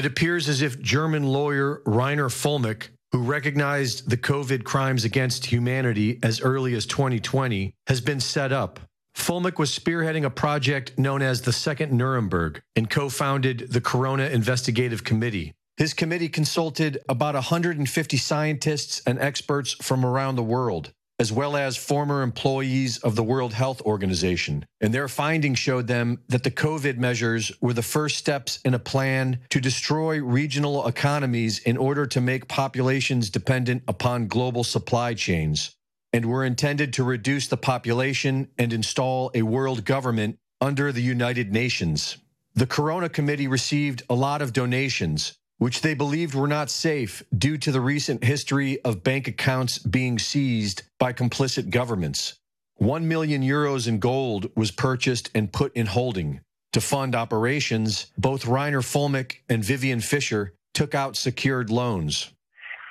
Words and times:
It 0.00 0.06
appears 0.06 0.48
as 0.48 0.62
if 0.62 0.80
German 0.80 1.24
lawyer 1.24 1.82
Reiner 1.84 2.30
Fuellmich, 2.30 2.88
who 3.12 3.22
recognized 3.22 4.08
the 4.08 4.16
COVID 4.16 4.64
crimes 4.64 5.04
against 5.04 5.44
humanity 5.44 6.18
as 6.22 6.40
early 6.40 6.72
as 6.72 6.86
2020, 6.86 7.74
has 7.86 8.00
been 8.00 8.18
set 8.18 8.50
up. 8.50 8.80
Fuellmich 9.14 9.58
was 9.58 9.78
spearheading 9.78 10.24
a 10.24 10.30
project 10.30 10.98
known 10.98 11.20
as 11.20 11.42
the 11.42 11.52
Second 11.52 11.92
Nuremberg 11.92 12.62
and 12.74 12.88
co 12.88 13.10
founded 13.10 13.72
the 13.72 13.82
Corona 13.82 14.24
Investigative 14.28 15.04
Committee. 15.04 15.52
His 15.76 15.92
committee 15.92 16.30
consulted 16.30 16.96
about 17.06 17.34
150 17.34 18.16
scientists 18.16 19.02
and 19.06 19.18
experts 19.18 19.74
from 19.82 20.06
around 20.06 20.36
the 20.36 20.42
world, 20.42 20.94
as 21.20 21.30
well 21.30 21.54
as 21.54 21.76
former 21.76 22.22
employees 22.22 22.96
of 22.98 23.14
the 23.14 23.22
World 23.22 23.52
Health 23.52 23.82
Organization. 23.82 24.64
And 24.80 24.92
their 24.92 25.06
findings 25.06 25.58
showed 25.58 25.86
them 25.86 26.22
that 26.28 26.44
the 26.44 26.50
COVID 26.50 26.96
measures 26.96 27.52
were 27.60 27.74
the 27.74 27.82
first 27.82 28.16
steps 28.16 28.58
in 28.64 28.72
a 28.72 28.78
plan 28.78 29.38
to 29.50 29.60
destroy 29.60 30.18
regional 30.18 30.86
economies 30.88 31.58
in 31.58 31.76
order 31.76 32.06
to 32.06 32.22
make 32.22 32.48
populations 32.48 33.28
dependent 33.28 33.82
upon 33.86 34.28
global 34.28 34.64
supply 34.64 35.12
chains, 35.12 35.76
and 36.14 36.24
were 36.24 36.42
intended 36.42 36.94
to 36.94 37.04
reduce 37.04 37.48
the 37.48 37.58
population 37.58 38.48
and 38.56 38.72
install 38.72 39.30
a 39.34 39.42
world 39.42 39.84
government 39.84 40.38
under 40.62 40.90
the 40.90 41.02
United 41.02 41.52
Nations. 41.52 42.16
The 42.54 42.66
Corona 42.66 43.10
Committee 43.10 43.46
received 43.46 44.04
a 44.08 44.14
lot 44.14 44.40
of 44.40 44.54
donations, 44.54 45.36
which 45.60 45.82
they 45.82 45.92
believed 45.92 46.34
were 46.34 46.48
not 46.48 46.70
safe 46.70 47.22
due 47.36 47.58
to 47.58 47.70
the 47.70 47.82
recent 47.82 48.24
history 48.24 48.82
of 48.82 49.04
bank 49.04 49.28
accounts 49.28 49.78
being 49.78 50.18
seized 50.18 50.82
by 50.98 51.12
complicit 51.12 51.68
governments. 51.68 52.38
One 52.76 53.06
million 53.06 53.42
euros 53.42 53.86
in 53.86 53.98
gold 53.98 54.50
was 54.56 54.70
purchased 54.70 55.30
and 55.34 55.52
put 55.52 55.76
in 55.76 55.84
holding. 55.84 56.40
To 56.72 56.80
fund 56.80 57.14
operations, 57.14 58.06
both 58.16 58.46
Reiner 58.46 58.82
Fuellmich 58.82 59.36
and 59.50 59.62
Vivian 59.62 60.00
Fischer 60.00 60.54
took 60.72 60.94
out 60.94 61.14
secured 61.14 61.68
loans. 61.68 62.30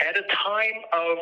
At 0.08 0.16
a 0.16 0.22
time 0.22 0.84
of 0.94 1.18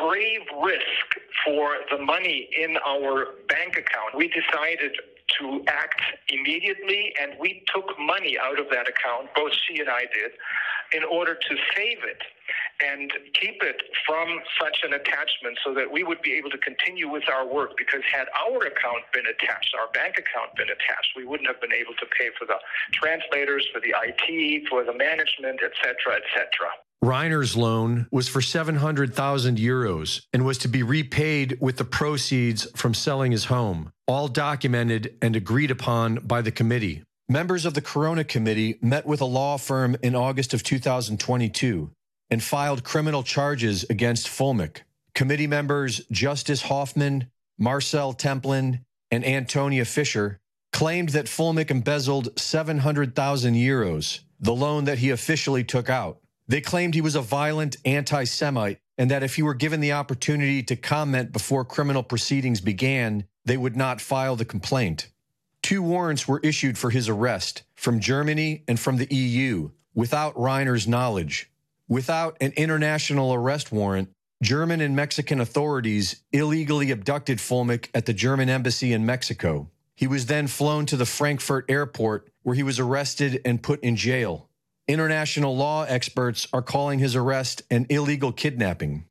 grave 0.00 0.42
risk 0.62 1.08
for 1.44 1.74
the 1.90 2.04
money 2.04 2.48
in 2.56 2.76
our 2.86 3.34
bank 3.48 3.72
account, 3.72 4.14
we 4.16 4.28
decided 4.28 4.92
to 5.40 5.64
act 5.66 6.00
immediately 6.28 7.12
and 7.20 7.32
we 7.40 7.64
took 7.74 7.98
money 7.98 8.38
out 8.38 8.60
of 8.60 8.66
that 8.70 8.88
account, 8.88 9.28
both 9.34 9.52
she 9.66 9.80
and 9.80 9.88
I 9.88 10.02
did, 10.14 10.30
in 10.94 11.02
order 11.04 11.34
to 11.34 11.54
save 11.74 11.98
it 12.06 12.22
and 12.80 13.10
keep 13.40 13.62
it 13.62 13.76
from 14.06 14.28
such 14.60 14.78
an 14.82 14.94
attachment 14.94 15.58
so 15.64 15.74
that 15.74 15.90
we 15.90 16.02
would 16.02 16.20
be 16.22 16.32
able 16.32 16.50
to 16.50 16.58
continue 16.58 17.08
with 17.10 17.22
our 17.28 17.46
work 17.46 17.70
because 17.76 18.02
had 18.10 18.26
our 18.34 18.58
account 18.66 19.02
been 19.12 19.26
attached 19.26 19.74
our 19.78 19.90
bank 19.92 20.14
account 20.18 20.54
been 20.56 20.68
attached 20.68 21.10
we 21.16 21.24
wouldn't 21.24 21.48
have 21.48 21.60
been 21.60 21.72
able 21.72 21.94
to 21.94 22.06
pay 22.18 22.30
for 22.38 22.46
the 22.46 22.58
translators 22.92 23.66
for 23.72 23.80
the 23.80 23.94
IT 24.06 24.66
for 24.68 24.84
the 24.84 24.92
management 24.92 25.60
etc 25.62 26.18
etc 26.18 26.70
Reiner's 27.04 27.54
loan 27.54 28.06
was 28.10 28.28
for 28.28 28.40
700,000 28.40 29.58
euros 29.58 30.22
and 30.32 30.46
was 30.46 30.56
to 30.58 30.68
be 30.68 30.82
repaid 30.82 31.58
with 31.60 31.76
the 31.76 31.84
proceeds 31.84 32.66
from 32.74 32.94
selling 32.94 33.30
his 33.30 33.44
home, 33.44 33.92
all 34.06 34.26
documented 34.26 35.14
and 35.20 35.36
agreed 35.36 35.70
upon 35.70 36.14
by 36.24 36.40
the 36.40 36.50
committee. 36.50 37.02
Members 37.28 37.64
of 37.64 37.72
the 37.72 37.80
Corona 37.80 38.22
Committee 38.22 38.78
met 38.82 39.06
with 39.06 39.22
a 39.22 39.24
law 39.24 39.56
firm 39.56 39.96
in 40.02 40.14
August 40.14 40.52
of 40.52 40.62
2022 40.62 41.90
and 42.28 42.42
filed 42.42 42.84
criminal 42.84 43.22
charges 43.22 43.86
against 43.88 44.28
Fuellmich. 44.28 44.82
Committee 45.14 45.46
members 45.46 46.02
Justus 46.10 46.62
Hoffmann, 46.62 47.30
Marcel 47.58 48.12
Templin, 48.12 48.80
and 49.10 49.24
Antonia 49.24 49.86
Fischer 49.86 50.38
claimed 50.70 51.10
that 51.10 51.24
Fuellmich 51.24 51.70
embezzled 51.70 52.38
700,000 52.38 53.54
euros, 53.54 54.20
the 54.38 54.54
loan 54.54 54.84
that 54.84 54.98
he 54.98 55.08
officially 55.08 55.64
took 55.64 55.88
out. 55.88 56.18
They 56.46 56.60
claimed 56.60 56.94
he 56.94 57.00
was 57.00 57.14
a 57.14 57.22
violent 57.22 57.78
anti 57.86 58.24
Semite 58.24 58.80
and 58.98 59.10
that 59.10 59.22
if 59.22 59.36
he 59.36 59.42
were 59.42 59.54
given 59.54 59.80
the 59.80 59.92
opportunity 59.92 60.62
to 60.64 60.76
comment 60.76 61.32
before 61.32 61.64
criminal 61.64 62.02
proceedings 62.02 62.60
began, 62.60 63.24
they 63.46 63.56
would 63.56 63.76
not 63.76 64.02
file 64.02 64.36
the 64.36 64.44
complaint. 64.44 65.08
Two 65.64 65.80
warrants 65.80 66.28
were 66.28 66.40
issued 66.42 66.76
for 66.76 66.90
his 66.90 67.08
arrest 67.08 67.62
from 67.74 67.98
Germany 67.98 68.64
and 68.68 68.78
from 68.78 68.98
the 68.98 69.08
EU 69.10 69.70
without 69.94 70.34
Reiner's 70.34 70.86
knowledge. 70.86 71.50
Without 71.88 72.36
an 72.42 72.52
international 72.54 73.32
arrest 73.32 73.72
warrant, 73.72 74.10
German 74.42 74.82
and 74.82 74.94
Mexican 74.94 75.40
authorities 75.40 76.20
illegally 76.32 76.90
abducted 76.90 77.38
Fuellmich 77.38 77.88
at 77.94 78.04
the 78.04 78.12
German 78.12 78.50
embassy 78.50 78.92
in 78.92 79.06
Mexico. 79.06 79.70
He 79.96 80.06
was 80.06 80.26
then 80.26 80.48
flown 80.48 80.84
to 80.84 80.98
the 80.98 81.06
Frankfurt 81.06 81.64
airport 81.70 82.28
where 82.42 82.54
he 82.54 82.62
was 82.62 82.78
arrested 82.78 83.40
and 83.46 83.62
put 83.62 83.82
in 83.82 83.96
jail. 83.96 84.50
International 84.86 85.56
law 85.56 85.84
experts 85.84 86.46
are 86.52 86.60
calling 86.60 86.98
his 86.98 87.16
arrest 87.16 87.62
an 87.70 87.86
illegal 87.88 88.32
kidnapping. 88.32 89.06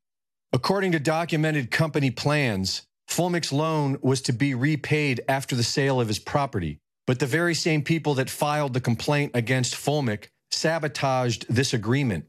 According 0.54 0.92
to 0.92 1.00
documented 1.00 1.72
company 1.72 2.12
plans, 2.12 2.84
Fuellmich's 3.08 3.54
loan 3.54 3.98
was 4.02 4.22
to 4.22 4.34
be 4.34 4.56
repaid 4.56 5.22
after 5.28 5.56
the 5.56 5.64
sale 5.64 6.02
of 6.02 6.08
his 6.08 6.20
property, 6.20 6.80
but 7.06 7.20
the 7.20 7.26
very 7.26 7.54
same 7.54 7.84
people 7.84 8.16
that 8.16 8.30
filed 8.30 8.74
the 8.74 8.82
complaint 8.82 9.32
against 9.34 9.76
Fuellmich 9.76 10.28
sabotaged 10.52 11.46
this 11.50 11.74
agreement. 11.74 12.26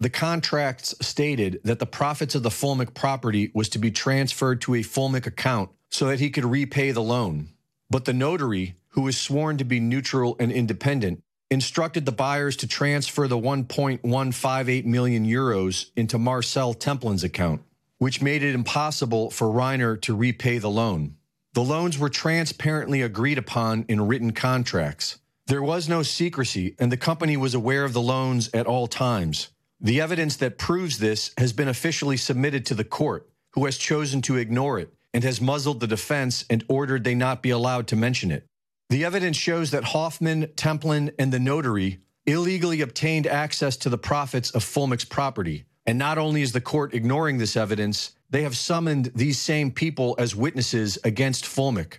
The 0.00 0.10
contracts 0.10 0.94
stated 1.00 1.60
that 1.64 1.80
the 1.80 1.86
profits 1.86 2.34
of 2.34 2.44
the 2.44 2.50
Fuellmich 2.50 2.94
property 2.94 3.50
was 3.52 3.68
to 3.70 3.78
be 3.78 3.90
transferred 3.90 4.60
to 4.62 4.74
a 4.74 4.82
Fuellmich 4.82 5.26
account 5.26 5.70
so 5.90 6.06
that 6.06 6.20
he 6.20 6.30
could 6.30 6.44
repay 6.44 6.92
the 6.92 7.02
loan. 7.02 7.48
But 7.90 8.04
the 8.04 8.12
notary, 8.12 8.76
who 8.90 9.02
was 9.02 9.18
sworn 9.18 9.56
to 9.58 9.64
be 9.64 9.80
neutral 9.80 10.36
and 10.38 10.52
independent, 10.52 11.22
instructed 11.50 12.04
the 12.04 12.12
buyers 12.12 12.56
to 12.58 12.68
transfer 12.68 13.26
the 13.26 13.38
1.158 13.38 14.84
million 14.84 15.26
euros 15.26 15.86
into 15.96 16.18
Marcel 16.18 16.74
Templin's 16.74 17.24
account 17.24 17.62
which 17.98 18.22
made 18.22 18.42
it 18.42 18.54
impossible 18.54 19.30
for 19.30 19.48
Reiner 19.48 20.00
to 20.02 20.16
repay 20.16 20.58
the 20.58 20.70
loan. 20.70 21.16
The 21.54 21.62
loans 21.62 21.98
were 21.98 22.08
transparently 22.08 23.02
agreed 23.02 23.38
upon 23.38 23.84
in 23.88 24.06
written 24.06 24.32
contracts. 24.32 25.18
There 25.46 25.62
was 25.62 25.88
no 25.88 26.02
secrecy, 26.02 26.74
and 26.78 26.92
the 26.92 26.96
company 26.96 27.36
was 27.36 27.54
aware 27.54 27.84
of 27.84 27.92
the 27.92 28.00
loans 28.00 28.50
at 28.52 28.66
all 28.66 28.86
times. 28.86 29.48
The 29.80 30.00
evidence 30.00 30.36
that 30.36 30.58
proves 30.58 30.98
this 30.98 31.32
has 31.38 31.52
been 31.52 31.68
officially 31.68 32.16
submitted 32.16 32.66
to 32.66 32.74
the 32.74 32.84
court, 32.84 33.28
who 33.52 33.64
has 33.64 33.78
chosen 33.78 34.22
to 34.22 34.36
ignore 34.36 34.78
it 34.78 34.92
and 35.14 35.24
has 35.24 35.40
muzzled 35.40 35.80
the 35.80 35.86
defense 35.86 36.44
and 36.50 36.64
ordered 36.68 37.04
they 37.04 37.14
not 37.14 37.42
be 37.42 37.50
allowed 37.50 37.86
to 37.88 37.96
mention 37.96 38.30
it. 38.30 38.44
The 38.90 39.04
evidence 39.04 39.36
shows 39.36 39.70
that 39.70 39.84
Hoffmann, 39.84 40.48
Templin, 40.48 41.12
and 41.18 41.32
the 41.32 41.38
notary 41.38 41.98
illegally 42.26 42.82
obtained 42.82 43.26
access 43.26 43.76
to 43.78 43.88
the 43.88 43.98
profits 43.98 44.50
of 44.50 44.62
Fuellmich's 44.62 45.06
property, 45.06 45.64
and 45.88 45.98
not 45.98 46.18
only 46.18 46.42
is 46.42 46.52
the 46.52 46.60
court 46.60 46.92
ignoring 46.92 47.38
this 47.38 47.56
evidence, 47.56 48.12
they 48.28 48.42
have 48.42 48.54
summoned 48.54 49.10
these 49.14 49.38
same 49.38 49.70
people 49.70 50.14
as 50.18 50.36
witnesses 50.36 50.98
against 51.02 51.46
Fuellmich. 51.46 51.96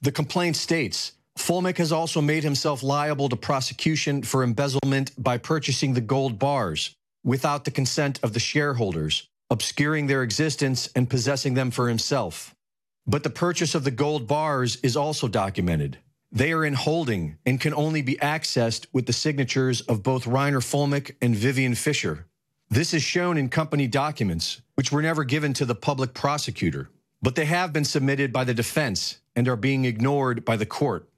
The 0.00 0.10
complaint 0.10 0.56
states 0.56 1.12
Fuellmich 1.38 1.76
has 1.76 1.92
also 1.92 2.20
made 2.20 2.42
himself 2.42 2.82
liable 2.82 3.28
to 3.28 3.36
prosecution 3.36 4.24
for 4.24 4.42
embezzlement 4.42 5.12
by 5.22 5.38
purchasing 5.38 5.94
the 5.94 6.00
gold 6.00 6.40
bars 6.40 6.96
without 7.22 7.64
the 7.64 7.70
consent 7.70 8.18
of 8.24 8.32
the 8.32 8.40
shareholders, 8.40 9.28
obscuring 9.50 10.08
their 10.08 10.24
existence 10.24 10.88
and 10.96 11.08
possessing 11.08 11.54
them 11.54 11.70
for 11.70 11.88
himself. 11.88 12.56
But 13.06 13.22
the 13.22 13.30
purchase 13.30 13.76
of 13.76 13.84
the 13.84 13.92
gold 13.92 14.26
bars 14.26 14.78
is 14.82 14.96
also 14.96 15.28
documented. 15.28 15.98
They 16.32 16.50
are 16.50 16.64
in 16.64 16.74
holding 16.74 17.38
and 17.46 17.60
can 17.60 17.72
only 17.72 18.02
be 18.02 18.16
accessed 18.16 18.86
with 18.92 19.06
the 19.06 19.12
signatures 19.12 19.80
of 19.82 20.02
both 20.02 20.24
Reiner 20.24 20.60
Fuellmich 20.60 21.14
and 21.22 21.36
Vivian 21.36 21.76
Fischer. 21.76 22.27
This 22.70 22.92
is 22.92 23.02
shown 23.02 23.38
in 23.38 23.48
company 23.48 23.86
documents, 23.86 24.60
which 24.74 24.92
were 24.92 25.00
never 25.00 25.24
given 25.24 25.54
to 25.54 25.64
the 25.64 25.74
public 25.74 26.12
prosecutor, 26.12 26.90
but 27.22 27.34
they 27.34 27.46
have 27.46 27.72
been 27.72 27.84
submitted 27.84 28.30
by 28.30 28.44
the 28.44 28.52
defense 28.52 29.20
and 29.34 29.48
are 29.48 29.56
being 29.56 29.86
ignored 29.86 30.44
by 30.44 30.56
the 30.56 30.66
court. 30.66 31.08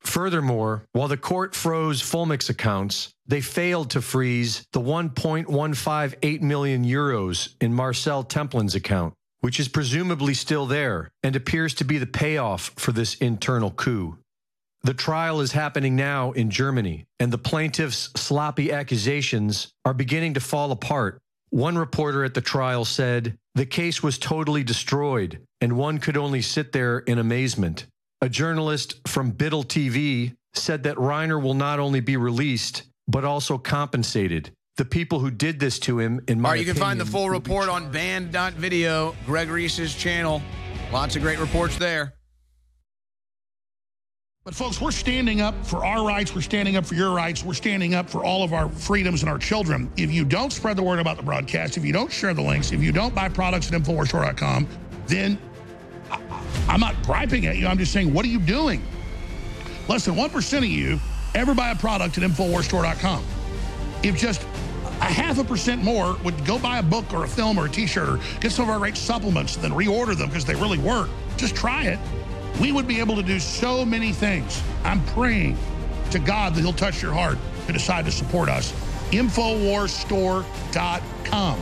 Furthermore, 0.00 0.84
while 0.92 1.08
the 1.08 1.18
court 1.18 1.54
froze 1.54 2.00
Fuellmich's 2.00 2.48
accounts, 2.48 3.12
they 3.26 3.42
failed 3.42 3.90
to 3.90 4.00
freeze 4.00 4.66
the 4.72 4.80
1.158 4.80 6.40
million 6.40 6.84
euros 6.84 7.54
in 7.60 7.74
Marcel 7.74 8.22
Templin's 8.22 8.74
account, 8.74 9.12
which 9.40 9.60
is 9.60 9.68
presumably 9.68 10.32
still 10.32 10.64
there 10.64 11.10
and 11.22 11.36
appears 11.36 11.74
to 11.74 11.84
be 11.84 11.98
the 11.98 12.06
payoff 12.06 12.72
for 12.76 12.92
this 12.92 13.14
internal 13.16 13.70
coup. 13.70 14.16
The 14.84 14.92
trial 14.92 15.40
is 15.40 15.52
happening 15.52 15.96
now 15.96 16.32
in 16.32 16.50
Germany, 16.50 17.06
and 17.18 17.32
the 17.32 17.38
plaintiff's 17.38 18.10
sloppy 18.16 18.70
accusations 18.70 19.72
are 19.86 19.94
beginning 19.94 20.34
to 20.34 20.40
fall 20.40 20.72
apart. 20.72 21.22
One 21.48 21.78
reporter 21.78 22.22
at 22.22 22.34
the 22.34 22.42
trial 22.42 22.84
said, 22.84 23.38
The 23.54 23.64
case 23.64 24.02
was 24.02 24.18
totally 24.18 24.62
destroyed, 24.62 25.40
and 25.62 25.78
one 25.78 25.96
could 25.98 26.18
only 26.18 26.42
sit 26.42 26.72
there 26.72 26.98
in 26.98 27.18
amazement. 27.18 27.86
A 28.20 28.28
journalist 28.28 29.08
from 29.08 29.32
Bittel 29.32 29.64
TV 29.64 30.34
said 30.52 30.82
that 30.82 30.96
Reiner 30.96 31.42
will 31.42 31.54
not 31.54 31.80
only 31.80 32.00
be 32.00 32.18
released, 32.18 32.82
but 33.08 33.24
also 33.24 33.56
compensated. 33.56 34.50
The 34.76 34.84
people 34.84 35.18
who 35.18 35.30
did 35.30 35.60
this 35.60 35.78
to 35.80 35.98
him, 35.98 36.20
in 36.28 36.38
my 36.38 36.48
All 36.50 36.54
right, 36.56 36.60
you 36.60 36.66
can 36.66 36.76
find 36.76 37.00
the 37.00 37.06
full 37.06 37.30
report 37.30 37.70
on 37.70 37.90
banned.video, 37.90 39.16
Greg 39.24 39.48
Reese's 39.48 39.94
channel. 39.94 40.42
Lots 40.92 41.16
of 41.16 41.22
great 41.22 41.38
reports 41.38 41.78
there. 41.78 42.12
But 44.44 44.54
folks, 44.54 44.78
we're 44.78 44.90
standing 44.90 45.40
up 45.40 45.54
for 45.64 45.86
our 45.86 46.06
rights. 46.06 46.34
We're 46.34 46.42
standing 46.42 46.76
up 46.76 46.84
for 46.84 46.94
your 46.94 47.12
rights. 47.12 47.42
We're 47.42 47.54
standing 47.54 47.94
up 47.94 48.10
for 48.10 48.22
all 48.22 48.42
of 48.42 48.52
our 48.52 48.68
freedoms 48.68 49.22
and 49.22 49.30
our 49.30 49.38
children. 49.38 49.90
If 49.96 50.10
you 50.10 50.22
don't 50.22 50.52
spread 50.52 50.76
the 50.76 50.82
word 50.82 50.98
about 50.98 51.16
the 51.16 51.22
broadcast, 51.22 51.78
if 51.78 51.84
you 51.84 51.94
don't 51.94 52.12
share 52.12 52.34
the 52.34 52.42
links, 52.42 52.70
if 52.70 52.82
you 52.82 52.92
don't 52.92 53.14
buy 53.14 53.30
products 53.30 53.72
at 53.72 53.80
InfoWarsStore.com, 53.80 54.68
then 55.06 55.38
I, 56.10 56.20
I'm 56.68 56.78
not 56.78 56.94
griping 57.04 57.46
at 57.46 57.56
you. 57.56 57.66
I'm 57.66 57.78
just 57.78 57.90
saying, 57.90 58.12
what 58.12 58.26
are 58.26 58.28
you 58.28 58.38
doing? 58.38 58.82
Less 59.88 60.04
than 60.04 60.14
1% 60.14 60.58
of 60.58 60.64
you 60.66 61.00
ever 61.34 61.54
buy 61.54 61.70
a 61.70 61.76
product 61.76 62.18
at 62.18 62.24
InfoWarsStore.com. 62.24 63.24
If 64.02 64.18
just 64.18 64.42
a 65.00 65.06
half 65.06 65.38
a 65.38 65.44
percent 65.44 65.82
more 65.82 66.18
would 66.22 66.44
go 66.44 66.58
buy 66.58 66.80
a 66.80 66.82
book 66.82 67.10
or 67.14 67.24
a 67.24 67.28
film 67.28 67.56
or 67.56 67.64
a 67.64 67.70
t-shirt 67.70 68.08
or 68.10 68.20
get 68.40 68.52
some 68.52 68.64
of 68.64 68.68
our 68.68 68.78
great 68.78 68.98
supplements 68.98 69.54
and 69.54 69.64
then 69.64 69.70
reorder 69.70 70.14
them 70.14 70.28
because 70.28 70.44
they 70.44 70.54
really 70.54 70.76
work, 70.76 71.08
just 71.38 71.56
try 71.56 71.84
it 71.84 71.98
we 72.60 72.72
would 72.72 72.86
be 72.86 73.00
able 73.00 73.16
to 73.16 73.22
do 73.22 73.40
so 73.40 73.84
many 73.84 74.12
things. 74.12 74.62
I'm 74.84 75.04
praying 75.06 75.58
to 76.10 76.18
God 76.18 76.54
that 76.54 76.60
he'll 76.60 76.72
touch 76.72 77.02
your 77.02 77.12
heart 77.12 77.38
to 77.66 77.72
decide 77.72 78.04
to 78.04 78.12
support 78.12 78.48
us. 78.48 78.72
Infowarsstore.com. 79.10 81.60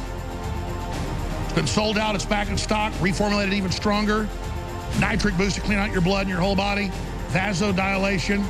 It's 1.45 1.55
been 1.55 1.67
sold 1.67 1.99
out. 1.99 2.15
It's 2.15 2.25
back 2.25 2.49
in 2.49 2.57
stock, 2.59 2.93
reformulated 2.95 3.53
even 3.53 3.71
stronger. 3.71 4.27
Nitric 5.01 5.37
boost 5.37 5.57
to 5.57 5.63
clean 5.63 5.79
out 5.79 5.91
your 5.91 6.03
blood 6.03 6.23
and 6.23 6.31
your 6.31 6.41
whole 6.41 6.57
body. 6.57 6.91
Vasodilation. 7.29 8.45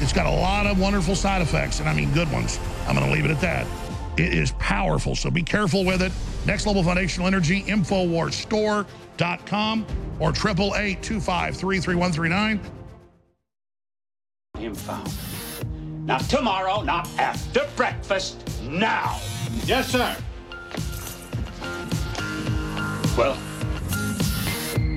It's 0.00 0.12
got 0.12 0.26
a 0.26 0.30
lot 0.30 0.66
of 0.66 0.78
wonderful 0.78 1.16
side 1.16 1.42
effects, 1.42 1.80
and 1.80 1.88
I 1.88 1.94
mean 1.94 2.12
good 2.12 2.30
ones. 2.30 2.60
I'm 2.86 2.94
going 2.94 3.06
to 3.06 3.12
leave 3.12 3.24
it 3.24 3.30
at 3.30 3.40
that. 3.40 3.66
It 4.16 4.34
is 4.34 4.52
powerful, 4.52 5.16
so 5.16 5.30
be 5.30 5.42
careful 5.42 5.84
with 5.84 6.02
it. 6.02 6.12
Next 6.46 6.66
Level 6.66 6.82
Foundational 6.82 7.26
Energy, 7.26 7.62
Infowarsstore.com 7.62 9.86
or 10.20 10.30
888 10.30 11.02
Him 14.58 14.74
found. 14.74 15.12
Now, 16.06 16.18
tomorrow, 16.18 16.82
not 16.82 17.08
after 17.18 17.68
breakfast, 17.76 18.42
now. 18.62 19.20
Yes, 19.64 19.90
sir. 19.90 20.16
Well, 23.16 23.36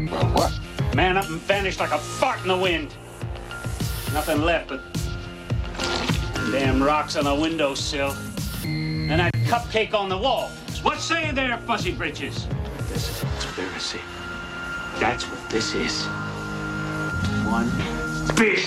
Well, 0.10 0.26
what? 0.34 0.52
man 0.96 1.18
up 1.18 1.28
and 1.28 1.40
vanished 1.42 1.80
like 1.80 1.92
a 1.92 1.98
fart 1.98 2.42
in 2.42 2.48
the 2.48 2.58
wind. 2.58 2.94
Nothing 4.14 4.42
left 4.42 4.70
but 4.70 4.82
damn 6.52 6.82
rocks 6.84 7.16
on 7.16 7.26
the 7.26 7.34
windowsill 7.36 8.16
and 8.64 9.20
that 9.20 9.34
cupcake 9.46 9.94
on 9.94 10.10
the 10.10 10.18
wall. 10.18 10.50
What 10.82 11.00
say 11.00 11.32
there, 11.32 11.58
Fuzzy 11.60 11.92
Britches? 11.92 12.48
This 12.90 13.10
is 13.10 13.24
a 13.24 13.26
conspiracy. 13.26 14.00
That's 15.00 15.24
what 15.30 15.50
this 15.50 15.74
is. 15.74 16.06
One 17.48 17.72
Big 18.36 18.66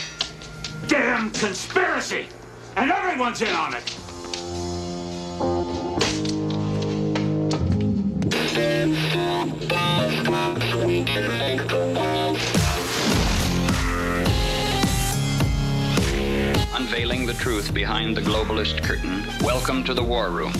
damn 0.86 1.30
conspiracy! 1.30 2.26
And 2.76 2.90
everyone's 2.90 3.40
in 3.42 3.48
on 3.48 3.74
it! 3.74 3.96
Unveiling 16.74 17.26
the 17.26 17.34
truth 17.34 17.72
behind 17.72 18.16
the 18.16 18.20
globalist 18.20 18.82
curtain. 18.82 19.24
Welcome 19.42 19.84
to 19.84 19.94
the 19.94 20.02
War 20.02 20.30
Room. 20.30 20.52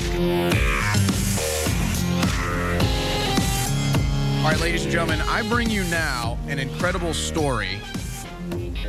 All 4.45 4.51
right, 4.51 4.61
ladies 4.61 4.83
and 4.83 4.93
gentlemen, 4.93 5.23
I 5.23 5.41
bring 5.49 5.71
you 5.71 5.85
now 5.85 6.39
an 6.49 6.59
incredible 6.59 7.15
story. 7.15 7.81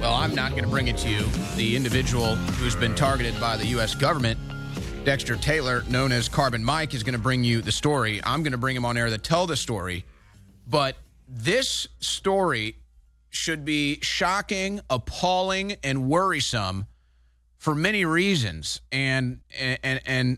Well, 0.01 0.13
I'm 0.13 0.35
not 0.35 0.51
going 0.51 0.65
to 0.65 0.69
bring 0.69 0.89
it 0.89 0.97
to 0.97 1.09
you. 1.09 1.23
The 1.55 1.77
individual 1.77 2.35
who's 2.35 2.75
been 2.75 2.93
targeted 2.93 3.39
by 3.39 3.55
the 3.55 3.65
U.S. 3.67 3.95
government, 3.95 4.37
Dexter 5.05 5.37
Taylor, 5.37 5.83
known 5.87 6.11
as 6.11 6.27
Carbon 6.27 6.61
Mike, 6.61 6.93
is 6.93 7.03
going 7.03 7.13
to 7.13 7.19
bring 7.19 7.45
you 7.45 7.61
the 7.61 7.71
story. 7.71 8.19
I'm 8.25 8.43
going 8.43 8.51
to 8.51 8.57
bring 8.57 8.75
him 8.75 8.83
on 8.83 8.97
air 8.97 9.09
to 9.09 9.17
tell 9.17 9.47
the 9.47 9.55
story. 9.55 10.03
But 10.67 10.97
this 11.25 11.87
story 12.01 12.75
should 13.29 13.63
be 13.63 13.99
shocking, 14.01 14.81
appalling, 14.89 15.77
and 15.85 16.09
worrisome 16.09 16.85
for 17.55 17.73
many 17.73 18.03
reasons. 18.03 18.81
And 18.91 19.39
and 19.57 20.01
and 20.05 20.37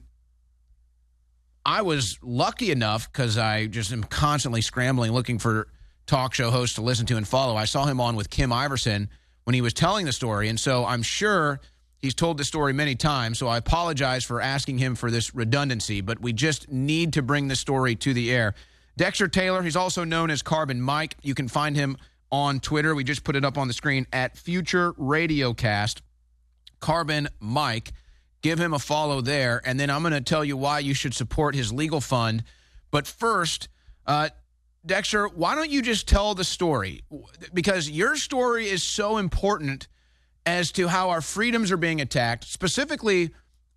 I 1.67 1.81
was 1.81 2.17
lucky 2.23 2.71
enough 2.71 3.11
because 3.11 3.37
I 3.37 3.65
just 3.65 3.91
am 3.91 4.05
constantly 4.05 4.61
scrambling 4.61 5.11
looking 5.11 5.37
for 5.37 5.67
talk 6.05 6.33
show 6.33 6.49
hosts 6.49 6.75
to 6.75 6.81
listen 6.81 7.05
to 7.07 7.17
and 7.17 7.27
follow. 7.27 7.57
I 7.57 7.65
saw 7.65 7.85
him 7.85 7.99
on 7.99 8.15
with 8.15 8.29
Kim 8.29 8.51
Iversen 8.51 9.09
when 9.43 9.53
he 9.53 9.59
was 9.59 9.73
telling 9.73 10.05
the 10.05 10.13
story, 10.13 10.47
and 10.47 10.57
so 10.57 10.85
I'm 10.85 11.03
sure 11.03 11.59
he's 11.97 12.15
told 12.15 12.37
the 12.37 12.45
story 12.45 12.71
many 12.71 12.95
times. 12.95 13.37
So 13.37 13.49
I 13.49 13.57
apologize 13.57 14.23
for 14.23 14.39
asking 14.39 14.77
him 14.77 14.95
for 14.95 15.11
this 15.11 15.35
redundancy, 15.35 15.99
but 15.99 16.21
we 16.21 16.31
just 16.31 16.71
need 16.71 17.11
to 17.13 17.21
bring 17.21 17.49
the 17.49 17.55
story 17.57 17.97
to 17.97 18.13
the 18.13 18.31
air. 18.31 18.55
Dexter 18.95 19.27
Taylor, 19.27 19.61
he's 19.61 19.75
also 19.75 20.05
known 20.05 20.31
as 20.31 20.41
Carbon 20.41 20.81
Mike. 20.81 21.17
You 21.21 21.35
can 21.35 21.49
find 21.49 21.75
him 21.75 21.97
on 22.31 22.61
Twitter. 22.61 22.95
We 22.95 23.03
just 23.03 23.25
put 23.25 23.35
it 23.35 23.43
up 23.43 23.57
on 23.57 23.67
the 23.67 23.73
screen 23.73 24.07
at 24.13 24.37
Future 24.37 24.93
Radiocast. 24.93 25.99
Carbon 26.79 27.27
Mike. 27.41 27.91
Give 28.41 28.59
him 28.59 28.73
a 28.73 28.79
follow 28.79 29.21
there, 29.21 29.61
and 29.65 29.79
then 29.79 29.89
I'm 29.89 30.01
going 30.01 30.13
to 30.13 30.21
tell 30.21 30.45
you 30.45 30.55
why 30.57 30.79
you 30.79 30.93
should 30.93 31.13
support 31.13 31.55
his 31.55 31.73
legal 31.73 32.01
fund. 32.01 32.43
But 32.91 33.07
first, 33.07 33.67
uh, 34.05 34.29
Dexter, 34.85 35.27
why 35.27 35.55
don't 35.55 35.69
you 35.69 35.81
just 35.81 36.07
tell 36.07 36.35
the 36.35 36.43
story? 36.43 37.03
Because 37.53 37.89
your 37.89 38.15
story 38.15 38.69
is 38.69 38.83
so 38.83 39.17
important 39.17 39.87
as 40.45 40.71
to 40.73 40.87
how 40.87 41.09
our 41.09 41.19
freedoms 41.21 41.71
are 41.71 41.77
being 41.77 41.99
attacked, 41.99 42.45
specifically 42.45 43.31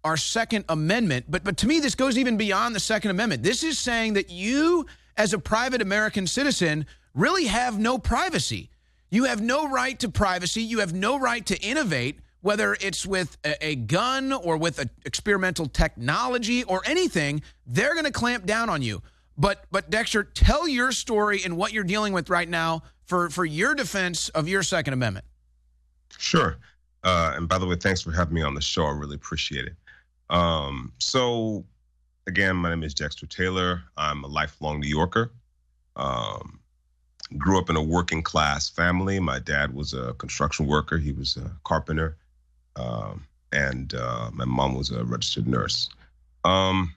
our 0.05 0.17
Second 0.17 0.65
Amendment. 0.69 1.27
But 1.29 1.43
but 1.43 1.57
to 1.59 1.67
me, 1.67 1.81
this 1.81 1.95
goes 1.95 2.17
even 2.17 2.37
beyond 2.37 2.75
the 2.75 2.81
Second 2.81 3.11
Amendment. 3.11 3.43
This 3.43 3.65
is 3.65 3.79
saying 3.79 4.15
that 4.15 4.31
you, 4.31 4.87
as 5.17 5.33
a 5.33 5.39
private 5.39 5.83
American 5.83 6.27
citizen, 6.27 6.87
really 7.15 7.47
have 7.47 7.79
no 7.79 7.99
privacy. 7.99 8.71
You 9.11 9.25
have 9.25 9.41
no 9.41 9.69
right 9.69 9.99
to 9.99 10.09
privacy. 10.09 10.63
You 10.63 10.79
have 10.79 10.95
no 10.95 11.19
right 11.19 11.45
to 11.47 11.61
innovate, 11.61 12.21
whether 12.41 12.77
it's 12.81 13.05
with 13.07 13.37
a, 13.45 13.65
a 13.65 13.77
gun 13.77 14.33
or 14.33 14.57
with 14.57 14.79
a 14.79 14.89
experimental 15.05 15.67
technology 15.67 16.65
or 16.65 16.83
anything. 16.85 17.43
They're 17.67 17.95
going 17.95 18.07
to 18.07 18.13
clamp 18.13 18.47
down 18.47 18.71
on 18.71 18.83
you. 18.83 19.03
But 19.37 19.65
but 19.71 19.91
Dexter, 19.91 20.25
tell 20.25 20.69
your 20.69 20.93
story 20.93 21.41
and 21.45 21.57
what 21.57 21.73
you're 21.73 21.85
dealing 21.85 22.13
with 22.13 22.29
right 22.29 22.49
now 22.49 22.83
for 23.05 23.31
for 23.31 23.45
your 23.45 23.75
defense 23.75 24.29
of 24.31 24.49
your 24.49 24.63
Second 24.63 24.93
Amendment. 24.93 25.25
Sure. 26.19 26.59
Uh, 27.03 27.33
and 27.37 27.49
by 27.49 27.59
the 27.59 27.67
way, 27.67 27.77
thanks 27.77 28.03
for 28.03 28.13
having 28.13 28.35
me 28.35 28.43
on 28.43 28.55
the 28.55 28.61
show. 28.61 28.85
I 28.85 28.91
really 28.91 29.15
appreciate 29.15 29.67
it. 29.67 29.75
Um, 30.29 30.93
so, 30.99 31.65
again, 32.27 32.57
my 32.57 32.69
name 32.71 32.83
is 32.83 32.93
Dexter 32.95 33.27
Taylor. 33.27 33.83
I'm 33.97 34.23
a 34.25 34.27
lifelong 34.27 34.81
New 34.81 34.89
Yorker. 34.89 35.33
Um, 35.97 36.61
grew 37.39 37.59
up 37.59 37.71
in 37.71 37.77
a 37.77 37.83
working 37.83 38.23
class 38.23 38.69
family. 38.69 39.19
My 39.19 39.39
dad 39.39 39.75
was 39.75 39.95
a 39.95 40.15
construction 40.15 40.67
worker, 40.67 40.99
he 40.99 41.13
was 41.13 41.37
a 41.37 41.51
carpenter. 41.65 42.17
Um, 42.77 43.27
and 43.53 43.95
uh, 43.95 44.31
my 44.33 44.45
mom 44.45 44.75
was 44.75 44.91
a 44.91 45.05
registered 45.05 45.47
nurse. 45.47 45.89
Um, 46.45 46.95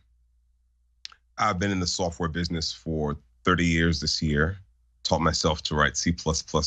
I've 1.37 1.59
been 1.59 1.71
in 1.71 1.79
the 1.79 1.87
software 1.87 2.29
business 2.29 2.71
for 2.71 3.17
30 3.43 3.65
years 3.65 3.99
this 3.99 4.21
year 4.21 4.57
taught 5.03 5.21
myself 5.21 5.61
to 5.63 5.75
write 5.75 5.97
C++ 5.97 6.15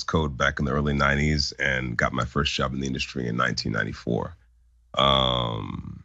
code 0.07 0.37
back 0.37 0.59
in 0.59 0.65
the 0.65 0.73
early 0.73 0.95
90s 0.95 1.53
and 1.59 1.97
got 1.97 2.13
my 2.13 2.25
first 2.25 2.53
job 2.53 2.73
in 2.75 2.81
the 2.81 2.87
industry 2.87 3.27
in 3.27 3.37
1994. 3.37 4.37
Um, 4.95 6.05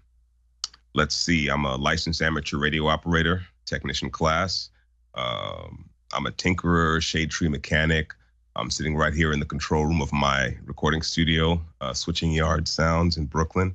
let's 0.94 1.16
see, 1.16 1.50
I'm 1.50 1.66
a 1.66 1.76
licensed 1.76 2.22
amateur 2.22 2.58
radio 2.58 2.88
operator, 2.88 3.44
technician 3.66 4.10
class. 4.10 4.70
Um, 5.14 5.90
I'm 6.14 6.26
a 6.26 6.32
tinkerer, 6.32 7.02
shade 7.02 7.32
tree 7.32 7.50
mechanic. 7.50 8.14
I'm 8.56 8.70
sitting 8.70 8.96
right 8.96 9.14
here 9.14 9.32
in 9.32 9.40
the 9.40 9.46
control 9.46 9.86
room 9.86 10.02
of 10.02 10.12
my 10.12 10.58
recording 10.66 11.02
studio, 11.02 11.62
uh, 11.80 11.94
Switching 11.94 12.32
Yard 12.32 12.68
Sounds 12.68 13.16
in 13.16 13.26
Brooklyn. 13.26 13.74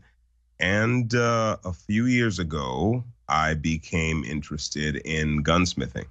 And 0.60 1.14
uh, 1.14 1.56
a 1.64 1.72
few 1.72 2.06
years 2.06 2.38
ago, 2.38 3.02
I 3.28 3.54
became 3.54 4.22
interested 4.24 4.96
in 4.96 5.42
gunsmithing. 5.42 6.06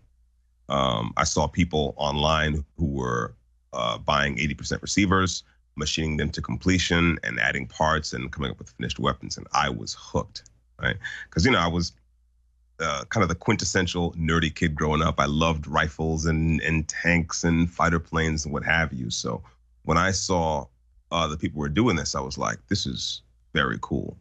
Um, 0.67 1.13
I 1.15 1.25
saw 1.25 1.47
people 1.47 1.93
online 1.97 2.65
who 2.77 2.87
were 2.87 3.35
uh, 3.73 3.99
buying 3.99 4.35
80% 4.37 4.81
receivers, 4.81 5.43
machining 5.75 6.17
them 6.17 6.31
to 6.31 6.41
completion, 6.41 7.19
and 7.23 7.39
adding 7.39 7.67
parts 7.67 8.13
and 8.13 8.31
coming 8.31 8.49
up 8.49 8.57
with 8.57 8.71
finished 8.71 8.97
weapons. 8.97 9.37
And 9.37 9.45
I 9.53 9.69
was 9.69 9.95
hooked, 9.99 10.43
right? 10.81 10.97
Because, 11.29 11.45
you 11.45 11.51
know, 11.51 11.59
I 11.59 11.67
was 11.67 11.93
uh, 12.79 13.05
kind 13.09 13.23
of 13.23 13.29
the 13.29 13.35
quintessential 13.35 14.13
nerdy 14.13 14.53
kid 14.53 14.75
growing 14.75 15.01
up. 15.01 15.19
I 15.19 15.25
loved 15.25 15.67
rifles 15.67 16.25
and, 16.25 16.61
and 16.61 16.87
tanks 16.87 17.43
and 17.43 17.69
fighter 17.69 17.99
planes 17.99 18.45
and 18.45 18.53
what 18.53 18.63
have 18.63 18.91
you. 18.93 19.09
So 19.09 19.41
when 19.83 19.97
I 19.97 20.11
saw 20.11 20.65
uh, 21.11 21.27
the 21.27 21.37
people 21.37 21.59
were 21.59 21.69
doing 21.69 21.95
this, 21.95 22.15
I 22.15 22.19
was 22.19 22.37
like, 22.37 22.57
this 22.67 22.85
is 22.85 23.21
very 23.53 23.77
cool. 23.81 24.17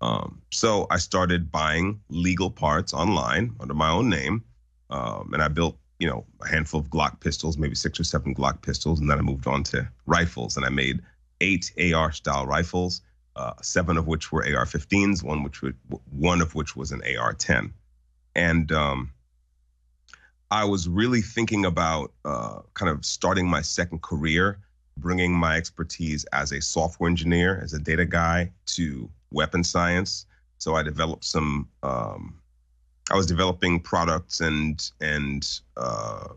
Um, 0.00 0.40
so 0.52 0.86
I 0.90 0.98
started 0.98 1.50
buying 1.50 2.00
legal 2.08 2.50
parts 2.50 2.94
online 2.94 3.54
under 3.58 3.74
my 3.74 3.90
own 3.90 4.08
name 4.08 4.44
um, 4.90 5.30
and 5.32 5.42
I 5.42 5.48
built, 5.48 5.76
you 5.98 6.08
know, 6.08 6.24
a 6.40 6.48
handful 6.48 6.80
of 6.80 6.88
Glock 6.88 7.20
pistols, 7.20 7.58
maybe 7.58 7.74
six 7.74 7.98
or 7.98 8.04
seven 8.04 8.34
Glock 8.34 8.62
pistols, 8.62 9.00
and 9.00 9.10
then 9.10 9.18
I 9.18 9.22
moved 9.22 9.46
on 9.46 9.62
to 9.64 9.88
rifles, 10.06 10.56
and 10.56 10.64
I 10.64 10.70
made 10.70 11.00
eight 11.40 11.72
AR 11.94 12.12
style 12.12 12.46
rifles, 12.46 13.02
uh, 13.36 13.52
seven 13.62 13.96
of 13.96 14.06
which 14.06 14.32
were 14.32 14.42
AR-15s, 14.42 15.22
one 15.22 15.42
which 15.42 15.62
would, 15.62 15.76
one 16.10 16.40
of 16.40 16.54
which 16.54 16.76
was 16.76 16.92
an 16.92 17.02
AR-10, 17.02 17.72
and 18.34 18.70
um, 18.72 19.12
I 20.50 20.64
was 20.64 20.88
really 20.88 21.20
thinking 21.20 21.64
about 21.64 22.12
uh, 22.24 22.60
kind 22.74 22.90
of 22.90 23.04
starting 23.04 23.46
my 23.46 23.60
second 23.60 24.02
career, 24.02 24.58
bringing 24.96 25.32
my 25.32 25.56
expertise 25.56 26.24
as 26.32 26.52
a 26.52 26.60
software 26.60 27.10
engineer, 27.10 27.60
as 27.62 27.74
a 27.74 27.78
data 27.78 28.06
guy, 28.06 28.50
to 28.66 29.10
weapon 29.30 29.62
science. 29.62 30.26
So 30.58 30.74
I 30.74 30.82
developed 30.82 31.24
some. 31.24 31.68
Um, 31.82 32.40
I 33.10 33.16
was 33.16 33.26
developing 33.26 33.80
products 33.80 34.40
and 34.40 34.90
and 35.00 35.60
uh, 35.76 36.28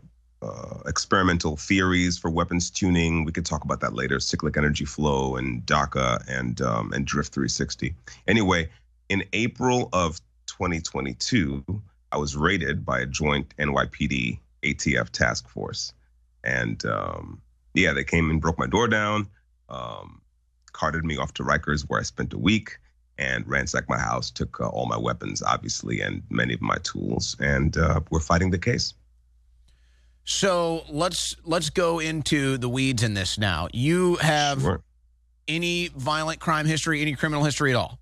uh, 0.42 0.78
experimental 0.86 1.56
theories 1.56 2.18
for 2.18 2.30
weapons 2.30 2.70
tuning. 2.70 3.24
We 3.24 3.32
could 3.32 3.46
talk 3.46 3.64
about 3.64 3.80
that 3.80 3.94
later. 3.94 4.20
Cyclic 4.20 4.56
energy 4.56 4.84
flow 4.84 5.36
and 5.36 5.64
DACA 5.64 6.22
and 6.28 6.60
um, 6.60 6.92
and 6.92 7.06
Drift 7.06 7.32
360. 7.32 7.94
Anyway, 8.26 8.68
in 9.08 9.24
April 9.32 9.88
of 9.92 10.20
2022, 10.62 11.64
I 12.12 12.18
was 12.18 12.36
raided 12.36 12.84
by 12.84 13.00
a 13.00 13.06
joint 13.06 13.52
NYPD 13.58 14.38
ATF 14.62 15.10
task 15.10 15.48
force, 15.48 15.92
and 16.44 16.84
um, 16.86 17.42
yeah, 17.74 17.92
they 17.92 18.04
came 18.04 18.30
and 18.30 18.40
broke 18.40 18.58
my 18.60 18.68
door 18.68 18.86
down, 18.86 19.26
um, 19.68 20.20
carted 20.72 21.04
me 21.04 21.16
off 21.16 21.34
to 21.34 21.42
Rikers 21.42 21.82
where 21.88 21.98
I 21.98 22.04
spent 22.04 22.32
a 22.32 22.38
week. 22.38 22.78
And 23.18 23.46
ransacked 23.46 23.88
my 23.90 23.98
house, 23.98 24.30
took 24.30 24.58
uh, 24.58 24.68
all 24.68 24.86
my 24.86 24.96
weapons, 24.96 25.42
obviously, 25.42 26.00
and 26.00 26.22
many 26.30 26.54
of 26.54 26.62
my 26.62 26.76
tools, 26.82 27.36
and 27.38 27.76
uh, 27.76 28.00
we're 28.10 28.20
fighting 28.20 28.50
the 28.50 28.58
case. 28.58 28.94
So 30.24 30.82
let's 30.88 31.36
let's 31.44 31.68
go 31.70 31.98
into 32.00 32.56
the 32.56 32.70
weeds 32.70 33.02
in 33.02 33.12
this 33.14 33.38
now. 33.38 33.68
You 33.72 34.16
have 34.16 34.62
Sure. 34.62 34.82
any 35.46 35.88
violent 35.94 36.40
crime 36.40 36.64
history, 36.66 37.02
any 37.02 37.14
criminal 37.14 37.44
history 37.44 37.70
at 37.70 37.76
all? 37.76 37.98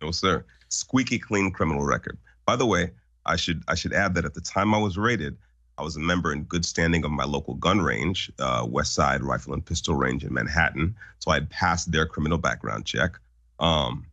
No, 0.00 0.10
sir. 0.10 0.44
Squeaky 0.72 1.18
clean 1.18 1.50
criminal 1.50 1.84
record. 1.84 2.18
By 2.46 2.56
the 2.56 2.66
way, 2.66 2.90
I 3.26 3.36
should 3.36 3.62
I 3.68 3.74
should 3.74 3.92
add 3.92 4.14
that 4.14 4.24
at 4.24 4.34
the 4.34 4.40
time 4.40 4.74
I 4.74 4.78
was 4.78 4.98
raided, 4.98 5.36
I 5.78 5.82
was 5.82 5.96
a 5.96 6.00
member 6.00 6.32
in 6.32 6.44
good 6.44 6.64
standing 6.64 7.04
of 7.04 7.10
my 7.10 7.24
local 7.24 7.54
gun 7.54 7.80
range, 7.80 8.30
uh, 8.38 8.66
West 8.68 8.94
Side 8.94 9.22
Rifle 9.22 9.54
and 9.54 9.64
Pistol 9.64 9.94
Range 9.94 10.24
in 10.24 10.32
Manhattan. 10.32 10.94
So 11.18 11.30
I 11.30 11.34
had 11.34 11.50
passed 11.50 11.92
their 11.92 12.06
criminal 12.06 12.38
background 12.38 12.86
check. 12.86 13.18
Um, 13.58 14.06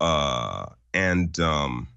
uh, 0.00 0.66
and 0.94 1.38
um, 1.40 1.88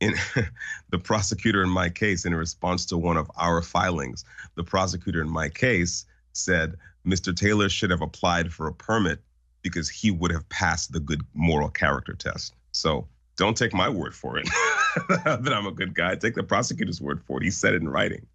in 0.00 0.14
the 0.90 0.98
prosecutor 0.98 1.62
in 1.62 1.70
my 1.70 1.88
case, 1.88 2.24
in 2.24 2.34
response 2.34 2.84
to 2.86 2.98
one 2.98 3.16
of 3.16 3.30
our 3.36 3.62
filings, 3.62 4.24
the 4.54 4.64
prosecutor 4.64 5.20
in 5.20 5.28
my 5.28 5.48
case 5.48 6.04
said 6.32 6.76
Mr. 7.06 7.34
Taylor 7.34 7.68
should 7.68 7.90
have 7.90 8.02
applied 8.02 8.52
for 8.52 8.66
a 8.66 8.72
permit 8.72 9.20
because 9.62 9.88
he 9.88 10.10
would 10.10 10.30
have 10.30 10.48
passed 10.48 10.92
the 10.92 11.00
good 11.00 11.22
moral 11.34 11.68
character 11.68 12.14
test. 12.14 12.54
So 12.72 13.08
don't 13.36 13.56
take 13.56 13.74
my 13.74 13.88
word 13.88 14.14
for 14.14 14.38
it 14.38 14.48
that 15.08 15.52
I'm 15.52 15.66
a 15.66 15.72
good 15.72 15.94
guy. 15.94 16.14
Take 16.16 16.34
the 16.34 16.42
prosecutor's 16.42 17.00
word 17.00 17.22
for 17.22 17.38
it. 17.38 17.44
He 17.44 17.50
said 17.50 17.74
it 17.74 17.82
in 17.82 17.88
writing, 17.88 18.26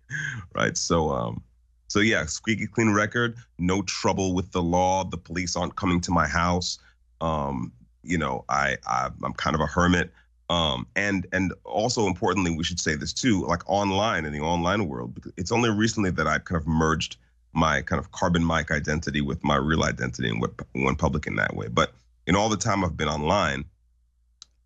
right? 0.53 0.77
So, 0.77 1.09
um, 1.09 1.41
so 1.87 1.99
yeah, 1.99 2.25
squeaky 2.25 2.67
clean 2.67 2.91
record. 2.91 3.35
No 3.59 3.81
trouble 3.83 4.33
with 4.33 4.51
the 4.51 4.61
law. 4.61 5.03
The 5.03 5.17
police 5.17 5.55
aren't 5.55 5.75
coming 5.75 6.01
to 6.01 6.11
my 6.11 6.27
house. 6.27 6.77
Um, 7.19 7.71
you 8.03 8.17
know, 8.17 8.45
I, 8.49 8.77
I 8.87 9.09
I'm 9.23 9.33
kind 9.33 9.55
of 9.55 9.61
a 9.61 9.65
hermit. 9.65 10.11
Um, 10.49 10.85
and 10.95 11.25
and 11.31 11.53
also 11.63 12.07
importantly, 12.07 12.55
we 12.55 12.63
should 12.63 12.79
say 12.79 12.95
this 12.95 13.13
too, 13.13 13.45
like 13.45 13.61
online 13.69 14.25
in 14.25 14.33
the 14.33 14.41
online 14.41 14.87
world, 14.87 15.17
it's 15.37 15.51
only 15.51 15.69
recently 15.69 16.11
that 16.11 16.27
I've 16.27 16.43
kind 16.45 16.59
of 16.59 16.67
merged 16.67 17.17
my 17.53 17.81
kind 17.81 17.99
of 17.99 18.11
Carbon 18.11 18.43
Mike 18.43 18.71
identity 18.71 19.21
with 19.21 19.43
my 19.43 19.55
real 19.55 19.83
identity 19.83 20.29
and 20.29 20.45
went 20.75 20.97
public 20.97 21.27
in 21.27 21.35
that 21.37 21.55
way. 21.55 21.67
But 21.67 21.93
in 22.27 22.35
all 22.35 22.49
the 22.49 22.57
time 22.57 22.83
I've 22.83 22.97
been 22.97 23.07
online, 23.07 23.65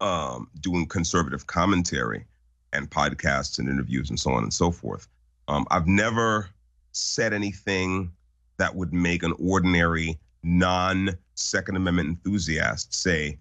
um, 0.01 0.49
doing 0.61 0.87
conservative 0.87 1.47
commentary 1.47 2.25
and 2.73 2.89
podcasts 2.89 3.59
and 3.59 3.69
interviews 3.69 4.09
and 4.09 4.19
so 4.19 4.31
on 4.31 4.43
and 4.43 4.53
so 4.53 4.71
forth, 4.71 5.07
um, 5.47 5.65
I've 5.71 5.87
never 5.87 6.49
said 6.91 7.33
anything 7.33 8.11
that 8.57 8.75
would 8.75 8.93
make 8.93 9.23
an 9.23 9.33
ordinary 9.39 10.17
non 10.43 11.17
Second 11.35 11.75
Amendment 11.75 12.07
enthusiast 12.09 12.93
say, 12.93 13.37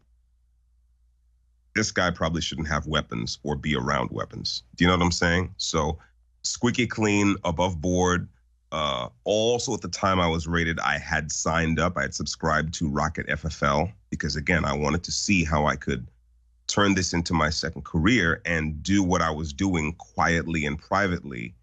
this 1.74 1.90
guy 1.90 2.10
probably 2.10 2.40
shouldn't 2.40 2.68
have 2.68 2.86
weapons 2.86 3.38
or 3.42 3.56
be 3.56 3.74
around 3.74 4.10
weapons. 4.10 4.62
Do 4.76 4.84
you 4.84 4.88
know 4.88 4.96
what 4.96 5.04
I'm 5.04 5.12
saying? 5.12 5.54
So, 5.56 5.98
squeaky 6.42 6.86
clean, 6.86 7.36
above 7.44 7.80
board. 7.80 8.28
Uh, 8.70 9.08
also, 9.24 9.74
at 9.74 9.80
the 9.80 9.88
time 9.88 10.20
I 10.20 10.26
was 10.26 10.46
rated, 10.46 10.80
I 10.80 10.98
had 10.98 11.30
signed 11.30 11.78
up, 11.78 11.96
I 11.96 12.02
had 12.02 12.14
subscribed 12.14 12.74
to 12.74 12.88
Rocket 12.88 13.26
FFL 13.28 13.92
because, 14.10 14.36
again, 14.36 14.64
I 14.64 14.72
wanted 14.72 15.04
to 15.04 15.12
see 15.12 15.44
how 15.44 15.66
I 15.66 15.76
could 15.76 16.06
turn 16.74 16.94
this 16.94 17.12
into 17.12 17.32
my 17.32 17.50
second 17.50 17.84
career 17.84 18.42
and 18.44 18.82
do 18.82 19.00
what 19.00 19.22
I 19.22 19.30
was 19.30 19.52
doing 19.52 19.92
quietly 19.92 20.66
and 20.66 20.76
privately 20.76 21.54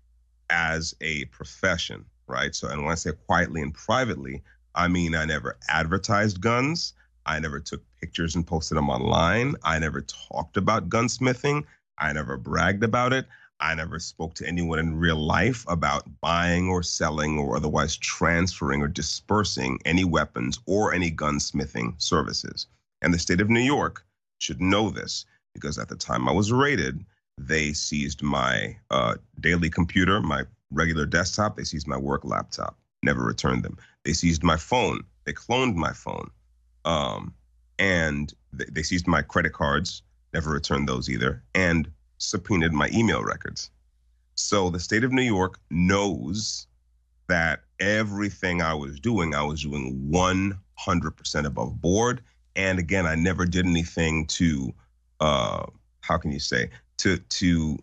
as 0.49 0.95
a 1.01 1.25
profession, 1.25 2.05
right? 2.27 2.55
So, 2.55 2.69
and 2.69 2.81
when 2.81 2.93
I 2.93 2.95
say 2.95 3.11
quietly 3.27 3.61
and 3.61 3.73
privately, 3.73 4.41
I 4.73 4.87
mean 4.87 5.13
I 5.13 5.25
never 5.25 5.57
advertised 5.67 6.39
guns. 6.39 6.93
I 7.25 7.39
never 7.39 7.59
took 7.59 7.83
pictures 7.99 8.35
and 8.35 8.47
posted 8.47 8.77
them 8.77 8.89
online. 8.89 9.55
I 9.65 9.79
never 9.79 10.01
talked 10.01 10.55
about 10.55 10.87
gunsmithing. 10.87 11.65
I 11.97 12.13
never 12.13 12.37
bragged 12.37 12.83
about 12.83 13.11
it. 13.11 13.25
I 13.59 13.75
never 13.75 13.99
spoke 13.99 14.33
to 14.35 14.47
anyone 14.47 14.79
in 14.79 14.95
real 14.95 15.17
life 15.17 15.65
about 15.67 16.07
buying 16.21 16.69
or 16.69 16.83
selling 16.83 17.37
or 17.37 17.57
otherwise 17.57 17.97
transferring 17.97 18.81
or 18.81 18.87
dispersing 18.87 19.77
any 19.83 20.05
weapons 20.05 20.57
or 20.65 20.93
any 20.93 21.11
gunsmithing 21.11 22.01
services. 22.01 22.67
And 23.01 23.13
the 23.13 23.19
state 23.19 23.41
of 23.41 23.49
New 23.49 23.59
York 23.59 24.05
should 24.41 24.61
know 24.61 24.89
this 24.89 25.25
because 25.53 25.77
at 25.77 25.89
the 25.89 25.95
time 25.95 26.27
I 26.27 26.31
was 26.31 26.51
raided, 26.51 27.05
they 27.37 27.73
seized 27.73 28.21
my 28.21 28.75
uh, 28.89 29.15
daily 29.39 29.69
computer, 29.69 30.21
my 30.21 30.43
regular 30.71 31.05
desktop, 31.05 31.57
they 31.57 31.63
seized 31.63 31.87
my 31.87 31.97
work 31.97 32.23
laptop, 32.23 32.77
never 33.03 33.23
returned 33.23 33.63
them. 33.63 33.77
They 34.03 34.13
seized 34.13 34.43
my 34.43 34.57
phone, 34.57 35.01
they 35.25 35.33
cloned 35.33 35.75
my 35.75 35.93
phone, 35.93 36.29
um, 36.85 37.33
and 37.79 38.33
they, 38.53 38.65
they 38.71 38.83
seized 38.83 39.07
my 39.07 39.21
credit 39.21 39.53
cards, 39.53 40.03
never 40.33 40.51
returned 40.51 40.87
those 40.87 41.09
either, 41.09 41.43
and 41.53 41.89
subpoenaed 42.17 42.73
my 42.73 42.89
email 42.93 43.23
records. 43.23 43.69
So 44.35 44.69
the 44.69 44.79
state 44.79 45.03
of 45.03 45.11
New 45.11 45.23
York 45.23 45.59
knows 45.69 46.67
that 47.27 47.61
everything 47.79 48.61
I 48.61 48.73
was 48.73 48.99
doing, 48.99 49.35
I 49.35 49.43
was 49.43 49.61
doing 49.61 50.09
100% 50.11 51.45
above 51.45 51.81
board. 51.81 52.21
And 52.55 52.79
again, 52.79 53.05
I 53.05 53.15
never 53.15 53.45
did 53.45 53.65
anything 53.65 54.27
to, 54.27 54.73
uh, 55.19 55.65
how 56.01 56.17
can 56.17 56.31
you 56.31 56.39
say, 56.39 56.69
to 56.97 57.17
to 57.17 57.77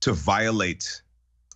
to 0.00 0.12
violate 0.12 1.02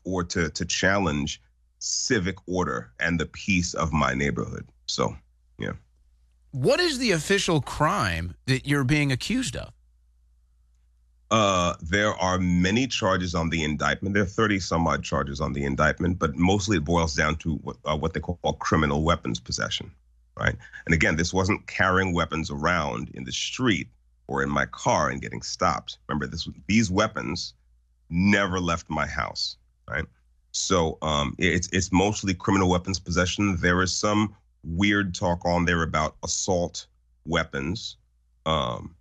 or 0.04 0.24
to 0.24 0.50
to 0.50 0.64
challenge 0.64 1.40
civic 1.78 2.36
order 2.46 2.90
and 2.98 3.18
the 3.20 3.26
peace 3.26 3.74
of 3.74 3.92
my 3.92 4.14
neighborhood. 4.14 4.66
So, 4.86 5.16
yeah. 5.58 5.72
What 6.50 6.80
is 6.80 6.98
the 6.98 7.12
official 7.12 7.60
crime 7.60 8.34
that 8.46 8.66
you're 8.66 8.84
being 8.84 9.12
accused 9.12 9.56
of? 9.56 9.72
Uh, 11.30 11.74
there 11.82 12.14
are 12.14 12.38
many 12.38 12.86
charges 12.86 13.34
on 13.34 13.50
the 13.50 13.62
indictment. 13.62 14.14
There 14.14 14.22
are 14.22 14.26
30 14.26 14.60
some 14.60 14.86
odd 14.86 15.04
charges 15.04 15.40
on 15.40 15.52
the 15.52 15.64
indictment, 15.64 16.18
but 16.18 16.36
mostly 16.36 16.78
it 16.78 16.84
boils 16.84 17.14
down 17.14 17.36
to 17.36 17.56
what, 17.56 17.76
uh, 17.84 17.96
what 17.96 18.14
they 18.14 18.20
call 18.20 18.38
criminal 18.54 19.02
weapons 19.02 19.38
possession, 19.38 19.90
right? 20.38 20.56
And 20.86 20.94
again, 20.94 21.16
this 21.16 21.32
wasn't 21.32 21.66
carrying 21.66 22.12
weapons 22.14 22.50
around 22.50 23.10
in 23.14 23.24
the 23.24 23.32
street 23.32 23.88
or 24.26 24.42
in 24.42 24.50
my 24.50 24.66
car 24.66 25.10
and 25.10 25.22
getting 25.22 25.42
stopped. 25.42 25.98
Remember, 26.08 26.26
this 26.26 26.48
these 26.66 26.90
weapons 26.90 27.54
never 28.10 28.60
left 28.60 28.88
my 28.88 29.06
house, 29.06 29.56
right? 29.88 30.04
So 30.52 30.98
um, 31.02 31.34
it's 31.38 31.68
it's 31.72 31.92
mostly 31.92 32.34
criminal 32.34 32.68
weapons 32.68 32.98
possession. 32.98 33.56
There 33.60 33.82
is 33.82 33.94
some 33.94 34.34
weird 34.64 35.14
talk 35.14 35.44
on 35.44 35.64
there 35.64 35.82
about 35.82 36.16
assault 36.22 36.86
weapons. 37.24 37.96
Um, 38.46 38.94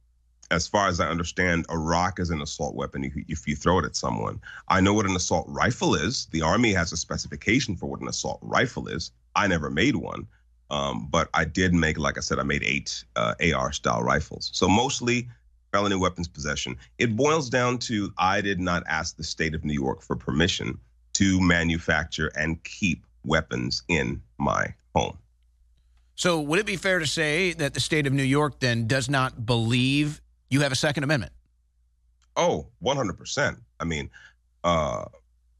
as 0.50 0.68
far 0.68 0.88
as 0.88 1.00
I 1.00 1.10
understand, 1.10 1.66
a 1.70 1.78
rock 1.78 2.20
is 2.20 2.30
an 2.30 2.42
assault 2.42 2.76
weapon 2.76 3.04
if 3.04 3.16
you, 3.16 3.26
if 3.28 3.48
you 3.48 3.56
throw 3.56 3.80
it 3.80 3.86
at 3.86 3.96
someone. 3.96 4.40
I 4.70 4.80
know 4.80 4.94
what 4.94 5.06
an 5.06 5.16
assault 5.16 5.46
rifle 5.50 5.94
is. 5.94 6.28
The 6.32 6.42
Army 6.42 6.72
has 6.74 6.92
a 6.94 6.98
specification 6.98 7.76
for 7.76 7.88
what 7.88 8.00
an 8.00 8.08
assault 8.08 8.40
rifle 8.42 8.88
is. 8.88 9.12
I 9.36 9.48
never 9.48 9.70
made 9.70 9.98
one, 9.98 10.26
um, 10.70 11.08
but 11.10 11.30
I 11.34 11.46
did 11.46 11.74
make, 11.74 11.98
like 11.98 12.18
I 12.18 12.22
said, 12.22 12.40
I 12.40 12.44
made 12.44 12.64
eight 12.64 13.04
uh, 13.16 13.34
AR 13.56 13.72
style 13.72 14.04
rifles. 14.04 14.50
So 14.54 14.68
mostly 14.68 15.28
felony 15.72 15.96
weapons 15.96 16.28
possession. 16.28 16.78
It 16.98 17.16
boils 17.16 17.50
down 17.50 17.78
to 17.80 18.14
I 18.18 18.42
did 18.42 18.60
not 18.60 18.84
ask 18.88 19.18
the 19.18 19.24
state 19.24 19.54
of 19.54 19.64
New 19.64 19.74
York 19.74 20.02
for 20.02 20.16
permission 20.16 20.78
to 21.14 21.42
manufacture 21.42 22.32
and 22.36 22.64
keep 22.64 23.06
weapons 23.26 23.84
in 23.88 24.22
my 24.38 24.74
home. 24.96 25.18
So, 26.16 26.40
would 26.42 26.60
it 26.60 26.66
be 26.66 26.78
fair 26.78 26.98
to 26.98 27.06
say 27.06 27.54
that 27.54 27.76
the 27.76 27.80
state 27.80 28.08
of 28.08 28.14
New 28.14 28.24
York 28.24 28.60
then 28.60 28.88
does 28.88 29.08
not 29.08 29.46
believe 29.46 30.22
you 30.50 30.62
have 30.62 30.72
a 30.72 30.76
Second 30.76 31.04
Amendment? 31.04 31.32
Oh, 32.36 32.68
100%. 32.84 33.58
I 33.80 33.84
mean, 33.84 34.10
uh, 34.64 35.06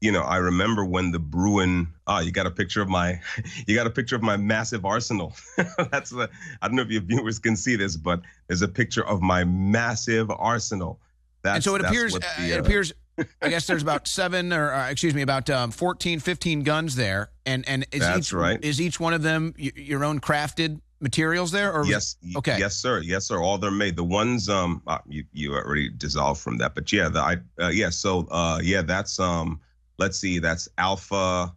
you 0.00 0.12
know, 0.12 0.22
I 0.22 0.36
remember 0.36 0.84
when 0.84 1.10
the 1.10 1.18
Bruen. 1.18 1.88
Ah, 2.06 2.20
you 2.20 2.30
got 2.30 2.46
a 2.46 2.50
picture 2.50 2.80
of 2.80 2.88
my, 2.88 3.20
you 3.66 3.74
got 3.74 3.86
a 3.86 3.90
picture 3.90 4.16
of 4.16 4.22
my 4.22 4.36
massive 4.36 4.84
arsenal. 4.84 5.34
That's 5.90 6.10
the. 6.10 6.30
I 6.62 6.68
don't 6.68 6.76
know 6.76 6.82
if 6.82 6.90
your 6.90 7.02
viewers 7.02 7.38
can 7.38 7.56
see 7.56 7.76
this, 7.76 7.96
but 7.96 8.20
there's 8.46 8.62
a 8.62 8.68
picture 8.68 9.06
of 9.06 9.20
my 9.20 9.44
massive 9.44 10.30
arsenal. 10.30 11.00
That's, 11.42 11.56
and 11.56 11.64
so 11.64 11.74
it 11.74 11.84
appears. 11.84 12.14
The, 12.14 12.26
uh, 12.26 12.42
it 12.42 12.60
appears. 12.60 12.92
I 13.42 13.48
guess 13.48 13.66
there's 13.66 13.82
about 13.82 14.06
seven, 14.06 14.52
or 14.52 14.72
uh, 14.72 14.90
excuse 14.90 15.12
me, 15.12 15.22
about 15.22 15.50
um, 15.50 15.72
14, 15.72 16.20
15 16.20 16.62
guns 16.62 16.94
there, 16.94 17.30
and 17.44 17.68
and 17.68 17.84
is 17.90 18.00
that's 18.00 18.28
each, 18.28 18.32
right. 18.32 18.62
Is 18.64 18.80
each 18.80 19.00
one 19.00 19.12
of 19.12 19.22
them 19.22 19.54
your 19.56 20.04
own 20.04 20.20
crafted 20.20 20.80
materials 21.00 21.50
there? 21.50 21.72
Or 21.72 21.84
yes, 21.84 22.16
okay, 22.36 22.58
yes, 22.60 22.76
sir, 22.76 23.00
yes, 23.00 23.26
sir. 23.26 23.42
All 23.42 23.58
they're 23.58 23.72
made. 23.72 23.96
The 23.96 24.04
ones 24.04 24.48
um, 24.48 24.82
uh, 24.86 24.98
you 25.08 25.24
you 25.32 25.52
already 25.54 25.88
dissolved 25.90 26.40
from 26.40 26.58
that, 26.58 26.76
but 26.76 26.92
yeah, 26.92 27.08
the 27.08 27.18
I 27.20 27.36
uh, 27.60 27.68
yeah, 27.68 27.90
so 27.90 28.28
uh, 28.30 28.60
yeah, 28.62 28.82
that's 28.82 29.18
um 29.18 29.60
let's 29.98 30.18
see, 30.18 30.38
that's 30.38 30.68
Alpha, 30.78 31.52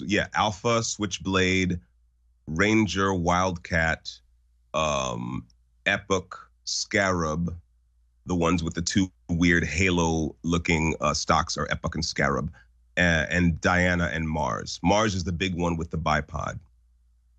yeah, 0.00 0.26
Alpha, 0.34 0.82
Switchblade, 0.82 1.80
Ranger, 2.46 3.14
Wildcat, 3.14 4.10
um, 4.74 5.44
Epoch, 5.86 6.50
Scarab. 6.64 7.54
The 8.26 8.34
ones 8.34 8.62
with 8.62 8.74
the 8.74 8.82
two 8.82 9.10
weird 9.30 9.64
halo-looking 9.64 10.94
uh, 11.00 11.14
stocks 11.14 11.56
are 11.56 11.66
Epic 11.70 11.94
and 11.94 12.04
Scarab, 12.04 12.52
uh, 12.98 13.24
and 13.30 13.58
Diana 13.62 14.10
and 14.12 14.28
Mars. 14.28 14.78
Mars 14.82 15.14
is 15.14 15.24
the 15.24 15.32
big 15.32 15.54
one 15.54 15.78
with 15.78 15.90
the 15.90 15.96
bipod. 15.96 16.58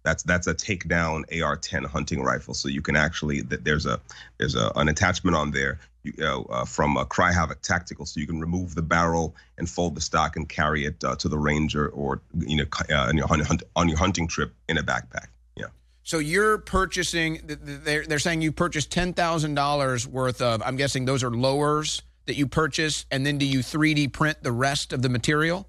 That's 0.03 0.23
that's 0.23 0.47
a 0.47 0.55
takedown 0.55 1.23
AR-10 1.41 1.85
hunting 1.85 2.23
rifle. 2.23 2.55
So 2.55 2.69
you 2.69 2.81
can 2.81 2.95
actually 2.95 3.41
there's 3.41 3.85
a 3.85 3.99
there's 4.39 4.55
a, 4.55 4.71
an 4.75 4.87
attachment 4.87 5.35
on 5.35 5.51
there 5.51 5.79
you 6.17 6.23
know, 6.23 6.45
uh, 6.49 6.65
from 6.65 6.97
uh, 6.97 7.05
Cry 7.05 7.31
Havoc 7.31 7.61
Tactical, 7.61 8.05
so 8.05 8.19
you 8.19 8.27
can 8.27 8.39
remove 8.39 8.75
the 8.75 8.81
barrel 8.81 9.35
and 9.57 9.69
fold 9.69 9.95
the 9.95 10.01
stock 10.01 10.35
and 10.35 10.47
carry 10.47 10.85
it 10.85 11.03
uh, 11.03 11.15
to 11.17 11.27
the 11.27 11.37
ranger 11.37 11.89
or 11.89 12.21
you 12.37 12.57
know 12.57 12.65
uh, 12.89 13.07
on 13.07 13.17
your 13.17 13.27
hunt, 13.45 13.63
on 13.75 13.89
your 13.89 13.97
hunting 13.97 14.27
trip 14.27 14.53
in 14.67 14.77
a 14.77 14.83
backpack. 14.83 15.27
Yeah. 15.55 15.67
So 16.03 16.19
you're 16.19 16.57
purchasing. 16.57 17.41
They're 17.45 18.05
they're 18.05 18.19
saying 18.19 18.41
you 18.41 18.51
purchased 18.51 18.91
ten 18.91 19.13
thousand 19.13 19.55
dollars 19.55 20.07
worth 20.07 20.41
of. 20.41 20.61
I'm 20.63 20.75
guessing 20.75 21.05
those 21.05 21.23
are 21.23 21.31
lowers 21.31 22.01
that 22.29 22.35
you 22.35 22.45
purchase, 22.45 23.07
and 23.09 23.25
then 23.25 23.39
do 23.39 23.45
you 23.45 23.59
3D 23.59 24.13
print 24.13 24.37
the 24.43 24.51
rest 24.51 24.93
of 24.93 25.01
the 25.01 25.09
material? 25.09 25.67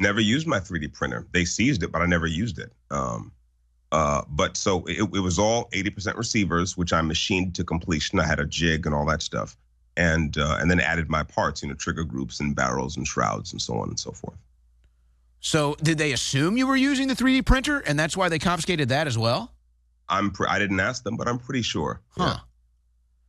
Never 0.00 0.20
used 0.20 0.44
my 0.44 0.58
3D 0.58 0.92
printer. 0.92 1.28
They 1.30 1.44
seized 1.44 1.84
it, 1.84 1.92
but 1.92 2.02
I 2.02 2.06
never 2.06 2.26
used 2.26 2.58
it. 2.58 2.72
Um, 2.90 3.30
uh, 3.92 4.22
but 4.28 4.56
so 4.56 4.84
it, 4.86 5.02
it 5.14 5.20
was 5.20 5.38
all 5.38 5.68
80% 5.70 6.16
receivers, 6.16 6.76
which 6.76 6.92
I 6.92 7.00
machined 7.02 7.54
to 7.54 7.64
completion. 7.64 8.18
I 8.18 8.26
had 8.26 8.40
a 8.40 8.46
jig 8.46 8.86
and 8.86 8.94
all 8.94 9.06
that 9.06 9.22
stuff, 9.22 9.56
and 9.96 10.36
uh, 10.38 10.58
and 10.60 10.70
then 10.70 10.80
added 10.80 11.08
my 11.08 11.22
parts, 11.22 11.62
you 11.62 11.68
know, 11.68 11.74
trigger 11.74 12.04
groups 12.04 12.40
and 12.40 12.54
barrels 12.54 12.96
and 12.96 13.06
shrouds 13.06 13.52
and 13.52 13.62
so 13.62 13.74
on 13.78 13.88
and 13.88 13.98
so 13.98 14.12
forth. 14.12 14.36
So 15.40 15.76
did 15.82 15.98
they 15.98 16.12
assume 16.12 16.56
you 16.56 16.66
were 16.66 16.76
using 16.76 17.06
the 17.08 17.14
3D 17.14 17.44
printer, 17.46 17.78
and 17.80 17.98
that's 17.98 18.16
why 18.16 18.28
they 18.28 18.38
confiscated 18.38 18.88
that 18.88 19.06
as 19.06 19.16
well? 19.16 19.52
I'm 20.08 20.30
pre- 20.30 20.48
I 20.48 20.58
didn't 20.58 20.80
ask 20.80 21.02
them, 21.04 21.16
but 21.16 21.28
I'm 21.28 21.38
pretty 21.38 21.62
sure. 21.62 22.00
Huh. 22.16 22.38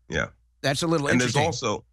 Yeah. 0.10 0.18
yeah. 0.18 0.26
That's 0.62 0.82
a 0.82 0.88
little 0.88 1.08
interesting. 1.08 1.40
and 1.40 1.54
there's 1.54 1.64
also 1.64 1.84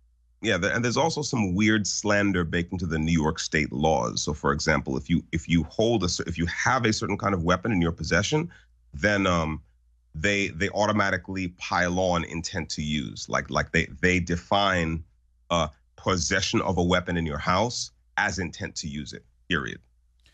yeah, 0.44 0.58
and 0.62 0.84
there's 0.84 0.96
also 0.96 1.22
some 1.22 1.54
weird 1.54 1.86
slander 1.86 2.44
baked 2.44 2.72
into 2.72 2.86
the 2.86 2.98
New 2.98 3.12
York 3.12 3.38
State 3.38 3.72
laws. 3.72 4.22
So, 4.22 4.34
for 4.34 4.52
example, 4.52 4.96
if 4.96 5.08
you 5.08 5.24
if 5.32 5.48
you 5.48 5.64
hold 5.64 6.04
a 6.04 6.08
if 6.26 6.36
you 6.36 6.46
have 6.46 6.84
a 6.84 6.92
certain 6.92 7.16
kind 7.16 7.34
of 7.34 7.42
weapon 7.42 7.72
in 7.72 7.80
your 7.80 7.92
possession, 7.92 8.50
then 8.92 9.26
um, 9.26 9.62
they 10.14 10.48
they 10.48 10.68
automatically 10.70 11.48
pile 11.58 11.98
on 11.98 12.24
intent 12.24 12.68
to 12.70 12.82
use. 12.82 13.28
Like 13.28 13.50
like 13.50 13.72
they 13.72 13.86
they 14.00 14.20
define 14.20 15.02
uh, 15.50 15.68
possession 15.96 16.60
of 16.60 16.78
a 16.78 16.82
weapon 16.82 17.16
in 17.16 17.24
your 17.24 17.38
house 17.38 17.90
as 18.16 18.38
intent 18.38 18.76
to 18.76 18.88
use 18.88 19.12
it. 19.12 19.24
Period. 19.48 19.78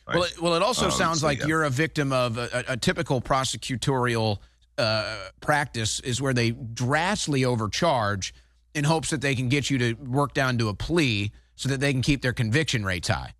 Right? 0.06 0.16
Well, 0.16 0.24
it, 0.24 0.42
well, 0.42 0.54
it 0.54 0.62
also 0.62 0.86
um, 0.86 0.90
sounds 0.90 1.20
so, 1.20 1.26
like 1.26 1.40
yeah. 1.40 1.46
you're 1.46 1.64
a 1.64 1.70
victim 1.70 2.12
of 2.12 2.36
a, 2.36 2.64
a 2.68 2.76
typical 2.76 3.20
prosecutorial 3.20 4.38
uh, 4.76 5.28
practice 5.40 6.00
is 6.00 6.20
where 6.20 6.34
they 6.34 6.50
drastically 6.50 7.44
overcharge 7.44 8.34
in 8.74 8.84
hopes 8.84 9.10
that 9.10 9.20
they 9.20 9.34
can 9.34 9.48
get 9.48 9.70
you 9.70 9.78
to 9.78 9.94
work 9.94 10.34
down 10.34 10.58
to 10.58 10.68
a 10.68 10.74
plea 10.74 11.32
so 11.56 11.68
that 11.68 11.80
they 11.80 11.92
can 11.92 12.02
keep 12.02 12.22
their 12.22 12.32
conviction 12.32 12.84
rates 12.84 13.08
high. 13.08 13.34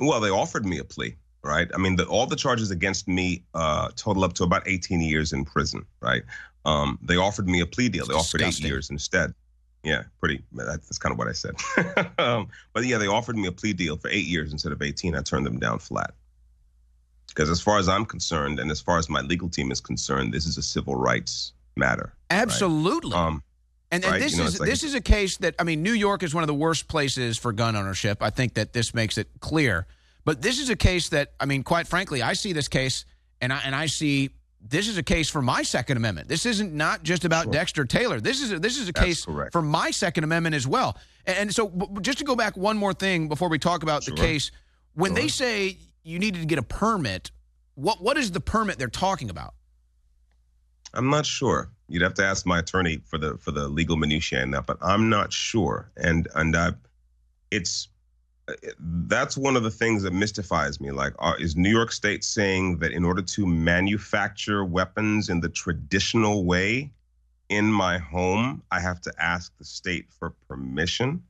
Well, 0.00 0.20
they 0.20 0.30
offered 0.30 0.64
me 0.66 0.78
a 0.78 0.84
plea, 0.84 1.16
right? 1.42 1.68
I 1.74 1.78
mean, 1.78 1.96
the, 1.96 2.06
all 2.06 2.26
the 2.26 2.36
charges 2.36 2.70
against 2.70 3.06
me 3.06 3.44
uh, 3.54 3.90
total 3.96 4.24
up 4.24 4.32
to 4.34 4.44
about 4.44 4.62
18 4.66 5.00
years 5.00 5.32
in 5.32 5.44
prison, 5.44 5.84
right? 6.00 6.22
Um, 6.64 6.98
they 7.02 7.16
offered 7.16 7.48
me 7.48 7.60
a 7.60 7.66
plea 7.66 7.88
deal. 7.88 8.06
They 8.06 8.14
offered 8.14 8.42
eight 8.42 8.60
years 8.60 8.90
instead. 8.90 9.34
Yeah, 9.82 10.04
pretty. 10.18 10.42
That's 10.52 10.98
kind 10.98 11.12
of 11.12 11.18
what 11.18 11.28
I 11.28 11.32
said. 11.32 11.54
um, 12.18 12.48
but 12.72 12.86
yeah, 12.86 12.96
they 12.96 13.06
offered 13.06 13.36
me 13.36 13.46
a 13.46 13.52
plea 13.52 13.74
deal 13.74 13.98
for 13.98 14.08
eight 14.08 14.24
years 14.24 14.50
instead 14.50 14.72
of 14.72 14.80
18. 14.80 15.14
I 15.14 15.20
turned 15.20 15.44
them 15.44 15.58
down 15.58 15.78
flat. 15.78 16.14
Because 17.28 17.50
as 17.50 17.60
far 17.60 17.78
as 17.78 17.88
I'm 17.88 18.06
concerned, 18.06 18.60
and 18.60 18.70
as 18.70 18.80
far 18.80 18.96
as 18.96 19.10
my 19.10 19.20
legal 19.20 19.50
team 19.50 19.70
is 19.70 19.80
concerned, 19.80 20.32
this 20.32 20.46
is 20.46 20.56
a 20.56 20.62
civil 20.62 20.94
rights 20.94 21.52
matter. 21.76 22.14
Absolutely. 22.30 23.12
Right? 23.12 23.26
Um, 23.26 23.42
and, 23.94 24.04
and 24.04 24.12
right? 24.12 24.20
this 24.20 24.32
you 24.32 24.38
know, 24.38 24.44
is 24.44 24.60
like 24.60 24.68
this 24.68 24.82
is 24.82 24.94
a 24.94 25.00
case 25.00 25.36
that 25.38 25.54
I 25.58 25.64
mean, 25.64 25.82
New 25.82 25.92
York 25.92 26.22
is 26.22 26.34
one 26.34 26.42
of 26.42 26.48
the 26.48 26.54
worst 26.54 26.88
places 26.88 27.38
for 27.38 27.52
gun 27.52 27.76
ownership. 27.76 28.22
I 28.22 28.30
think 28.30 28.54
that 28.54 28.72
this 28.72 28.94
makes 28.94 29.18
it 29.18 29.28
clear. 29.40 29.86
But 30.24 30.40
this 30.40 30.58
is 30.58 30.70
a 30.70 30.76
case 30.76 31.10
that 31.10 31.32
I 31.38 31.46
mean, 31.46 31.62
quite 31.62 31.86
frankly, 31.86 32.22
I 32.22 32.32
see 32.32 32.52
this 32.52 32.68
case 32.68 33.04
and 33.40 33.52
I 33.52 33.60
and 33.64 33.74
I 33.74 33.86
see 33.86 34.30
this 34.66 34.88
is 34.88 34.96
a 34.96 35.02
case 35.02 35.28
for 35.28 35.42
my 35.42 35.62
Second 35.62 35.98
Amendment. 35.98 36.28
This 36.28 36.46
isn't 36.46 36.72
not 36.72 37.02
just 37.02 37.24
about 37.24 37.44
sure. 37.44 37.52
Dexter 37.52 37.84
Taylor. 37.84 38.20
This 38.20 38.40
is 38.40 38.52
a, 38.52 38.58
this 38.58 38.78
is 38.78 38.88
a 38.88 38.92
That's 38.92 39.04
case 39.04 39.24
correct. 39.24 39.52
for 39.52 39.60
my 39.60 39.90
Second 39.90 40.24
Amendment 40.24 40.54
as 40.54 40.66
well. 40.66 40.96
And, 41.26 41.36
and 41.36 41.54
so, 41.54 41.70
just 42.00 42.18
to 42.18 42.24
go 42.24 42.34
back 42.34 42.56
one 42.56 42.78
more 42.78 42.94
thing 42.94 43.28
before 43.28 43.50
we 43.50 43.58
talk 43.58 43.82
about 43.82 44.04
sure. 44.04 44.14
the 44.14 44.20
case, 44.20 44.50
when 44.94 45.10
sure. 45.10 45.22
they 45.22 45.28
say 45.28 45.78
you 46.02 46.18
needed 46.18 46.40
to 46.40 46.46
get 46.46 46.58
a 46.58 46.62
permit, 46.62 47.30
what 47.74 48.00
what 48.00 48.16
is 48.16 48.32
the 48.32 48.40
permit 48.40 48.78
they're 48.78 48.88
talking 48.88 49.28
about? 49.28 49.54
I'm 50.94 51.10
not 51.10 51.26
sure. 51.26 51.70
You'd 51.88 52.02
have 52.02 52.14
to 52.14 52.24
ask 52.24 52.46
my 52.46 52.60
attorney 52.60 53.00
for 53.04 53.18
the 53.18 53.36
for 53.38 53.50
the 53.50 53.68
legal 53.68 53.96
minutiae 53.96 54.42
in 54.42 54.52
that, 54.52 54.66
but 54.66 54.78
I'm 54.80 55.08
not 55.08 55.32
sure. 55.32 55.90
And 55.96 56.28
and 56.34 56.56
I, 56.56 56.72
it's 57.50 57.88
that's 58.78 59.36
one 59.36 59.56
of 59.56 59.62
the 59.62 59.70
things 59.70 60.02
that 60.02 60.12
mystifies 60.12 60.80
me. 60.80 60.90
Like, 60.90 61.14
uh, 61.18 61.34
is 61.38 61.56
New 61.56 61.70
York 61.70 61.92
State 61.92 62.24
saying 62.24 62.78
that 62.78 62.92
in 62.92 63.04
order 63.04 63.22
to 63.22 63.46
manufacture 63.46 64.64
weapons 64.64 65.28
in 65.28 65.40
the 65.40 65.48
traditional 65.48 66.44
way 66.44 66.92
in 67.48 67.66
my 67.66 67.98
home, 67.98 68.62
I 68.70 68.80
have 68.80 69.00
to 69.02 69.12
ask 69.18 69.56
the 69.58 69.64
state 69.64 70.06
for 70.18 70.30
permission? 70.48 71.22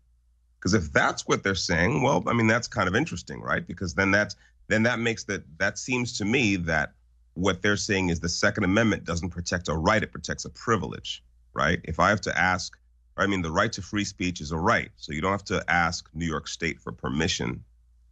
Because 0.59 0.75
if 0.75 0.93
that's 0.93 1.27
what 1.27 1.45
they're 1.45 1.55
saying, 1.55 2.03
well, 2.03 2.25
I 2.27 2.33
mean, 2.33 2.47
that's 2.47 2.67
kind 2.67 2.89
of 2.89 2.97
interesting, 2.97 3.41
right? 3.41 3.67
Because 3.67 3.95
then 3.95 4.11
that's 4.11 4.35
then 4.69 4.83
that 4.85 4.99
makes 4.99 5.25
that 5.25 5.43
that 5.59 5.79
seems 5.79 6.17
to 6.19 6.25
me 6.25 6.57
that 6.57 6.95
what 7.35 7.63
they're 7.63 7.77
saying 7.77 8.09
is 8.09 8.21
the 8.21 8.29
Second 8.29 8.65
Amendment 8.65 9.05
doesn't 9.05 9.31
protect 9.31 9.69
a 9.69 9.75
right; 9.75 10.03
it 10.03 10.13
protects 10.13 10.45
a 10.45 10.51
privilege, 10.51 11.23
right? 11.53 11.81
If 11.85 12.01
I 12.01 12.09
have 12.09 12.21
to 12.23 12.39
ask 12.39 12.77
I 13.17 13.27
mean, 13.27 13.43
the 13.43 13.53
right 13.53 13.73
to 13.73 13.83
free 13.83 14.05
speech 14.05 14.41
is 14.41 14.51
a 14.51 14.57
right. 14.57 14.91
So 14.97 15.13
you 15.13 15.21
don't 15.21 15.31
have 15.31 15.45
to 15.45 15.65
ask 15.69 16.09
New 16.15 16.27
York 16.27 16.49
State 16.49 16.81
for 16.81 16.93
permission 16.93 17.63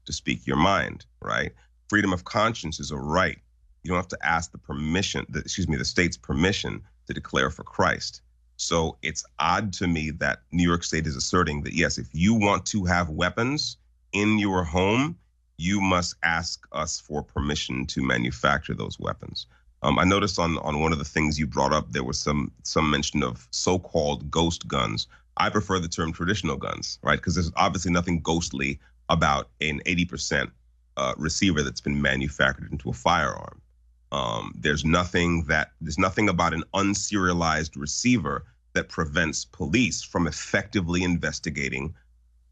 to 0.05 0.13
speak 0.13 0.47
your 0.47 0.57
mind, 0.57 1.07
right? 1.21 1.53
Freedom 1.89 2.13
of 2.13 2.25
conscience 2.25 2.79
is 2.79 2.91
a 2.91 2.97
right. 2.97 3.39
You 3.83 3.89
don't 3.89 3.99
have 3.99 4.09
to 4.09 4.19
ask 4.27 4.53
the 4.53 4.59
permission, 4.59 5.27
the, 5.29 5.41
excuse 5.41 5.69
me, 5.69 5.77
the 5.77 5.85
state's 5.85 6.17
permission 6.17 6.83
to 7.09 7.15
declare 7.15 7.51
for 7.51 7.65
Christ. 7.65 8.23
So 8.57 8.97
it's 9.03 9.25
odd 9.41 9.73
to 9.75 9.89
me 9.89 10.11
that 10.13 10.43
New 10.53 10.67
York 10.67 10.85
State 10.85 11.07
is 11.07 11.17
asserting 11.17 11.63
that, 11.63 11.73
yes, 11.73 11.99
if 11.99 12.07
you 12.13 12.35
want 12.35 12.65
to 12.67 12.85
have 12.85 13.11
weapons 13.11 13.77
in 14.13 14.39
your 14.39 14.63
home, 14.63 15.19
you 15.57 15.81
must 15.81 16.15
ask 16.23 16.67
us 16.73 17.01
for 17.01 17.23
permission 17.23 17.87
to 17.87 18.03
manufacture 18.03 18.75
those 18.75 18.99
weapons. 18.99 19.47
Um, 19.83 19.99
I 19.99 20.05
noticed 20.05 20.39
on 20.39 20.59
on 20.59 20.81
one 20.81 20.93
of 20.93 20.99
the 20.99 21.05
things 21.05 21.39
you 21.39 21.47
brought 21.47 21.73
up, 21.73 21.91
there 21.91 22.05
was 22.05 22.19
some 22.19 22.53
some 22.63 22.91
mention 22.91 23.23
of 23.23 23.49
so-called 23.51 24.31
ghost 24.31 24.69
guns. 24.69 25.09
I 25.37 25.51
prefer 25.51 25.79
the 25.79 25.89
term 25.89 26.13
traditional 26.13 26.57
guns, 26.57 26.99
right? 27.03 27.19
Because 27.19 27.35
there's 27.35 27.51
obviously 27.57 27.91
nothing 27.91 28.21
ghostly 28.21 28.79
about 29.09 29.49
an 29.61 29.81
80% 29.87 30.51
uh, 30.97 31.15
receiver 31.17 31.63
that's 31.63 31.81
been 31.81 32.01
manufactured 32.01 32.71
into 32.71 32.91
a 32.91 32.93
firearm. 32.93 33.61
Um, 34.13 34.53
there's 34.57 34.85
nothing 34.85 35.45
that 35.45 35.73
there's 35.81 35.99
nothing 35.99 36.29
about 36.29 36.53
an 36.53 36.65
unserialized 36.75 37.77
receiver 37.77 38.45
that 38.75 38.89
prevents 38.89 39.45
police 39.45 40.03
from 40.03 40.27
effectively 40.27 41.03
investigating 41.03 41.95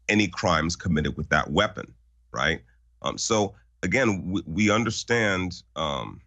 any 0.09 0.27
crimes 0.27 0.75
committed 0.75 1.15
with 1.17 1.29
that 1.29 1.51
weapon, 1.51 1.93
right? 2.31 2.61
Um, 3.01 3.17
so 3.17 3.53
again, 3.83 4.31
we, 4.31 4.43
we 4.45 4.71
understand. 4.71 5.63
Um, 5.75 6.21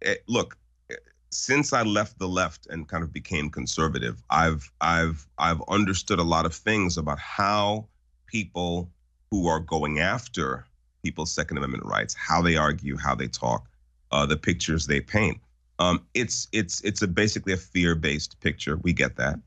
it, 0.00 0.08
eh, 0.08 0.14
look, 0.26 0.56
eh, 0.90 0.94
since 1.30 1.72
I 1.72 1.82
left 1.82 2.18
the 2.18 2.28
left 2.28 2.66
and 2.66 2.88
kind 2.88 3.02
of 3.02 3.12
became 3.12 3.50
conservative, 3.50 4.22
I've 4.30 4.70
I've 4.80 5.26
I've 5.38 5.62
understood 5.68 6.18
a 6.18 6.24
lot 6.24 6.46
of 6.46 6.54
things 6.54 6.96
about 6.96 7.18
how 7.18 7.86
people 8.26 8.90
who 9.30 9.46
are 9.46 9.60
going 9.60 9.98
after 9.98 10.66
people's 11.02 11.32
Second 11.32 11.58
Amendment 11.58 11.84
rights, 11.84 12.14
how 12.14 12.42
they 12.42 12.56
argue, 12.56 12.96
how 12.96 13.14
they 13.14 13.28
talk, 13.28 13.68
uh, 14.10 14.26
the 14.26 14.36
pictures 14.36 14.86
they 14.86 15.00
paint. 15.00 15.38
Um, 15.78 16.04
it's 16.14 16.48
it's 16.52 16.80
it's 16.82 17.02
a 17.02 17.08
basically 17.08 17.52
a 17.52 17.56
fear-based 17.56 18.40
picture. 18.40 18.76
We 18.78 18.92
get 18.92 19.16
that. 19.16 19.38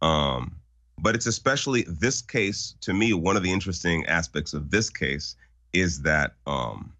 Um, 0.00 0.56
But 0.98 1.14
it's 1.14 1.26
especially 1.26 1.82
this 1.88 2.22
case 2.22 2.74
to 2.80 2.92
me. 2.92 3.12
One 3.12 3.36
of 3.36 3.42
the 3.42 3.52
interesting 3.52 4.06
aspects 4.06 4.54
of 4.54 4.70
this 4.70 4.88
case 4.88 5.36
is 5.72 6.02
that 6.02 6.34
um, 6.46 6.92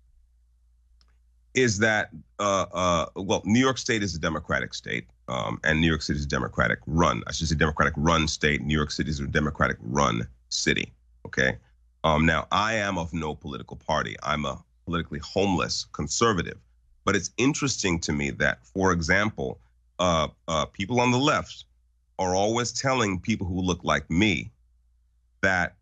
is 1.55 1.79
that 1.79 2.11
uh, 2.41 2.67
uh, 2.73 3.07
well, 3.17 3.43
New 3.45 3.61
York 3.61 3.79
State 3.79 4.03
is 4.03 4.15
a 4.15 4.19
Democratic 4.19 4.75
state, 4.75 5.07
um, 5.29 5.61
and 5.65 5.81
New 5.81 5.87
York 5.87 6.03
City 6.03 6.19
is 6.19 6.25
a 6.25 6.29
Democratic 6.29 6.81
run. 6.87 7.23
I 7.27 7.33
should 7.33 7.49
say 7.49 7.55
Democratic 7.55 7.95
run 7.97 8.27
state. 8.29 8.63
New 8.63 8.75
York 8.75 8.91
City 8.91 9.11
is 9.11 9.21
a 9.21 9.27
Democratic 9.27 9.77
run 9.81 10.27
city. 10.49 10.93
Okay. 11.27 11.57
Um, 12.03 12.27
now 12.27 12.47
I 12.53 12.75
am 12.75 12.99
of 12.99 13.15
no 13.15 13.35
political 13.35 13.77
party. 13.77 14.17
I'm 14.23 14.45
a 14.45 14.63
politically 14.85 15.21
homeless 15.21 15.87
conservative. 15.93 16.59
But 17.05 17.17
it's 17.17 17.31
interesting 17.37 17.99
to 18.01 18.13
me 18.13 18.31
that, 18.33 18.65
for 18.67 18.93
example, 18.93 19.59
uh, 19.99 20.29
uh, 20.49 20.67
people 20.67 21.01
on 21.01 21.11
the 21.11 21.19
left 21.19 21.65
are 22.19 22.35
always 22.35 22.73
telling 22.73 23.21
people 23.21 23.47
who 23.47 23.61
look 23.61 23.83
like 23.83 24.09
me 24.11 24.51
that 25.43 25.75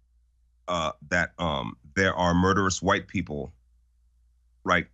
uh, 0.69 0.93
that 1.11 1.33
um, 1.39 1.77
there 1.95 2.15
are 2.15 2.35
murderous 2.35 2.81
white 2.81 3.07
people, 3.07 3.53
right, 4.65 4.87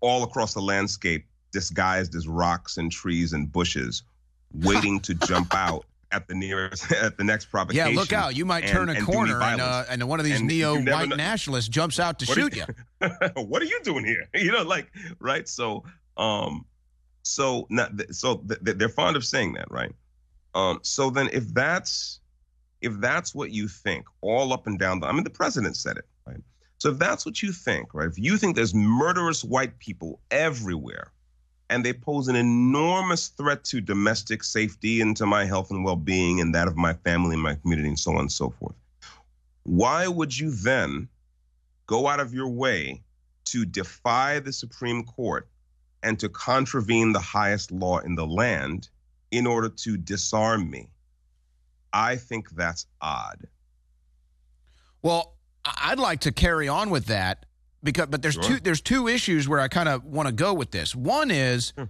all 0.00 0.22
across 0.22 0.54
the 0.54 0.60
landscape, 0.60 1.26
disguised 1.52 2.14
as 2.14 2.28
rocks 2.28 2.76
and 2.76 2.92
trees 2.92 3.32
and 3.32 3.50
bushes, 3.50 4.02
waiting 4.54 5.00
to 5.00 5.14
jump 5.14 5.54
out 5.54 5.84
at 6.12 6.28
the 6.28 6.34
nearest 6.34 6.90
at 7.02 7.16
the 7.16 7.24
next 7.24 7.46
provocation. 7.46 7.92
Yeah, 7.92 8.00
look 8.00 8.12
out! 8.12 8.36
You 8.36 8.44
might 8.44 8.64
and- 8.64 8.72
turn 8.72 8.88
a 8.88 8.92
and 8.92 9.06
corner, 9.06 9.40
and, 9.42 9.60
uh, 9.60 9.84
and 9.88 10.08
one 10.08 10.20
of 10.20 10.24
these 10.24 10.42
neo-white 10.42 11.08
nationalists 11.08 11.68
jumps 11.68 11.98
out 11.98 12.18
to 12.20 12.26
shoot 12.26 12.54
you. 12.54 12.64
what 13.34 13.62
are 13.62 13.66
you 13.66 13.80
doing 13.82 14.04
here? 14.04 14.28
You 14.34 14.52
know, 14.52 14.62
like 14.62 14.90
right. 15.18 15.48
So, 15.48 15.84
um, 16.16 16.64
so 17.22 17.66
not 17.70 17.96
th- 17.96 18.12
so 18.12 18.36
th- 18.36 18.60
th- 18.64 18.78
they're 18.78 18.88
fond 18.88 19.16
of 19.16 19.24
saying 19.24 19.54
that, 19.54 19.70
right? 19.70 19.92
Um, 20.54 20.80
so 20.82 21.10
then 21.10 21.28
if 21.32 21.52
that's 21.54 22.20
if 22.80 22.98
that's 23.00 23.34
what 23.34 23.50
you 23.50 23.68
think, 23.68 24.06
all 24.22 24.52
up 24.52 24.66
and 24.66 24.78
down 24.78 25.00
the, 25.00 25.06
I 25.06 25.12
mean, 25.12 25.24
the 25.24 25.30
president 25.30 25.76
said 25.76 25.98
it, 25.98 26.06
right? 26.26 26.40
So 26.78 26.90
if 26.90 26.98
that's 26.98 27.26
what 27.26 27.42
you 27.42 27.52
think, 27.52 27.92
right? 27.92 28.08
If 28.08 28.18
you 28.18 28.38
think 28.38 28.56
there's 28.56 28.74
murderous 28.74 29.44
white 29.44 29.78
people 29.78 30.18
everywhere, 30.30 31.12
and 31.68 31.84
they 31.84 31.92
pose 31.92 32.26
an 32.26 32.36
enormous 32.36 33.28
threat 33.28 33.62
to 33.64 33.80
domestic 33.80 34.42
safety 34.42 35.00
and 35.00 35.16
to 35.16 35.24
my 35.24 35.44
health 35.44 35.70
and 35.70 35.84
well-being 35.84 36.40
and 36.40 36.54
that 36.54 36.66
of 36.66 36.76
my 36.76 36.94
family 36.94 37.34
and 37.34 37.42
my 37.42 37.54
community 37.54 37.88
and 37.88 37.98
so 37.98 38.12
on 38.12 38.20
and 38.20 38.32
so 38.32 38.50
forth, 38.50 38.74
why 39.62 40.08
would 40.08 40.36
you 40.36 40.50
then 40.50 41.08
go 41.86 42.08
out 42.08 42.18
of 42.18 42.34
your 42.34 42.48
way 42.48 43.00
to 43.44 43.64
defy 43.64 44.40
the 44.40 44.52
Supreme 44.52 45.04
Court 45.04 45.48
and 46.02 46.18
to 46.18 46.28
contravene 46.28 47.12
the 47.12 47.20
highest 47.20 47.70
law 47.70 47.98
in 47.98 48.16
the 48.16 48.26
land 48.26 48.88
in 49.30 49.46
order 49.46 49.68
to 49.68 49.96
disarm 49.96 50.70
me. 50.70 50.88
I 51.92 52.16
think 52.16 52.50
that's 52.50 52.86
odd. 53.00 53.46
Well, 55.02 55.34
I'd 55.64 55.98
like 55.98 56.20
to 56.20 56.32
carry 56.32 56.68
on 56.68 56.90
with 56.90 57.06
that 57.06 57.46
because, 57.82 58.06
but 58.06 58.22
there's 58.22 58.34
Sure. 58.34 58.42
two 58.42 58.60
there's 58.60 58.80
two 58.80 59.08
issues 59.08 59.48
where 59.48 59.60
I 59.60 59.68
kind 59.68 59.88
of 59.88 60.04
want 60.04 60.28
to 60.28 60.32
go 60.32 60.54
with 60.54 60.70
this. 60.70 60.94
One 60.94 61.30
is 61.30 61.72
hmm. 61.76 61.84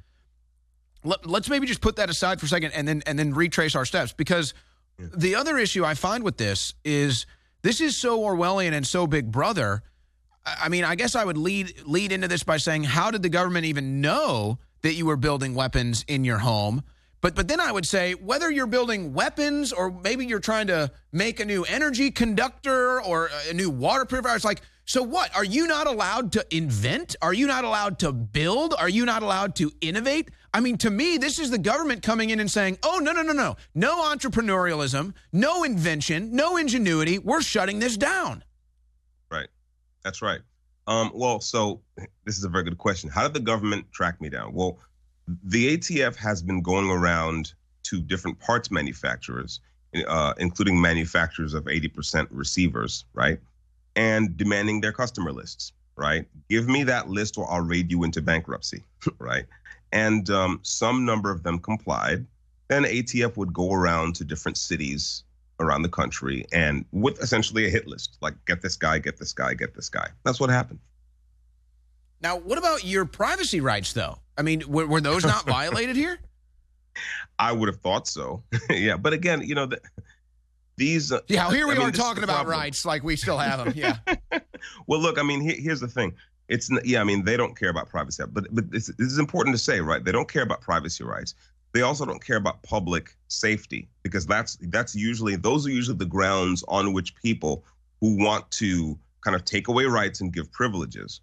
let, 1.05 1.27
let's 1.27 1.49
maybe 1.49 1.67
just 1.67 1.81
put 1.81 1.97
that 1.97 2.11
aside 2.11 2.41
for 2.41 2.47
a 2.47 2.49
second 2.49 2.73
and 2.73 2.87
then 2.87 3.03
and 3.07 3.19
then 3.19 3.35
retrace 3.35 3.75
our 3.75 3.85
steps 3.85 4.13
because 4.13 4.55
the 4.99 5.35
other 5.35 5.59
issue 5.59 5.85
I 5.85 5.95
find 5.95 6.25
with 6.25 6.37
this 6.37 6.75
is 6.85 7.27
this 7.63 7.81
is 7.81 7.97
so 7.97 8.21
Orwellian 8.21 8.73
and 8.73 8.87
so 8.87 9.07
Big 9.07 9.31
Brother. 9.31 9.83
I 10.45 10.57
I 10.63 10.69
mean, 10.69 10.85
I 10.85 10.95
guess 10.95 11.15
I 11.15 11.25
would 11.25 11.37
lead 11.37 11.83
lead 11.85 12.13
into 12.13 12.29
this 12.29 12.43
by 12.43 12.57
saying, 12.57 12.85
how 12.85 13.11
did 13.11 13.23
the 13.23 13.29
government 13.29 13.67
even 13.67 14.01
know 14.01 14.59
that 14.83 14.95
you 14.95 15.07
were 15.07 15.17
building 15.17 15.55
weapons 15.55 16.05
in 16.09 16.25
your 16.25 16.39
home? 16.39 16.83
But 17.21 17.35
but 17.35 17.49
then 17.49 17.61
I 17.61 17.71
would 17.71 17.87
say 17.87 18.15
whether 18.15 18.51
you're 18.51 18.67
building 18.67 19.13
weapons 19.13 19.73
or 19.73 19.91
maybe 19.91 20.27
you're 20.27 20.41
trying 20.41 20.69
to 20.69 20.91
make 21.13 21.41
a 21.41 21.45
new 21.45 21.65
energy 21.65 22.11
conductor 22.11 23.03
or 23.03 23.31
a 23.49 23.53
new 23.53 23.71
water 23.71 24.05
purifier, 24.05 24.37
it's 24.37 24.45
like, 24.45 24.63
so 24.85 25.03
what? 25.03 25.35
Are 25.37 25.45
you 25.45 25.67
not 25.67 25.87
allowed 25.87 26.33
to 26.33 26.45
invent? 26.51 27.15
Are 27.23 27.33
you 27.33 27.47
not 27.47 27.65
allowed 27.65 28.01
to 28.01 28.13
build? 28.13 28.75
Are 28.79 28.89
you 28.89 29.05
not 29.05 29.23
allowed 29.23 29.55
to 29.57 29.71
innovate? 29.81 30.31
I 30.53 30.59
mean, 30.59 30.79
to 30.79 30.91
me, 30.91 31.17
this 31.17 31.39
is 31.39 31.51
the 31.51 31.59
government 31.59 32.03
coming 32.03 32.31
in 32.31 32.41
and 32.41 32.51
saying, 32.51 32.79
oh, 32.83 32.99
no, 32.99 33.13
no, 33.13 33.23
no, 33.23 33.33
no. 33.33 33.57
No 33.73 34.03
entrepreneurialism, 34.03 35.15
no 35.33 35.63
invention, 35.63 36.35
no 36.35 36.57
ingenuity. 36.57 37.21
We're 37.21 37.41
shutting 37.41 37.79
this 37.79 37.97
down. 37.97 38.43
Right. 39.31 39.47
That's 40.03 40.23
right. 40.23 40.41
Um, 40.89 41.13
well, 41.15 41.41
so 41.41 41.83
this 42.25 42.37
is 42.37 42.43
a 42.43 42.49
very 42.49 42.65
good 42.65 42.79
question. 42.79 43.11
How 43.11 43.23
did 43.23 43.35
the 43.35 43.41
government 43.41 43.93
track 43.93 44.21
me 44.21 44.29
down? 44.29 44.53
Well, 44.55 44.79
the 45.43 45.77
ATF 45.77 46.17
has 46.17 46.43
been 46.43 46.63
going 46.63 46.91
around 46.91 47.53
to 47.85 48.01
different 48.01 48.39
parts 48.41 48.71
manufacturers, 48.71 49.61
uh, 50.07 50.35
including 50.39 50.81
manufacturers 50.81 51.55
of 51.55 51.65
80% 51.65 52.29
receivers, 52.31 53.05
right? 53.13 53.39
And 53.97 54.37
demanding 54.37 54.81
their 54.81 54.93
customer 54.93 55.33
lists, 55.33 55.73
right? 55.97 56.27
Give 56.49 56.69
me 56.69 56.85
that 56.85 57.09
list 57.09 57.39
or 57.39 57.51
I'll 57.51 57.61
raid 57.61 57.91
you 57.91 58.05
into 58.05 58.23
bankruptcy, 58.23 58.85
right? 59.19 59.45
And 59.93 60.31
um, 60.31 60.61
some 60.63 61.05
number 61.05 61.31
of 61.31 61.43
them 61.43 61.59
complied. 61.59 62.27
Then 62.69 62.85
ATF 62.85 63.37
would 63.37 63.53
go 63.53 63.73
around 63.73 64.15
to 64.17 64.25
different 64.25 64.57
cities 64.57 65.25
around 65.59 65.83
the 65.83 65.89
country 65.89 66.47
and 66.53 66.87
with 66.91 67.21
essentially 67.21 67.67
a 67.67 67.69
hit 67.69 67.87
list 67.87 68.17
like 68.23 68.35
get 68.47 68.63
this 68.63 68.77
guy, 68.77 68.99
get 68.99 69.19
this 69.19 69.33
guy, 69.33 69.53
get 69.53 69.75
this 69.75 69.89
guy. 69.89 70.09
That's 70.25 70.41
what 70.41 70.49
happened. 70.49 70.79
Now, 72.23 72.37
what 72.37 72.59
about 72.59 72.85
your 72.85 73.05
privacy 73.05 73.61
rights, 73.61 73.93
though? 73.93 74.19
I 74.37 74.43
mean, 74.43 74.63
were, 74.69 74.87
were 74.87 75.01
those 75.01 75.25
not 75.25 75.47
violated 75.47 75.97
here? 75.97 76.19
I 77.39 77.53
would 77.53 77.69
have 77.69 77.81
thought 77.81 78.07
so. 78.07 78.43
yeah, 78.71 78.97
but 78.97 79.13
again, 79.13 79.43
you 79.43 79.55
know, 79.55 79.67
the, 79.67 79.81
these. 80.77 81.13
Uh, 81.13 81.21
Yeah, 81.29 81.51
here 81.51 81.67
we 81.67 81.75
I 81.75 81.79
mean, 81.79 81.89
are 81.89 81.93
talking 81.93 82.25
about 82.25 82.45
problem. 82.45 82.59
rights 82.59 82.85
like 82.85 83.03
we 83.03 83.17
still 83.17 83.39
have 83.39 83.65
them. 83.65 83.73
Yeah. 83.77 83.97
Well, 84.87 85.01
look, 85.01 85.19
I 85.19 85.23
mean, 85.23 85.41
here, 85.41 85.57
here's 85.59 85.81
the 85.81 85.89
thing. 85.89 86.13
It's 86.49 86.69
yeah, 86.85 87.01
I 87.01 87.05
mean, 87.05 87.25
they 87.25 87.39
don't 87.39 87.59
care 87.59 87.71
about 87.71 87.89
privacy, 87.89 88.23
but 88.31 88.47
but 88.55 88.71
this, 88.71 88.89
this 88.99 89.07
is 89.07 89.19
important 89.19 89.55
to 89.57 89.63
say, 89.63 89.81
right? 89.81 90.05
They 90.05 90.13
don't 90.13 90.31
care 90.31 90.43
about 90.43 90.61
privacy 90.61 91.03
rights. 91.03 91.35
They 91.73 91.81
also 91.81 92.05
don't 92.05 92.23
care 92.23 92.37
about 92.37 92.63
public 92.63 93.17
safety 93.29 93.89
because 94.03 94.27
that's 94.27 94.59
that's 94.69 94.95
usually 94.95 95.37
those 95.37 95.67
are 95.67 95.71
usually 95.71 95.97
the 95.97 96.05
grounds 96.05 96.63
on 96.69 96.93
which 96.93 97.15
people 97.15 97.65
who 98.03 98.23
want 98.23 98.51
to 98.53 98.99
kind 99.23 99.35
of 99.35 99.47
take 99.47 99.69
away 99.69 99.85
rights 99.87 100.21
and 100.21 100.31
give 100.31 100.53
privileges. 100.53 101.23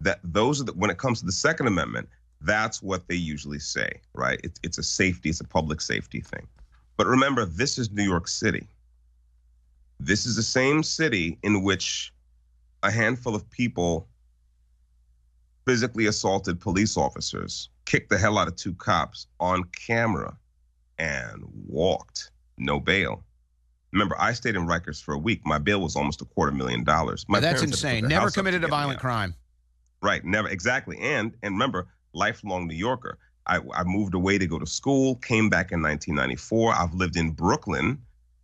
That 0.00 0.20
those 0.24 0.60
are 0.60 0.64
the 0.64 0.72
when 0.72 0.90
it 0.90 0.98
comes 0.98 1.20
to 1.20 1.26
the 1.26 1.32
Second 1.32 1.66
Amendment, 1.66 2.08
that's 2.42 2.82
what 2.82 3.08
they 3.08 3.14
usually 3.14 3.58
say, 3.58 4.00
right? 4.14 4.40
It's 4.44 4.60
it's 4.62 4.78
a 4.78 4.82
safety, 4.82 5.30
it's 5.30 5.40
a 5.40 5.44
public 5.44 5.80
safety 5.80 6.20
thing. 6.20 6.46
But 6.96 7.06
remember, 7.06 7.44
this 7.44 7.78
is 7.78 7.90
New 7.90 8.04
York 8.04 8.28
City. 8.28 8.66
This 9.98 10.26
is 10.26 10.36
the 10.36 10.42
same 10.42 10.82
city 10.82 11.38
in 11.42 11.62
which 11.62 12.12
a 12.82 12.90
handful 12.90 13.34
of 13.34 13.48
people 13.50 14.08
physically 15.66 16.06
assaulted 16.06 16.60
police 16.60 16.96
officers, 16.96 17.70
kicked 17.86 18.10
the 18.10 18.18
hell 18.18 18.38
out 18.38 18.48
of 18.48 18.56
two 18.56 18.74
cops 18.74 19.26
on 19.40 19.64
camera, 19.64 20.36
and 20.98 21.42
walked. 21.66 22.30
No 22.58 22.80
bail. 22.80 23.24
Remember, 23.92 24.16
I 24.18 24.32
stayed 24.32 24.56
in 24.56 24.66
Rikers 24.66 25.02
for 25.02 25.14
a 25.14 25.18
week. 25.18 25.40
My 25.44 25.58
bail 25.58 25.80
was 25.80 25.96
almost 25.96 26.20
a 26.20 26.24
quarter 26.24 26.52
million 26.52 26.84
dollars. 26.84 27.24
My 27.28 27.40
That's 27.40 27.60
to 27.60 27.66
put 27.66 27.74
insane. 27.74 28.08
Never 28.08 28.22
house 28.22 28.28
up 28.28 28.34
to 28.34 28.40
committed 28.40 28.64
a 28.64 28.68
violent 28.68 29.00
crime. 29.00 29.34
Right, 30.06 30.24
never 30.24 30.48
exactly. 30.48 30.96
And 31.00 31.32
and 31.42 31.54
remember, 31.54 31.88
lifelong 32.12 32.68
New 32.68 32.76
Yorker. 32.76 33.18
I, 33.48 33.58
I 33.74 33.82
moved 33.82 34.14
away 34.14 34.38
to 34.38 34.46
go 34.46 34.56
to 34.56 34.66
school, 34.66 35.16
came 35.16 35.50
back 35.50 35.72
in 35.72 35.82
1994. 35.82 36.74
I've 36.74 36.94
lived 36.94 37.16
in 37.16 37.32
Brooklyn 37.32 38.00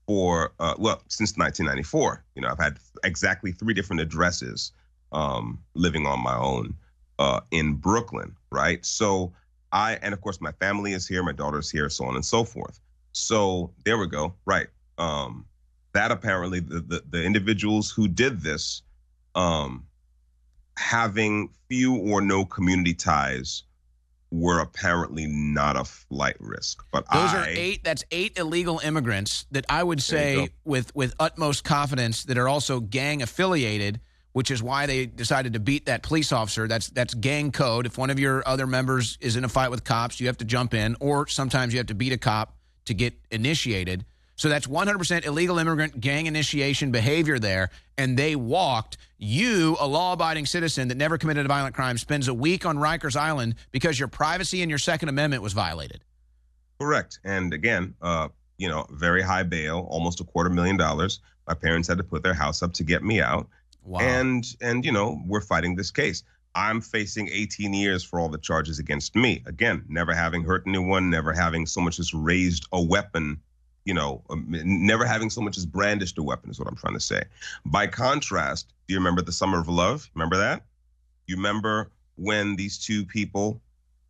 for 0.08 0.54
uh, 0.58 0.74
well 0.76 1.02
since 1.06 1.36
1994. 1.36 2.24
You 2.34 2.42
know, 2.42 2.48
I've 2.48 2.58
had 2.58 2.78
exactly 3.04 3.52
three 3.52 3.74
different 3.74 4.02
addresses 4.02 4.72
um, 5.12 5.56
living 5.74 6.04
on 6.04 6.20
my 6.20 6.36
own 6.36 6.74
uh, 7.20 7.42
in 7.52 7.74
Brooklyn. 7.74 8.34
Right, 8.50 8.84
so 8.84 9.32
I 9.70 10.00
and 10.02 10.12
of 10.12 10.20
course 10.20 10.40
my 10.40 10.50
family 10.50 10.94
is 10.94 11.06
here, 11.06 11.22
my 11.22 11.30
daughter's 11.30 11.70
here, 11.70 11.88
so 11.88 12.06
on 12.06 12.16
and 12.16 12.24
so 12.24 12.42
forth. 12.42 12.80
So 13.12 13.70
there 13.84 13.98
we 13.98 14.08
go. 14.08 14.34
Right, 14.46 14.66
um, 14.98 15.46
that 15.92 16.10
apparently 16.10 16.58
the, 16.58 16.80
the 16.80 17.04
the 17.08 17.22
individuals 17.22 17.92
who 17.92 18.08
did 18.08 18.40
this. 18.40 18.82
Um, 19.36 19.86
having 20.76 21.50
few 21.68 21.96
or 21.96 22.20
no 22.20 22.44
community 22.44 22.94
ties 22.94 23.64
were 24.30 24.60
apparently 24.60 25.26
not 25.26 25.76
a 25.76 25.84
flight 25.84 26.36
risk. 26.40 26.82
But 26.90 27.04
Those 27.12 27.34
I, 27.34 27.38
are 27.38 27.46
eight. 27.48 27.84
That's 27.84 28.02
eight 28.10 28.38
illegal 28.38 28.80
immigrants 28.82 29.46
that 29.50 29.66
I 29.68 29.82
would 29.82 30.02
say, 30.02 30.48
with 30.64 30.94
with 30.96 31.14
utmost 31.20 31.64
confidence, 31.64 32.24
that 32.24 32.38
are 32.38 32.48
also 32.48 32.80
gang 32.80 33.22
affiliated, 33.22 34.00
which 34.32 34.50
is 34.50 34.62
why 34.62 34.86
they 34.86 35.04
decided 35.06 35.52
to 35.52 35.60
beat 35.60 35.86
that 35.86 36.02
police 36.02 36.32
officer. 36.32 36.66
That's 36.66 36.88
that's 36.88 37.12
gang 37.12 37.52
code. 37.52 37.84
If 37.84 37.98
one 37.98 38.08
of 38.08 38.18
your 38.18 38.42
other 38.48 38.66
members 38.66 39.18
is 39.20 39.36
in 39.36 39.44
a 39.44 39.48
fight 39.48 39.70
with 39.70 39.84
cops, 39.84 40.18
you 40.18 40.28
have 40.28 40.38
to 40.38 40.46
jump 40.46 40.72
in, 40.72 40.96
or 40.98 41.26
sometimes 41.26 41.74
you 41.74 41.78
have 41.78 41.88
to 41.88 41.94
beat 41.94 42.12
a 42.14 42.18
cop 42.18 42.56
to 42.86 42.94
get 42.94 43.14
initiated. 43.30 44.06
So 44.42 44.48
that's 44.48 44.66
100% 44.66 45.24
illegal 45.24 45.60
immigrant 45.60 46.00
gang 46.00 46.26
initiation 46.26 46.90
behavior 46.90 47.38
there. 47.38 47.70
And 47.96 48.18
they 48.18 48.34
walked. 48.34 48.96
You, 49.16 49.76
a 49.78 49.86
law 49.86 50.14
abiding 50.14 50.46
citizen 50.46 50.88
that 50.88 50.96
never 50.96 51.16
committed 51.16 51.44
a 51.44 51.48
violent 51.48 51.76
crime, 51.76 51.96
spends 51.96 52.26
a 52.26 52.34
week 52.34 52.66
on 52.66 52.76
Rikers 52.76 53.14
Island 53.14 53.54
because 53.70 54.00
your 54.00 54.08
privacy 54.08 54.60
and 54.60 54.68
your 54.68 54.80
Second 54.80 55.10
Amendment 55.10 55.44
was 55.44 55.52
violated. 55.52 56.02
correct. 56.80 57.20
And 57.22 57.54
again, 57.54 57.94
uh, 58.02 58.30
you 58.58 58.68
know, 58.68 58.84
very 58.90 59.22
high 59.22 59.44
bail, 59.44 59.86
almost 59.88 60.20
a 60.20 60.24
quarter 60.24 60.50
million 60.50 60.76
dollars. 60.76 61.20
My 61.46 61.54
parents 61.54 61.86
had 61.86 61.98
to 61.98 62.04
put 62.04 62.24
their 62.24 62.34
house 62.34 62.64
up 62.64 62.72
to 62.72 62.82
get 62.82 63.04
me 63.04 63.20
out. 63.20 63.46
Wow. 63.84 64.00
And 64.00 64.44
and 64.60 64.84
you 64.84 64.90
know, 64.90 65.22
we're 65.24 65.40
fighting 65.40 65.76
this 65.76 65.92
case. 65.92 66.24
I'm 66.56 66.80
facing 66.80 67.28
18 67.28 67.72
years 67.74 68.02
for 68.02 68.18
all 68.18 68.28
the 68.28 68.38
charges 68.38 68.80
against 68.80 69.14
me. 69.14 69.44
Again, 69.46 69.84
never 69.88 70.12
having 70.12 70.42
hurt 70.42 70.64
anyone, 70.66 71.10
never 71.10 71.32
having 71.32 71.64
so 71.64 71.80
much 71.80 72.00
as 72.00 72.12
raised 72.12 72.66
a 72.72 72.82
weapon, 72.82 73.40
you 73.84 73.94
know, 73.94 74.22
um, 74.30 74.46
never 74.48 75.04
having 75.04 75.30
so 75.30 75.40
much 75.40 75.58
as 75.58 75.66
brandished 75.66 76.18
a 76.18 76.22
weapon 76.22 76.50
is 76.50 76.58
what 76.58 76.68
I'm 76.68 76.76
trying 76.76 76.94
to 76.94 77.00
say. 77.00 77.22
By 77.66 77.86
contrast, 77.86 78.68
do 78.86 78.94
you 78.94 78.98
remember 78.98 79.22
the 79.22 79.32
Summer 79.32 79.58
of 79.58 79.68
Love? 79.68 80.08
Remember 80.14 80.36
that? 80.36 80.62
You 81.26 81.36
remember 81.36 81.90
when 82.16 82.56
these 82.56 82.78
two 82.78 83.04
people, 83.04 83.60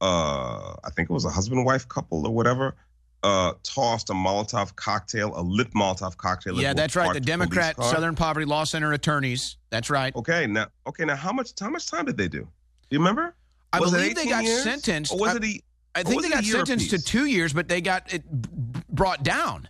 uh, 0.00 0.74
I 0.85 0.90
think 0.94 1.08
it 1.08 1.12
was 1.12 1.24
a 1.24 1.30
husband 1.30 1.64
wife 1.64 1.88
couple 1.88 2.26
or 2.26 2.35
whatever, 2.35 2.74
uh, 3.22 3.52
tossed 3.62 4.11
a 4.11 4.14
Molotov 4.14 4.74
cocktail, 4.76 5.32
a 5.37 5.42
lit 5.42 5.72
Molotov 5.72 6.16
cocktail. 6.16 6.61
Yeah, 6.61 6.74
that's 6.74 6.96
right. 6.96 7.12
The 7.12 7.20
Democrat? 7.20 7.76
Southern 7.82 8.16
Poverty 8.16 8.46
Law 8.46 8.64
Center 8.64 8.92
attorneys. 8.92 9.56
That's 9.70 9.88
right. 9.90 10.14
Okay, 10.16 10.46
now, 10.46 10.66
okay, 10.87 11.04
now, 11.04 11.16
how 11.16 11.32
much, 11.32 11.52
how 11.58 11.70
much 11.70 11.87
time 11.87 12.06
did 12.06 12.16
they 12.16 12.28
do? 12.28 12.40
Do 12.40 12.48
you 12.90 12.98
remember? 12.98 13.35
I 13.72 13.80
Was 13.80 13.92
believe 13.92 14.16
they 14.16 14.26
got 14.26 14.44
years? 14.44 14.64
sentenced. 14.64 15.12
Or 15.12 15.18
was 15.18 15.35
I- 15.35 15.37
it 15.37 15.44
a, 15.44 15.61
I 15.94 16.02
think 16.02 16.22
they 16.22 16.30
got 16.30 16.44
sentenced 16.44 16.90
to 16.90 16.98
two 17.02 17.26
years, 17.26 17.52
but 17.52 17.68
they 17.68 17.80
got 17.80 18.12
it 18.12 18.22
brought 18.92 19.22
down. 19.22 19.68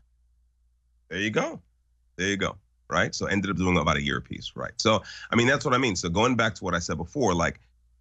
There 1.08 1.20
you 1.20 1.30
go. 1.30 1.60
There 2.16 2.28
you 2.28 2.36
go. 2.36 2.56
Right. 2.90 3.14
So 3.14 3.26
ended 3.26 3.50
up 3.50 3.56
doing 3.56 3.78
about 3.78 3.96
a 3.96 4.02
year 4.02 4.20
piece. 4.20 4.52
Right. 4.54 4.72
So 4.76 5.02
I 5.30 5.36
mean 5.36 5.46
that's 5.46 5.64
what 5.64 5.74
I 5.74 5.78
mean. 5.78 5.96
So 5.96 6.08
going 6.08 6.36
back 6.36 6.54
to 6.56 6.64
what 6.64 6.74
I 6.74 6.78
said 6.78 6.98
before, 6.98 7.34
like, 7.34 7.60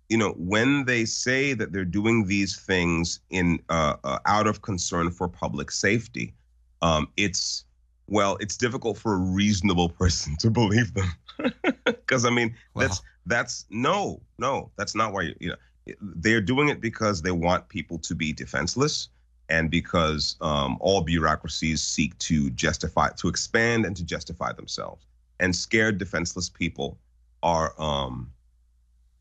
you 0.09 0.17
know, 0.17 0.31
when 0.31 0.83
they 0.85 1.05
say 1.05 1.53
that 1.53 1.71
they're 1.71 1.85
doing 1.85 2.25
these 2.25 2.59
things 2.59 3.21
in 3.29 3.59
uh, 3.69 3.95
uh 4.03 4.19
out 4.25 4.47
of 4.47 4.61
concern 4.61 5.11
for 5.11 5.29
public 5.29 5.71
safety, 5.71 6.33
um, 6.81 7.07
it's 7.15 7.63
well, 8.07 8.35
it's 8.41 8.57
difficult 8.57 8.97
for 8.97 9.13
a 9.13 9.17
reasonable 9.17 9.87
person 9.99 10.35
to 10.37 10.49
believe 10.49 10.93
them. 10.93 11.11
Because 11.85 12.25
I 12.25 12.29
mean, 12.29 12.53
that's 12.75 13.01
that's 13.25 13.65
no, 13.69 14.21
no, 14.37 14.69
that's 14.75 14.95
not 14.95 15.13
why 15.13 15.21
you, 15.21 15.35
you 15.39 15.49
know 15.49 15.55
they're 16.01 16.41
doing 16.41 16.69
it 16.69 16.81
because 16.81 17.21
they 17.21 17.31
want 17.31 17.67
people 17.69 17.97
to 17.99 18.13
be 18.13 18.33
defenseless 18.33 19.09
and 19.51 19.69
because 19.69 20.35
um, 20.41 20.77
all 20.79 21.01
bureaucracies 21.01 21.83
seek 21.83 22.17
to 22.19 22.49
justify 22.51 23.09
to 23.09 23.27
expand 23.27 23.85
and 23.85 23.95
to 23.95 24.03
justify 24.03 24.51
themselves. 24.51 25.05
And 25.39 25.55
scared 25.55 25.97
defenseless 25.97 26.49
people 26.49 26.97
are 27.43 27.73
um, 27.79 28.31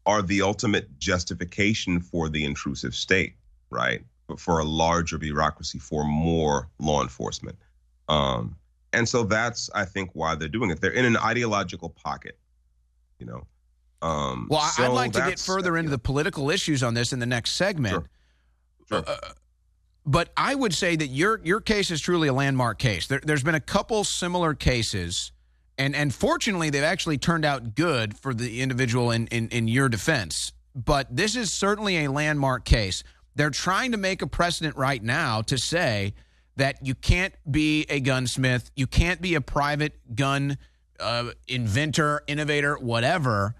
are 0.07 0.23
the 0.23 0.41
ultimate 0.43 0.99
justification 0.99 2.01
for 2.01 2.29
the 2.29 2.45
intrusive 2.45 2.95
state 2.95 3.35
right? 3.73 4.03
But 4.27 4.41
for 4.41 4.59
a 4.59 4.65
larger 4.65 5.17
bureaucracy 5.17 5.79
for 5.79 6.05
more 6.05 6.69
law 6.81 7.03
enforcement. 7.03 7.57
Um, 8.09 8.57
and 8.93 9.09
so 9.09 9.23
that's 9.23 9.71
i 9.73 9.85
think 9.85 10.11
why 10.15 10.35
they're 10.35 10.49
doing 10.49 10.71
it. 10.71 10.81
They're 10.81 10.91
in 10.91 11.05
an 11.05 11.17
ideological 11.17 11.91
pocket 11.91 12.37
you 13.21 13.27
know? 13.27 13.47
Um, 14.03 14.49
Well, 14.51 14.61
I- 14.61 14.87
I'd 14.87 14.89
like 14.89 15.13
to 15.13 15.21
get 15.21 15.39
further 15.39 15.77
into 15.77 15.91
the 15.91 15.99
political 15.99 16.51
issues 16.51 16.83
on 16.83 16.95
this 16.95 17.13
in 17.13 17.19
the 17.19 17.27
next 17.27 17.53
segment. 17.53 18.07
Sure. 18.89 19.05
Uh, 19.07 19.17
but 20.11 20.33
I 20.37 20.57
would 20.57 20.75
say 20.75 20.97
that 20.97 21.07
your 21.07 21.41
your 21.45 21.61
case 21.61 21.91
is 21.93 22.01
truly 22.01 22.27
a 22.27 22.33
landmark 22.33 22.79
case. 22.81 23.07
There, 23.07 23.21
there's 23.23 23.45
been 23.45 23.55
a 23.55 23.61
couple 23.61 24.03
similar 24.03 24.55
cases, 24.55 25.31
and 25.79 25.95
and 25.95 26.13
fortunately, 26.13 26.69
they've 26.69 26.83
actually 26.83 27.19
turned 27.19 27.45
out 27.45 27.77
good 27.77 28.19
for 28.19 28.35
the 28.35 28.61
individual 28.61 29.13
in, 29.13 29.29
in 29.29 29.49
in 29.51 29.69
your 29.69 29.89
defense. 29.89 30.53
But 30.75 31.15
this 31.15 31.37
is 31.37 31.53
certainly 31.53 32.05
a 32.05 32.11
landmark 32.11 32.65
case. 32.65 33.05
They're 33.37 33.51
trying 33.51 33.93
to 33.93 33.99
make 33.99 34.21
a 34.21 34.27
precedent 34.27 34.77
right 34.77 35.03
now 35.03 35.43
to 35.43 35.57
say 35.57 36.15
that 36.57 36.85
you 36.85 36.97
can't 36.97 37.35
be 37.49 37.87
a 37.89 38.01
gunsmith, 38.01 38.71
you 38.75 38.89
can't 38.89 39.21
be 39.21 39.37
a 39.37 39.41
private 39.41 40.17
gun 40.17 40.59
uh, 40.99 41.31
inventor, 41.47 42.23
innovator, 42.27 42.77
whatever. 42.79 43.55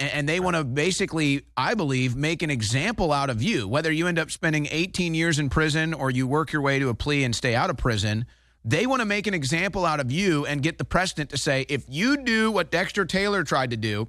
And, 0.00 0.28
they 0.28 0.40
want 0.40 0.56
to 0.56 0.64
basically, 0.64 1.46
I 1.56 1.74
believe, 1.74 2.16
make 2.16 2.42
an 2.42 2.50
example 2.50 3.12
out 3.12 3.30
of 3.30 3.42
you. 3.42 3.68
Whether 3.68 3.92
you 3.92 4.08
end 4.08 4.18
up 4.18 4.30
spending 4.30 4.66
18 4.70 5.14
years 5.14 5.38
in 5.38 5.48
prison 5.50 5.94
or 5.94 6.10
you 6.10 6.26
work 6.26 6.52
your 6.52 6.62
way 6.62 6.80
to 6.80 6.88
a 6.88 6.94
plea 6.94 7.22
and 7.22 7.34
stay 7.34 7.54
out 7.54 7.70
of 7.70 7.76
prison, 7.76 8.26
they 8.64 8.86
want 8.86 9.00
to 9.00 9.06
make 9.06 9.26
an 9.28 9.34
example 9.34 9.86
out 9.86 10.00
of 10.00 10.10
you 10.10 10.46
and 10.46 10.62
get 10.62 10.78
the 10.78 10.84
precedent 10.84 11.30
to 11.30 11.38
say, 11.38 11.64
if 11.68 11.84
you 11.88 12.16
do 12.16 12.50
what 12.50 12.70
Dexter 12.72 13.04
Taylor 13.04 13.44
tried 13.44 13.70
to 13.70 13.76
do, 13.76 14.08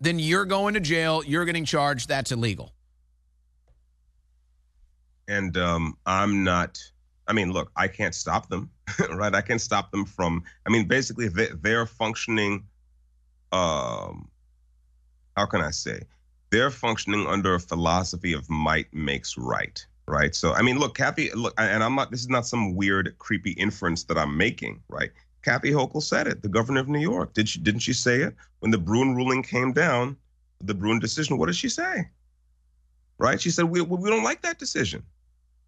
then 0.00 0.18
you're 0.18 0.44
going 0.44 0.74
to 0.74 0.80
jail, 0.80 1.24
you're 1.24 1.44
getting 1.44 1.64
charged, 1.64 2.08
that's 2.08 2.30
illegal. 2.30 2.72
and 5.30 5.56
um, 5.56 5.96
I'm 6.04 6.44
not. 6.44 6.78
I 7.26 7.32
mean, 7.32 7.52
look, 7.52 7.70
I 7.76 7.86
can't 7.86 8.14
stop 8.14 8.48
them, 8.48 8.70
right? 9.12 9.34
I 9.34 9.40
can't 9.40 9.60
stop 9.60 9.92
them 9.92 10.04
from. 10.04 10.42
I 10.66 10.70
mean, 10.70 10.88
basically, 10.88 11.28
they, 11.28 11.48
they're 11.62 11.86
functioning. 11.86 12.66
Um, 13.52 14.29
how 15.40 15.46
can 15.46 15.62
I 15.62 15.70
say? 15.70 16.02
They're 16.50 16.70
functioning 16.70 17.26
under 17.26 17.54
a 17.54 17.60
philosophy 17.60 18.34
of 18.34 18.50
might 18.50 18.92
makes 18.92 19.38
right, 19.38 19.82
right? 20.06 20.34
So, 20.34 20.52
I 20.52 20.60
mean, 20.60 20.78
look, 20.78 20.94
Kathy, 20.94 21.30
look, 21.32 21.54
and 21.56 21.82
I'm 21.82 21.94
not. 21.94 22.10
This 22.10 22.20
is 22.20 22.28
not 22.28 22.46
some 22.46 22.74
weird, 22.76 23.14
creepy 23.18 23.52
inference 23.52 24.04
that 24.04 24.18
I'm 24.18 24.36
making, 24.36 24.82
right? 24.88 25.10
Kathy 25.42 25.70
Hochul 25.70 26.02
said 26.02 26.26
it. 26.26 26.42
The 26.42 26.48
governor 26.48 26.80
of 26.80 26.88
New 26.88 27.00
York 27.00 27.32
did 27.32 27.48
she? 27.48 27.58
Didn't 27.58 27.80
she 27.80 27.94
say 27.94 28.20
it 28.20 28.34
when 28.58 28.70
the 28.70 28.76
Bruen 28.76 29.14
ruling 29.14 29.42
came 29.42 29.72
down? 29.72 30.14
The 30.60 30.74
Bruen 30.74 30.98
decision. 30.98 31.38
What 31.38 31.46
did 31.46 31.56
she 31.56 31.70
say? 31.70 32.10
Right? 33.16 33.40
She 33.40 33.50
said 33.50 33.64
we 33.64 33.80
we 33.80 34.10
don't 34.10 34.24
like 34.24 34.42
that 34.42 34.58
decision 34.58 35.02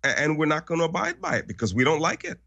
and 0.05 0.37
we're 0.37 0.53
not 0.57 0.67
going 0.67 0.81
to 0.81 0.85
abide 0.85 1.19
by 1.23 1.37
it 1.37 1.47
because 1.47 1.73
we 1.75 1.85
don't 1.85 2.01
like 2.01 2.25
it. 2.25 2.39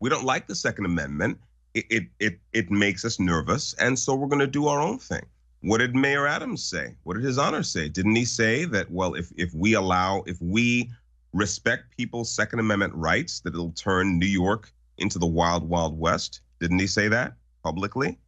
We 0.00 0.10
don't 0.10 0.24
like 0.24 0.48
the 0.48 0.56
Second 0.56 0.86
Amendment. 0.86 1.38
It 1.74 1.84
it 1.90 2.04
it, 2.18 2.38
it 2.52 2.70
makes 2.72 3.04
us 3.04 3.20
nervous, 3.20 3.74
and 3.74 3.96
so 3.96 4.16
we're 4.16 4.32
going 4.34 4.46
to 4.48 4.56
do 4.58 4.66
our 4.66 4.80
own 4.80 4.98
thing. 4.98 5.24
What 5.64 5.78
did 5.78 5.96
Mayor 5.96 6.26
Adams 6.26 6.62
say? 6.62 6.94
What 7.04 7.14
did 7.14 7.24
his 7.24 7.38
honor 7.38 7.62
say? 7.62 7.88
Didn't 7.88 8.16
he 8.16 8.26
say 8.26 8.66
that 8.66 8.90
well, 8.90 9.14
if 9.14 9.32
if 9.34 9.54
we 9.54 9.72
allow, 9.72 10.22
if 10.26 10.36
we 10.42 10.90
respect 11.32 11.96
people's 11.96 12.30
Second 12.30 12.58
Amendment 12.58 12.94
rights, 12.94 13.40
that 13.40 13.54
it'll 13.54 13.70
turn 13.72 14.18
New 14.18 14.26
York 14.26 14.70
into 14.98 15.18
the 15.18 15.26
wild 15.26 15.66
wild 15.66 15.98
west? 15.98 16.42
Didn't 16.60 16.80
he 16.80 16.86
say 16.86 17.08
that 17.08 17.32
publicly? 17.62 18.18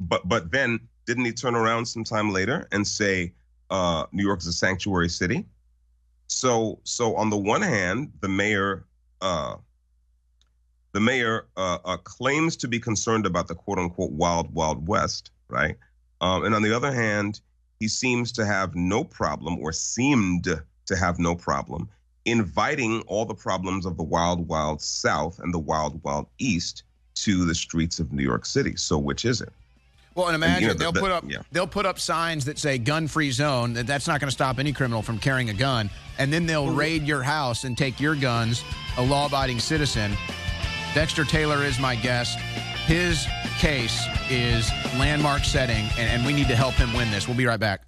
But 0.00 0.28
but 0.28 0.50
then 0.50 0.80
didn't 1.06 1.24
he 1.26 1.32
turn 1.32 1.54
around 1.54 1.86
sometime 1.86 2.32
later 2.32 2.66
and 2.72 2.84
say 2.84 3.32
uh, 3.70 4.06
New 4.10 4.24
York 4.24 4.40
is 4.40 4.48
a 4.48 4.52
sanctuary 4.52 5.08
city? 5.08 5.46
So 6.26 6.80
so 6.82 7.14
on 7.14 7.30
the 7.30 7.36
one 7.36 7.62
hand, 7.62 8.10
the 8.22 8.28
mayor 8.28 8.86
uh, 9.20 9.54
the 10.90 11.00
mayor 11.00 11.46
uh, 11.56 11.78
uh, 11.84 11.96
claims 11.98 12.56
to 12.56 12.66
be 12.66 12.80
concerned 12.80 13.24
about 13.24 13.46
the 13.46 13.54
quote 13.54 13.78
unquote 13.78 14.10
wild 14.10 14.52
wild 14.52 14.88
west, 14.88 15.30
right? 15.46 15.76
Um, 16.20 16.44
and 16.44 16.54
on 16.54 16.62
the 16.62 16.74
other 16.74 16.92
hand, 16.92 17.40
he 17.80 17.88
seems 17.88 18.32
to 18.32 18.46
have 18.46 18.74
no 18.74 19.04
problem 19.04 19.58
or 19.58 19.72
seemed 19.72 20.44
to 20.44 20.96
have 20.96 21.18
no 21.18 21.34
problem 21.34 21.88
inviting 22.24 23.02
all 23.02 23.24
the 23.24 23.34
problems 23.34 23.86
of 23.86 23.96
the 23.96 24.02
wild 24.02 24.48
wild 24.48 24.82
south 24.82 25.38
and 25.38 25.54
the 25.54 25.58
wild 25.58 26.02
wild 26.02 26.26
east 26.38 26.82
to 27.14 27.44
the 27.44 27.54
streets 27.54 28.00
of 28.00 28.12
New 28.12 28.22
York 28.22 28.44
City. 28.44 28.74
So 28.76 28.98
which 28.98 29.24
is 29.24 29.40
it? 29.40 29.52
Well, 30.14 30.28
and 30.28 30.34
And, 30.34 30.42
imagine 30.42 30.62
you 30.62 30.68
know, 30.68 30.72
the- 30.72 30.78
they'll 30.78 30.92
the- 30.92 31.00
put 31.00 31.12
up 31.12 31.24
yeah. 31.28 31.38
they'll 31.52 31.66
put 31.66 31.84
up 31.86 31.98
signs 32.00 32.44
that 32.46 32.58
say 32.58 32.78
gun 32.78 33.06
free 33.06 33.30
zone. 33.30 33.74
That 33.74 33.86
that's 33.86 34.06
not 34.06 34.18
going 34.20 34.28
to 34.28 34.34
stop 34.34 34.58
any 34.58 34.72
criminal 34.72 35.02
from 35.02 35.18
carrying 35.18 35.50
a 35.50 35.54
gun, 35.54 35.90
and 36.18 36.32
then 36.32 36.46
they'll 36.46 36.70
raid 36.72 37.02
your 37.02 37.22
house 37.22 37.64
and 37.64 37.76
take 37.76 38.00
your 38.00 38.16
guns. 38.16 38.64
A 38.96 39.02
law 39.02 39.26
abiding 39.26 39.60
citizen. 39.60 40.16
Dexter 40.94 41.24
Taylor 41.24 41.62
is 41.64 41.78
my 41.78 41.94
guest. 41.94 42.38
His 42.86 43.26
case 43.58 44.06
is 44.30 44.70
landmark 44.96 45.44
setting, 45.44 45.86
and, 45.98 46.08
and 46.08 46.24
we 46.24 46.32
need 46.32 46.46
to 46.48 46.56
help 46.56 46.74
him 46.74 46.92
win 46.92 47.10
this. 47.10 47.26
We'll 47.26 47.36
be 47.36 47.46
right 47.46 47.58
back. 47.58 47.82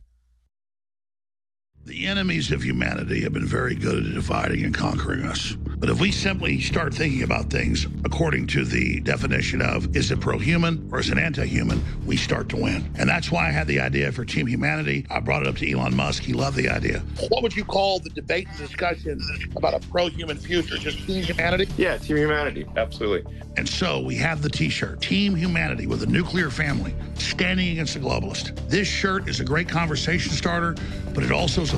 The 1.88 2.06
enemies 2.06 2.52
of 2.52 2.62
humanity 2.62 3.22
have 3.22 3.32
been 3.32 3.46
very 3.46 3.74
good 3.74 4.04
at 4.04 4.12
dividing 4.12 4.62
and 4.62 4.74
conquering 4.74 5.22
us. 5.22 5.56
But 5.78 5.88
if 5.88 5.98
we 5.98 6.12
simply 6.12 6.60
start 6.60 6.92
thinking 6.92 7.22
about 7.22 7.48
things 7.48 7.86
according 8.04 8.48
to 8.48 8.66
the 8.66 9.00
definition 9.00 9.62
of 9.62 9.96
is 9.96 10.10
it 10.10 10.20
pro 10.20 10.36
human 10.36 10.86
or 10.92 10.98
is 10.98 11.08
it 11.08 11.16
anti 11.16 11.46
human, 11.46 11.82
we 12.04 12.18
start 12.18 12.50
to 12.50 12.56
win. 12.56 12.92
And 12.96 13.08
that's 13.08 13.30
why 13.30 13.48
I 13.48 13.52
had 13.52 13.68
the 13.68 13.80
idea 13.80 14.12
for 14.12 14.26
Team 14.26 14.46
Humanity. 14.46 15.06
I 15.08 15.20
brought 15.20 15.42
it 15.42 15.48
up 15.48 15.56
to 15.58 15.70
Elon 15.70 15.96
Musk. 15.96 16.24
He 16.24 16.34
loved 16.34 16.56
the 16.56 16.68
idea. 16.68 16.98
What 17.30 17.42
would 17.42 17.56
you 17.56 17.64
call 17.64 18.00
the 18.00 18.10
debate 18.10 18.48
and 18.48 18.58
discussion 18.58 19.20
about 19.56 19.72
a 19.72 19.88
pro 19.88 20.08
human 20.08 20.36
future? 20.36 20.76
Just 20.76 21.06
Team 21.06 21.22
Humanity? 21.22 21.68
Yeah, 21.78 21.96
Team 21.96 22.18
Humanity. 22.18 22.66
Absolutely. 22.76 23.32
And 23.56 23.68
so 23.68 24.00
we 24.00 24.16
have 24.16 24.42
the 24.42 24.50
t 24.50 24.68
shirt, 24.68 25.00
Team 25.00 25.34
Humanity 25.34 25.86
with 25.86 26.02
a 26.02 26.06
nuclear 26.06 26.50
family, 26.50 26.94
standing 27.14 27.70
against 27.70 27.94
the 27.94 28.00
globalist. 28.00 28.54
This 28.68 28.88
shirt 28.88 29.28
is 29.28 29.40
a 29.40 29.44
great 29.44 29.68
conversation 29.68 30.32
starter, 30.32 30.76
but 31.14 31.22
it 31.22 31.32
also 31.32 31.62
is 31.62 31.72
a 31.72 31.77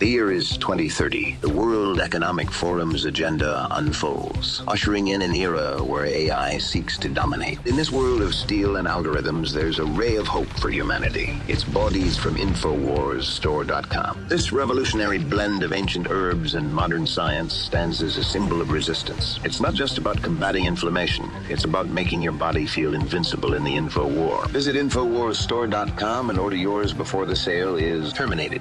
The 0.00 0.08
year 0.08 0.32
is 0.32 0.56
2030. 0.58 1.36
The 1.40 1.48
World 1.48 2.00
Economic 2.00 2.50
Forum's 2.50 3.04
agenda 3.04 3.68
unfolds, 3.70 4.60
ushering 4.66 5.08
in 5.08 5.22
an 5.22 5.36
era 5.36 5.80
where 5.82 6.04
AI 6.04 6.58
seeks 6.58 6.98
to 6.98 7.08
dominate. 7.08 7.64
In 7.64 7.76
this 7.76 7.92
world 7.92 8.20
of 8.20 8.34
steel 8.34 8.76
and 8.76 8.88
algorithms, 8.88 9.52
there's 9.52 9.78
a 9.78 9.84
ray 9.84 10.16
of 10.16 10.26
hope 10.26 10.48
for 10.58 10.68
humanity. 10.68 11.40
It's 11.46 11.62
bodies 11.62 12.18
from 12.18 12.34
InfoWarsStore.com. 12.34 14.26
This 14.28 14.52
revolutionary 14.52 15.18
blend 15.18 15.62
of 15.62 15.72
ancient 15.72 16.08
herbs 16.10 16.54
and 16.54 16.74
modern 16.74 17.06
science 17.06 17.54
stands 17.54 18.02
as 18.02 18.16
a 18.16 18.24
symbol 18.24 18.60
of 18.60 18.72
resistance. 18.72 19.38
It's 19.44 19.60
not 19.60 19.74
just 19.74 19.96
about 19.96 20.20
combating 20.22 20.64
inflammation, 20.64 21.30
it's 21.48 21.64
about 21.64 21.86
making 21.86 22.20
your 22.20 22.32
body 22.32 22.66
feel 22.66 22.94
invincible 22.94 23.54
in 23.54 23.62
the 23.62 23.76
info 23.76 24.08
war. 24.08 24.48
Visit 24.48 24.74
InfoWarsStore.com 24.74 26.30
and 26.30 26.38
order 26.38 26.56
yours 26.56 26.92
before 26.92 27.26
the 27.26 27.36
sale 27.36 27.76
is 27.76 28.12
terminated. 28.12 28.60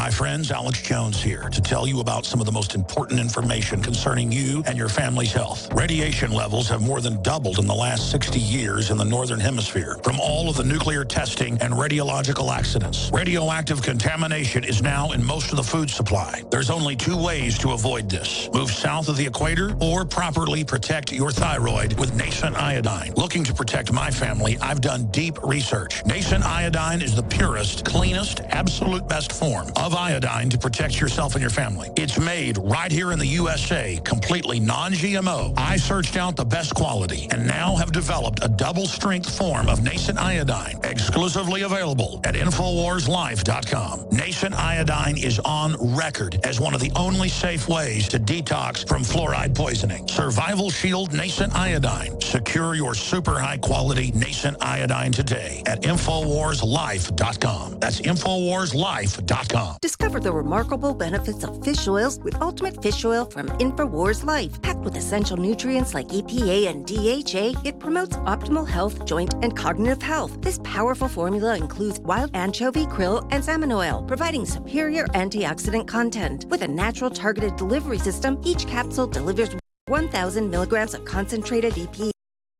My 0.00 0.08
friends, 0.08 0.50
Alex 0.50 0.80
Jones 0.80 1.22
here 1.22 1.50
to 1.50 1.60
tell 1.60 1.86
you 1.86 2.00
about 2.00 2.24
some 2.24 2.40
of 2.40 2.46
the 2.46 2.52
most 2.52 2.74
important 2.74 3.20
information 3.20 3.82
concerning 3.82 4.32
you 4.32 4.62
and 4.66 4.78
your 4.78 4.88
family's 4.88 5.30
health. 5.30 5.70
Radiation 5.74 6.32
levels 6.32 6.70
have 6.70 6.80
more 6.80 7.02
than 7.02 7.20
doubled 7.20 7.58
in 7.58 7.66
the 7.66 7.74
last 7.74 8.10
60 8.10 8.40
years 8.40 8.90
in 8.90 8.96
the 8.96 9.04
Northern 9.04 9.38
Hemisphere 9.38 9.98
from 10.02 10.18
all 10.18 10.48
of 10.48 10.56
the 10.56 10.64
nuclear 10.64 11.04
testing 11.04 11.60
and 11.60 11.74
radiological 11.74 12.50
accidents. 12.50 13.10
Radioactive 13.12 13.82
contamination 13.82 14.64
is 14.64 14.80
now 14.80 15.12
in 15.12 15.22
most 15.22 15.50
of 15.50 15.58
the 15.58 15.62
food 15.62 15.90
supply. 15.90 16.42
There's 16.50 16.70
only 16.70 16.96
two 16.96 17.22
ways 17.22 17.58
to 17.58 17.72
avoid 17.72 18.08
this. 18.08 18.48
Move 18.54 18.70
south 18.70 19.10
of 19.10 19.18
the 19.18 19.26
equator 19.26 19.76
or 19.80 20.06
properly 20.06 20.64
protect 20.64 21.12
your 21.12 21.30
thyroid 21.30 21.92
with 22.00 22.14
nascent 22.14 22.56
iodine. 22.56 23.12
Looking 23.16 23.44
to 23.44 23.52
protect 23.52 23.92
my 23.92 24.10
family, 24.10 24.56
I've 24.62 24.80
done 24.80 25.10
deep 25.10 25.38
research. 25.42 26.02
Nascent 26.06 26.42
iodine 26.42 27.02
is 27.02 27.14
the 27.14 27.22
purest, 27.22 27.84
cleanest, 27.84 28.40
absolute 28.48 29.06
best 29.06 29.30
form 29.30 29.68
of 29.76 29.90
iodine 30.00 30.48
to 30.50 30.58
protect 30.58 30.98
yourself 31.00 31.34
and 31.34 31.42
your 31.42 31.50
family. 31.50 31.90
It's 31.94 32.18
made 32.18 32.56
right 32.58 32.90
here 32.90 33.12
in 33.12 33.18
the 33.18 33.26
USA, 33.26 34.00
completely 34.02 34.58
non-GMO. 34.58 35.54
I 35.58 35.76
searched 35.76 36.16
out 36.16 36.36
the 36.36 36.44
best 36.44 36.74
quality 36.74 37.28
and 37.30 37.46
now 37.46 37.76
have 37.76 37.92
developed 37.92 38.40
a 38.42 38.48
double-strength 38.48 39.30
form 39.36 39.68
of 39.68 39.82
nascent 39.84 40.18
iodine, 40.18 40.80
exclusively 40.84 41.62
available 41.62 42.20
at 42.24 42.34
InfoWarsLife.com. 42.34 44.06
Nascent 44.10 44.54
iodine 44.54 45.18
is 45.18 45.38
on 45.40 45.76
record 45.94 46.40
as 46.44 46.58
one 46.60 46.74
of 46.74 46.80
the 46.80 46.92
only 46.96 47.28
safe 47.28 47.68
ways 47.68 48.08
to 48.08 48.18
detox 48.18 48.88
from 48.88 49.02
fluoride 49.02 49.54
poisoning. 49.54 50.08
Survival 50.08 50.70
Shield 50.70 51.12
Nascent 51.12 51.54
Iodine. 51.54 52.18
Secure 52.20 52.74
your 52.74 52.94
super 52.94 53.38
high-quality 53.38 54.12
nascent 54.12 54.56
iodine 54.62 55.12
today 55.12 55.62
at 55.66 55.82
InfoWarsLife.com. 55.82 57.78
That's 57.80 58.00
InfoWarsLife.com. 58.00 59.79
Discover 59.82 60.20
the 60.20 60.30
remarkable 60.30 60.92
benefits 60.92 61.42
of 61.42 61.64
fish 61.64 61.88
oils 61.88 62.20
with 62.20 62.42
Ultimate 62.42 62.82
Fish 62.82 63.02
Oil 63.02 63.24
from 63.24 63.48
InfoWars 63.58 64.26
Life. 64.26 64.60
Packed 64.60 64.80
with 64.80 64.94
essential 64.94 65.38
nutrients 65.38 65.94
like 65.94 66.08
EPA 66.08 66.68
and 66.68 66.84
DHA, 66.84 67.66
it 67.66 67.80
promotes 67.80 68.16
optimal 68.16 68.68
health, 68.68 69.06
joint, 69.06 69.32
and 69.42 69.56
cognitive 69.56 70.02
health. 70.02 70.38
This 70.42 70.60
powerful 70.64 71.08
formula 71.08 71.56
includes 71.56 71.98
wild 72.00 72.30
anchovy, 72.36 72.84
krill, 72.84 73.26
and 73.30 73.42
salmon 73.42 73.72
oil, 73.72 74.04
providing 74.06 74.44
superior 74.44 75.06
antioxidant 75.14 75.88
content. 75.88 76.44
With 76.50 76.60
a 76.60 76.68
natural 76.68 77.08
targeted 77.08 77.56
delivery 77.56 77.98
system, 77.98 78.38
each 78.44 78.66
capsule 78.66 79.06
delivers 79.06 79.56
1,000 79.86 80.50
milligrams 80.50 80.92
of 80.92 81.06
concentrated 81.06 81.72
EPA 81.72 82.10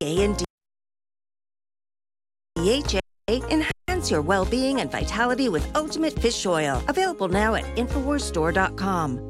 and 0.00 0.42
DHA. 2.56 3.00
Enhance 4.00 4.10
your 4.10 4.22
well-being 4.22 4.80
and 4.80 4.90
vitality 4.90 5.50
with 5.50 5.70
Ultimate 5.76 6.18
Fish 6.18 6.46
Oil. 6.46 6.82
Available 6.88 7.28
now 7.28 7.54
at 7.54 7.64
InfoWarsStore.com. 7.76 9.29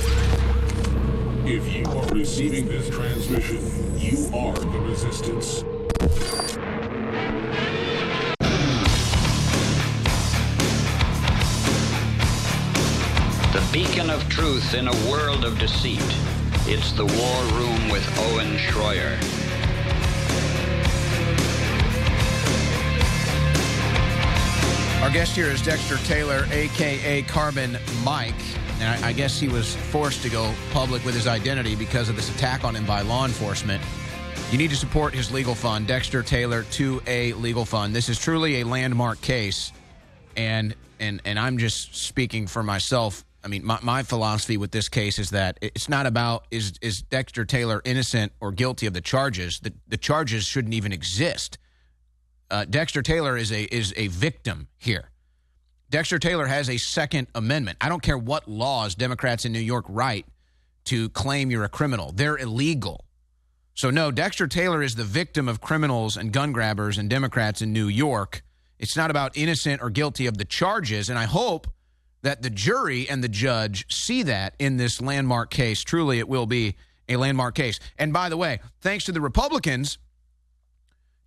If 1.43 1.73
you 1.73 1.83
are 1.85 2.07
receiving 2.09 2.67
this 2.67 2.87
transmission, 2.87 3.59
you 3.97 4.27
are 4.37 4.53
the 4.53 4.79
resistance. 4.79 5.63
The 13.51 13.67
beacon 13.73 14.11
of 14.11 14.29
truth 14.29 14.75
in 14.75 14.87
a 14.87 14.93
world 15.09 15.43
of 15.43 15.57
deceit. 15.57 15.99
It's 16.67 16.91
the 16.91 17.05
War 17.05 17.43
Room 17.59 17.89
with 17.89 18.07
Owen 18.19 18.55
Schroyer. 18.57 19.17
Our 25.01 25.09
guest 25.09 25.35
here 25.35 25.47
is 25.47 25.63
Dexter 25.63 25.97
Taylor, 26.05 26.45
aka 26.51 27.23
Carbon 27.23 27.79
Mike. 28.03 28.60
And 28.81 29.05
I, 29.05 29.09
I 29.09 29.13
guess 29.13 29.39
he 29.39 29.47
was 29.47 29.75
forced 29.75 30.23
to 30.23 30.29
go 30.29 30.51
public 30.71 31.05
with 31.05 31.13
his 31.13 31.27
identity 31.27 31.75
because 31.75 32.09
of 32.09 32.15
this 32.15 32.33
attack 32.35 32.63
on 32.63 32.75
him 32.75 32.83
by 32.83 33.01
law 33.01 33.25
enforcement. 33.25 33.81
You 34.49 34.57
need 34.57 34.71
to 34.71 34.75
support 34.75 35.13
his 35.13 35.31
legal 35.31 35.53
fund, 35.53 35.85
Dexter 35.85 36.23
Taylor 36.23 36.63
2A 36.63 37.39
Legal 37.39 37.63
Fund. 37.63 37.95
This 37.95 38.09
is 38.09 38.17
truly 38.17 38.61
a 38.61 38.63
landmark 38.65 39.21
case. 39.21 39.71
And 40.35 40.75
and 40.99 41.21
and 41.25 41.37
I'm 41.37 41.59
just 41.59 41.95
speaking 41.95 42.47
for 42.47 42.63
myself. 42.63 43.23
I 43.43 43.49
mean, 43.49 43.63
my, 43.63 43.77
my 43.83 44.01
philosophy 44.01 44.57
with 44.57 44.71
this 44.71 44.89
case 44.89 45.19
is 45.19 45.29
that 45.29 45.59
it's 45.61 45.87
not 45.87 46.07
about 46.07 46.47
is 46.49 46.73
is 46.81 47.03
Dexter 47.03 47.45
Taylor 47.45 47.83
innocent 47.85 48.31
or 48.41 48.51
guilty 48.51 48.87
of 48.87 48.93
the 48.93 49.01
charges. 49.01 49.59
The 49.59 49.73
the 49.87 49.97
charges 49.97 50.45
shouldn't 50.45 50.73
even 50.73 50.91
exist. 50.91 51.59
Uh, 52.49 52.65
Dexter 52.65 53.03
Taylor 53.03 53.37
is 53.37 53.51
a 53.51 53.63
is 53.63 53.93
a 53.95 54.07
victim 54.07 54.69
here. 54.79 55.10
Dexter 55.91 56.19
Taylor 56.19 56.45
has 56.45 56.69
a 56.69 56.77
Second 56.77 57.27
Amendment. 57.35 57.77
I 57.81 57.89
don't 57.89 58.01
care 58.01 58.17
what 58.17 58.47
laws 58.47 58.95
Democrats 58.95 59.43
in 59.43 59.51
New 59.51 59.59
York 59.59 59.83
write 59.89 60.25
to 60.85 61.09
claim 61.09 61.51
you're 61.51 61.65
a 61.65 61.69
criminal. 61.69 62.13
They're 62.13 62.37
illegal. 62.37 63.03
So 63.73 63.89
no, 63.89 64.09
Dexter 64.09 64.47
Taylor 64.47 64.81
is 64.81 64.95
the 64.95 65.03
victim 65.03 65.49
of 65.49 65.59
criminals 65.59 66.15
and 66.15 66.31
gun 66.31 66.53
grabbers 66.53 66.97
and 66.97 67.09
Democrats 67.09 67.61
in 67.61 67.73
New 67.73 67.89
York. 67.89 68.41
It's 68.79 68.95
not 68.95 69.11
about 69.11 69.35
innocent 69.35 69.81
or 69.81 69.89
guilty 69.89 70.27
of 70.27 70.37
the 70.37 70.45
charges, 70.45 71.09
and 71.09 71.19
I 71.19 71.25
hope 71.25 71.67
that 72.21 72.41
the 72.41 72.49
jury 72.49 73.09
and 73.09 73.21
the 73.21 73.29
judge 73.29 73.93
see 73.93 74.23
that 74.23 74.55
in 74.59 74.77
this 74.77 75.01
landmark 75.01 75.51
case. 75.51 75.83
Truly, 75.83 76.19
it 76.19 76.29
will 76.29 76.45
be 76.45 76.77
a 77.09 77.17
landmark 77.17 77.53
case. 77.53 77.81
And 77.97 78.13
by 78.13 78.29
the 78.29 78.37
way, 78.37 78.61
thanks 78.79 79.03
to 79.05 79.11
the 79.11 79.19
Republicans, 79.19 79.97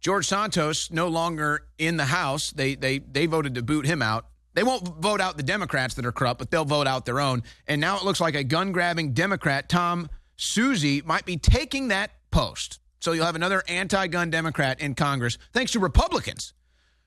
George 0.01 0.26
Santos 0.26 0.91
no 0.91 1.09
longer 1.09 1.66
in 1.76 1.99
the 1.99 2.07
House. 2.07 2.51
They 2.51 2.76
they 2.76 3.01
they 3.01 3.26
voted 3.26 3.55
to 3.57 3.62
boot 3.62 3.84
him 3.84 4.01
out 4.01 4.26
They 4.55 4.62
won't 4.62 4.86
vote 5.00 5.20
out 5.20 5.36
the 5.36 5.42
Democrats 5.42 5.94
that 5.94 6.07
are 6.07 6.12
corrupt, 6.12 6.38
but 6.38 6.50
they'll 6.50 6.64
vote 6.64 6.86
out 6.86 7.05
their 7.05 7.20
own. 7.20 7.42
And 7.66 7.80
now 7.80 7.96
it 7.96 8.05
looks 8.05 8.20
like 8.20 8.34
a 8.34 8.44
gun 8.44 8.72
grabbing 8.72 9.12
Democrat, 9.12 9.68
Tom 9.68 10.09
Suozzi, 10.38 11.05
might 11.05 11.24
be 11.24 11.36
taking 11.36 11.88
that 11.88 12.12
post. 12.30 12.80
So 13.00 13.12
you'll 13.12 13.26
have 13.26 13.36
another 13.36 13.62
anti 13.68 14.07
gun 14.07 14.30
Democrat 14.30 14.80
in 14.80 14.94
Congress, 14.94 15.38
thanks 15.52 15.72
to 15.72 15.80
Republicans. 15.80 16.55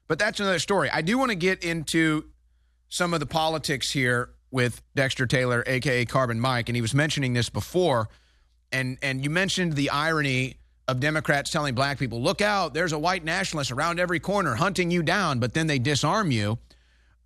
But 0.07 0.19
that's 0.19 0.39
another 0.39 0.59
story. 0.59 0.89
I 0.89 1.01
do 1.01 1.17
want 1.17 1.31
to 1.31 1.35
get 1.35 1.63
into 1.63 2.25
some 2.89 3.13
of 3.13 3.19
the 3.19 3.25
politics 3.25 3.91
here 3.91 4.29
with 4.51 4.81
Dexter 4.95 5.25
Taylor, 5.25 5.63
aka 5.67 6.05
Carbon 6.05 6.39
Mike, 6.39 6.69
and 6.69 6.75
he 6.75 6.81
was 6.81 6.93
mentioning 6.93 7.33
this 7.33 7.49
before. 7.49 8.09
And 8.71 8.97
and 9.01 9.23
you 9.23 9.29
mentioned 9.29 9.73
the 9.73 9.89
irony 9.89 10.57
of 10.87 10.99
Democrats 10.99 11.51
telling 11.51 11.75
black 11.75 11.99
people, 11.99 12.21
look 12.21 12.41
out, 12.41 12.73
there's 12.73 12.93
a 12.93 12.99
white 12.99 13.23
nationalist 13.23 13.71
around 13.71 13.99
every 13.99 14.19
corner 14.19 14.55
hunting 14.55 14.89
you 14.89 15.03
down, 15.03 15.39
but 15.39 15.53
then 15.53 15.67
they 15.67 15.79
disarm 15.79 16.31
you. 16.31 16.57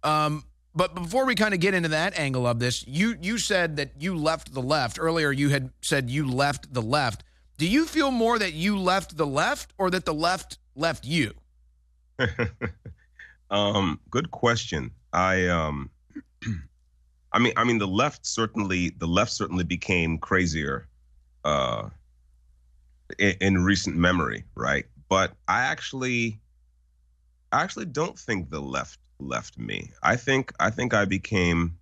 Um, 0.03 0.43
but 0.73 0.95
before 0.95 1.25
we 1.25 1.35
kind 1.35 1.53
of 1.53 1.59
get 1.59 1.73
into 1.73 1.89
that 1.89 2.17
angle 2.17 2.47
of 2.47 2.59
this, 2.59 2.85
you 2.87 3.17
you 3.21 3.37
said 3.37 3.75
that 3.77 3.91
you 3.99 4.15
left 4.15 4.53
the 4.53 4.61
left 4.61 4.97
earlier. 4.99 5.31
You 5.31 5.49
had 5.49 5.71
said 5.81 6.09
you 6.09 6.27
left 6.27 6.73
the 6.73 6.81
left. 6.81 7.23
Do 7.57 7.67
you 7.67 7.85
feel 7.85 8.09
more 8.09 8.39
that 8.39 8.53
you 8.53 8.79
left 8.79 9.17
the 9.17 9.27
left, 9.27 9.73
or 9.77 9.89
that 9.91 10.05
the 10.05 10.13
left 10.13 10.57
left 10.75 11.05
you? 11.05 11.33
um, 13.51 13.99
good 14.09 14.31
question. 14.31 14.91
I 15.11 15.47
um, 15.47 15.89
I 17.33 17.39
mean, 17.39 17.53
I 17.57 17.63
mean, 17.65 17.77
the 17.77 17.87
left 17.87 18.25
certainly 18.25 18.89
the 18.89 19.07
left 19.07 19.31
certainly 19.31 19.65
became 19.65 20.17
crazier 20.17 20.87
uh, 21.43 21.89
in, 23.19 23.35
in 23.41 23.63
recent 23.63 23.97
memory, 23.97 24.45
right? 24.55 24.85
But 25.09 25.33
I 25.49 25.63
actually, 25.63 26.39
I 27.51 27.61
actually 27.61 27.85
don't 27.85 28.17
think 28.17 28.49
the 28.49 28.61
left 28.61 29.00
left 29.21 29.57
me. 29.57 29.91
I 30.03 30.15
think 30.15 30.53
I 30.59 30.69
think 30.69 30.93
I 30.93 31.05
became 31.05 31.77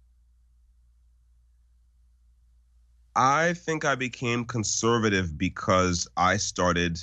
I 3.16 3.54
think 3.54 3.86
I 3.86 3.96
became 3.96 4.46
conservative 4.46 5.38
because 5.38 6.08
I 6.16 6.38
started 6.38 7.02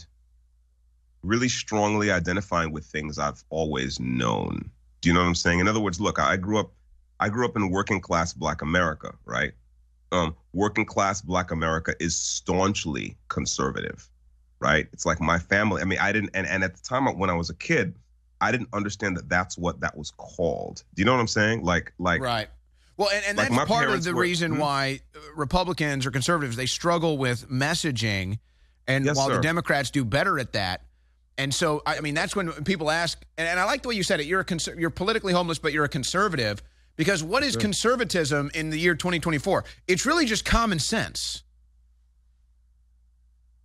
really 1.23 1.49
strongly 1.49 2.11
identifying 2.11 2.73
with 2.73 2.85
things 2.85 3.19
I've 3.19 3.43
always 3.51 3.99
known. 3.99 4.71
Do 5.01 5.09
you 5.09 5.15
know 5.15 5.21
what 5.21 5.27
I'm 5.27 5.35
saying? 5.35 5.61
In 5.61 5.69
other 5.69 5.81
words, 5.81 6.01
look, 6.01 6.19
I 6.19 6.37
grew 6.37 6.59
up 6.59 6.73
I 7.19 7.29
grew 7.29 7.47
up 7.47 7.57
in 7.57 7.71
working 7.71 8.01
class 8.01 8.33
black 8.33 8.63
America, 8.63 9.15
right? 9.25 9.53
Um, 10.13 10.37
working 10.53 10.85
class 10.85 11.21
black 11.21 11.51
America 11.51 11.95
is 11.99 12.17
staunchly 12.17 13.17
conservative, 13.29 14.09
right? 14.61 14.87
It's 14.93 15.07
like 15.07 15.21
my 15.21 15.39
family. 15.39 15.83
I 15.83 15.85
mean, 15.85 15.99
I 15.99 16.13
didn't 16.13 16.31
and, 16.35 16.47
and 16.47 16.63
at 16.63 16.77
the 16.77 16.83
time 16.83 17.07
when 17.19 17.31
I 17.31 17.35
was 17.35 17.51
a 17.51 17.55
kid, 17.55 17.95
I 18.41 18.53
didn't 18.53 18.69
understand 18.73 19.17
that 19.17 19.29
that's 19.29 19.57
what 19.57 19.81
that 19.81 19.97
was 19.97 20.11
called. 20.17 20.83
Do 20.95 21.01
you 21.01 21.07
know 21.07 21.13
what 21.15 21.21
I'm 21.21 21.29
saying? 21.29 21.63
Like, 21.65 21.93
like, 21.99 22.21
right. 22.21 22.49
Well, 22.99 23.09
and, 23.13 23.25
and 23.29 23.37
like 23.39 23.51
that's 23.51 23.69
part 23.69 23.91
of 23.91 24.05
the 24.05 24.15
were- 24.15 24.23
reason 24.23 24.55
Hmm? 24.55 24.59
why 24.61 25.01
uh, 25.15 25.19
Republicans 25.35 26.07
or 26.07 26.11
conservatives 26.11 26.57
they 26.57 26.67
struggle 26.67 27.19
with 27.19 27.49
messaging, 27.51 28.39
and 28.89 29.05
Yes, 29.05 29.17
while 29.17 29.29
the. 29.29 29.41
Democrats 29.41 29.91
do 29.91 30.05
better 30.05 30.39
at 30.39 30.53
that. 30.55 30.83
And 31.39 31.53
so, 31.55 31.83
I 31.85 32.01
mean, 32.01 32.15
that's 32.15 32.35
when 32.35 32.51
people 32.65 32.91
ask, 32.91 33.23
and, 33.37 33.47
and 33.47 33.61
I 33.61 33.65
like 33.65 33.83
the 33.83 33.89
way 33.91 33.95
you 33.95 34.03
said 34.03 34.21
it. 34.21 34.27
You're 34.27 34.41
a 34.41 34.45
conser- 34.45 34.79
you're 34.81 34.89
politically 34.89 35.35
homeless, 35.35 35.59
but 35.59 35.73
you're 35.75 35.85
a 35.85 35.89
conservative 35.89 36.63
because 36.97 37.23
what 37.23 37.43
is 37.43 37.53
Sure. 37.53 37.61
conservatism 37.61 38.51
in 38.55 38.71
the 38.71 38.79
year 38.79 38.95
2024? 38.95 39.65
It's 39.87 40.07
really 40.07 40.25
just 40.25 40.47
common 40.47 40.79
sense. 40.79 41.43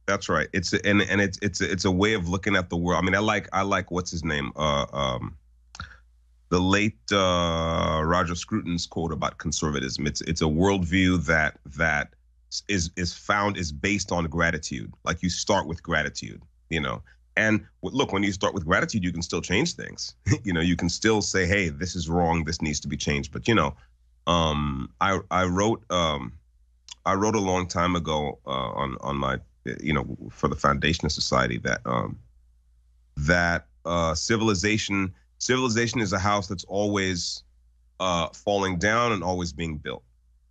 That's 0.08 0.30
right. 0.30 0.48
It's 0.54 0.74
a, 0.74 0.86
and 0.86 1.02
and 1.02 1.22
it's 1.22 1.38
it's 1.42 1.62
it's 1.62 1.86
a 1.86 1.92
way 1.92 2.14
of 2.14 2.28
looking 2.28 2.56
at 2.56 2.70
the 2.70 2.78
world. 2.78 3.02
I 3.02 3.06
mean, 3.06 3.16
I 3.16 3.20
like 3.20 3.48
I 3.54 3.62
like 3.62 3.92
what's 3.92 4.12
his 4.12 4.24
name, 4.24 4.52
uh, 4.56 4.86
um, 4.92 5.38
the 6.50 6.60
late 6.60 7.00
uh, 7.12 8.02
Roger 8.04 8.36
Scruton's 8.36 8.86
quote 8.86 9.12
about 9.12 9.38
conservatism. 9.38 10.08
It's 10.08 10.22
it's 10.22 10.42
a 10.42 10.46
worldview 10.46 11.26
that 11.26 11.60
that 11.78 12.14
is 12.68 12.90
is 12.98 13.14
found 13.14 13.58
is 13.58 13.72
based 13.72 14.12
on 14.12 14.26
gratitude. 14.26 14.94
Like 15.04 15.24
you 15.24 15.30
start 15.30 15.68
with 15.68 15.82
gratitude, 15.82 16.42
you 16.70 16.82
know. 16.82 17.02
And 17.38 17.66
look, 17.82 18.12
when 18.12 18.24
you 18.24 18.34
start 18.34 18.54
with 18.54 18.66
gratitude, 18.66 19.04
you 19.04 19.14
can 19.14 19.22
still 19.22 19.42
change 19.42 19.76
things. 19.76 20.16
you 20.44 20.52
know, 20.52 20.60
you 20.60 20.76
can 20.76 20.90
still 20.90 21.22
say, 21.22 21.46
"Hey, 21.46 21.70
this 21.70 21.96
is 21.96 22.10
wrong. 22.10 22.44
This 22.44 22.62
needs 22.62 22.80
to 22.82 22.88
be 22.88 22.98
changed." 22.98 23.32
But 23.32 23.48
you 23.48 23.56
know, 23.56 23.76
um, 24.28 24.90
I 25.00 25.20
I 25.32 25.46
wrote 25.46 25.84
um, 25.90 26.34
I 27.06 27.14
wrote 27.14 27.36
a 27.36 27.40
long 27.40 27.68
time 27.68 27.96
ago 27.96 28.40
uh, 28.46 28.50
on 28.50 28.98
on 29.02 29.16
my 29.16 29.40
you 29.66 29.94
know 29.94 30.06
for 30.30 30.48
the 30.48 30.56
Foundation 30.56 31.06
of 31.06 31.12
Society 31.12 31.58
that 31.60 31.82
um, 31.86 32.18
that 33.18 33.68
uh, 33.86 34.14
civilization 34.16 35.14
civilization 35.38 36.00
is 36.02 36.14
a 36.14 36.20
house 36.20 36.48
that's 36.48 36.64
always 36.66 37.44
uh, 38.00 38.28
falling 38.30 38.78
down 38.78 39.12
and 39.12 39.24
always 39.24 39.54
being 39.54 39.78
built, 39.78 40.04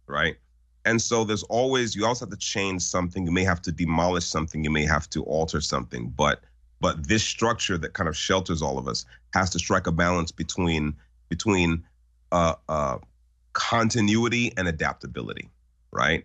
right? 0.07 0.37
And 0.85 1.01
so 1.01 1.25
there's 1.25 1.43
always 1.45 1.95
you 1.95 2.07
also 2.07 2.25
have 2.25 2.31
to 2.31 2.39
change 2.39 2.83
something. 2.83 3.27
You 3.27 3.33
may 3.33 3.45
have 3.45 3.63
to 3.63 3.73
demolish 3.73 4.25
something. 4.25 4.65
You 4.65 4.71
may 4.71 4.87
have 4.87 5.09
to 5.11 5.23
alter 5.25 5.61
something, 5.61 6.11
but 6.11 6.41
but 6.81 7.07
this 7.09 7.23
structure 7.23 7.77
that 7.79 7.93
kind 7.93 8.09
of 8.09 8.17
shelters 8.17 8.63
all 8.63 8.79
of 8.79 8.89
us 8.89 9.05
has 9.35 9.51
to 9.51 9.59
strike 9.59 9.87
a 9.87 9.93
balance 9.93 10.33
between 10.33 10.95
between 11.29 11.85
uh, 12.33 12.55
uh, 12.69 12.99
continuity 13.53 14.53
and 14.57 14.69
adaptability, 14.69 15.51
right? 15.91 16.25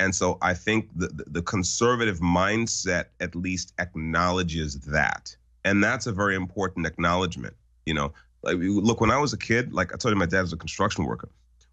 And 0.00 0.14
so 0.14 0.38
I 0.40 0.54
think 0.54 0.88
the, 0.96 1.08
the 1.26 1.42
conservative 1.42 2.20
mindset 2.20 3.06
at 3.20 3.34
least 3.36 3.74
acknowledges 3.78 4.76
that, 4.80 5.36
and 5.66 5.84
that's 5.84 6.06
a 6.06 6.12
very 6.12 6.34
important 6.34 6.86
acknowledgement. 6.86 7.54
You 7.84 7.92
know, 7.92 8.12
like 8.42 8.56
look 8.58 9.02
when 9.02 9.10
I 9.10 9.18
was 9.18 9.34
a 9.34 9.38
kid, 9.38 9.74
like 9.74 9.92
I 9.92 9.98
told 9.98 10.14
you, 10.14 10.18
my 10.18 10.24
dad 10.24 10.40
was 10.40 10.54
a 10.54 10.56
construction 10.56 11.04
worker. 11.04 11.28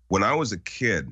When 0.10 0.24
I 0.24 0.36
was 0.36 0.52
a 0.52 0.58
kid, 0.58 1.10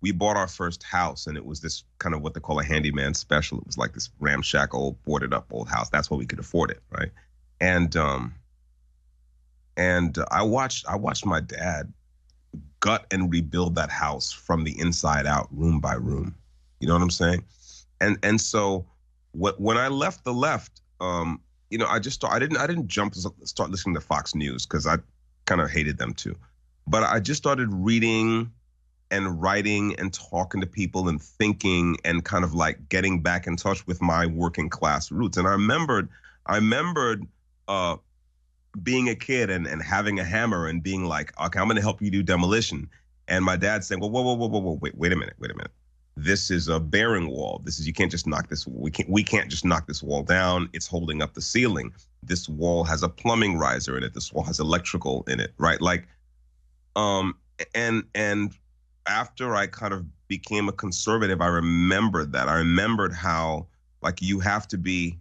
we 0.00 0.10
bought 0.10 0.36
our 0.36 0.48
first 0.48 0.82
house, 0.82 1.28
and 1.28 1.36
it 1.36 1.46
was 1.46 1.60
this 1.60 1.84
kind 1.98 2.12
of 2.12 2.22
what 2.22 2.34
they 2.34 2.40
call 2.40 2.58
a 2.58 2.64
handyman 2.64 3.14
special. 3.14 3.58
It 3.58 3.66
was 3.66 3.78
like 3.78 3.94
this 3.94 4.10
ramshackle, 4.18 4.98
boarded 5.04 5.32
up 5.32 5.46
old 5.52 5.68
house. 5.68 5.88
That's 5.90 6.10
what 6.10 6.18
we 6.18 6.26
could 6.26 6.40
afford 6.40 6.72
it, 6.72 6.82
right? 6.90 7.12
And 7.60 7.94
um, 7.96 8.34
and 9.76 10.18
I 10.32 10.42
watched 10.42 10.88
I 10.88 10.96
watched 10.96 11.24
my 11.24 11.40
dad 11.40 11.92
gut 12.80 13.06
and 13.12 13.30
rebuild 13.30 13.76
that 13.76 13.90
house 13.90 14.32
from 14.32 14.64
the 14.64 14.76
inside 14.80 15.26
out, 15.26 15.46
room 15.52 15.78
by 15.78 15.94
room. 15.94 16.34
You 16.80 16.88
know 16.88 16.94
what 16.94 17.02
I'm 17.02 17.10
saying? 17.10 17.44
And 18.00 18.18
and 18.22 18.40
so 18.40 18.86
what 19.32 19.60
when 19.60 19.76
I 19.76 19.88
left 19.88 20.24
the 20.24 20.32
left, 20.32 20.80
um, 21.00 21.40
you 21.70 21.78
know, 21.78 21.86
I 21.86 21.98
just 21.98 22.24
I 22.24 22.38
didn't 22.38 22.58
I 22.58 22.66
didn't 22.66 22.88
jump 22.88 23.14
start 23.14 23.70
listening 23.70 23.94
to 23.94 24.00
Fox 24.00 24.34
News 24.34 24.66
because 24.66 24.86
I 24.86 24.96
kind 25.44 25.60
of 25.60 25.70
hated 25.70 25.98
them 25.98 26.14
too, 26.14 26.36
but 26.86 27.02
I 27.02 27.20
just 27.20 27.38
started 27.38 27.68
reading 27.72 28.52
and 29.10 29.40
writing 29.40 29.94
and 29.98 30.12
talking 30.12 30.60
to 30.60 30.66
people 30.66 31.08
and 31.08 31.20
thinking 31.20 31.96
and 32.04 32.24
kind 32.24 32.44
of 32.44 32.54
like 32.54 32.88
getting 32.88 33.22
back 33.22 33.46
in 33.46 33.56
touch 33.56 33.86
with 33.86 34.02
my 34.02 34.26
working 34.26 34.68
class 34.68 35.10
roots. 35.10 35.36
And 35.36 35.46
I 35.46 35.52
remembered 35.52 36.08
I 36.46 36.56
remembered 36.56 37.26
uh, 37.68 37.96
being 38.82 39.08
a 39.08 39.14
kid 39.14 39.50
and, 39.50 39.66
and 39.66 39.82
having 39.82 40.18
a 40.18 40.24
hammer 40.24 40.66
and 40.66 40.82
being 40.82 41.04
like, 41.04 41.38
okay, 41.40 41.58
I'm 41.58 41.66
going 41.66 41.76
to 41.76 41.82
help 41.82 42.00
you 42.00 42.10
do 42.10 42.22
demolition. 42.22 42.88
And 43.28 43.44
my 43.44 43.56
dad 43.56 43.84
saying, 43.84 44.00
well, 44.00 44.10
whoa, 44.10 44.22
whoa, 44.22 44.34
whoa, 44.34 44.48
whoa, 44.48 44.60
whoa, 44.60 44.78
wait, 44.80 44.96
wait 44.96 45.12
a 45.12 45.16
minute, 45.16 45.34
wait 45.38 45.50
a 45.50 45.54
minute. 45.54 45.70
This 46.20 46.50
is 46.50 46.66
a 46.66 46.80
bearing 46.80 47.28
wall. 47.28 47.60
This 47.64 47.78
is 47.78 47.86
you 47.86 47.92
can't 47.92 48.10
just 48.10 48.26
knock 48.26 48.48
this. 48.48 48.66
We 48.66 48.90
can't 48.90 49.08
we 49.08 49.22
can't 49.22 49.48
just 49.48 49.64
knock 49.64 49.86
this 49.86 50.02
wall 50.02 50.24
down. 50.24 50.68
It's 50.72 50.88
holding 50.88 51.22
up 51.22 51.34
the 51.34 51.40
ceiling. 51.40 51.92
This 52.24 52.48
wall 52.48 52.82
has 52.82 53.04
a 53.04 53.08
plumbing 53.08 53.56
riser 53.56 53.96
in 53.96 54.02
it. 54.02 54.14
This 54.14 54.32
wall 54.32 54.42
has 54.42 54.58
electrical 54.58 55.22
in 55.28 55.38
it, 55.38 55.54
right? 55.58 55.80
Like, 55.80 56.08
um, 56.96 57.36
and 57.72 58.02
and 58.16 58.52
after 59.06 59.54
I 59.54 59.68
kind 59.68 59.94
of 59.94 60.04
became 60.26 60.68
a 60.68 60.72
conservative, 60.72 61.40
I 61.40 61.46
remembered 61.46 62.32
that. 62.32 62.48
I 62.48 62.56
remembered 62.56 63.12
how 63.12 63.68
like 64.02 64.20
you 64.20 64.40
have 64.40 64.66
to 64.68 64.76
be 64.76 65.20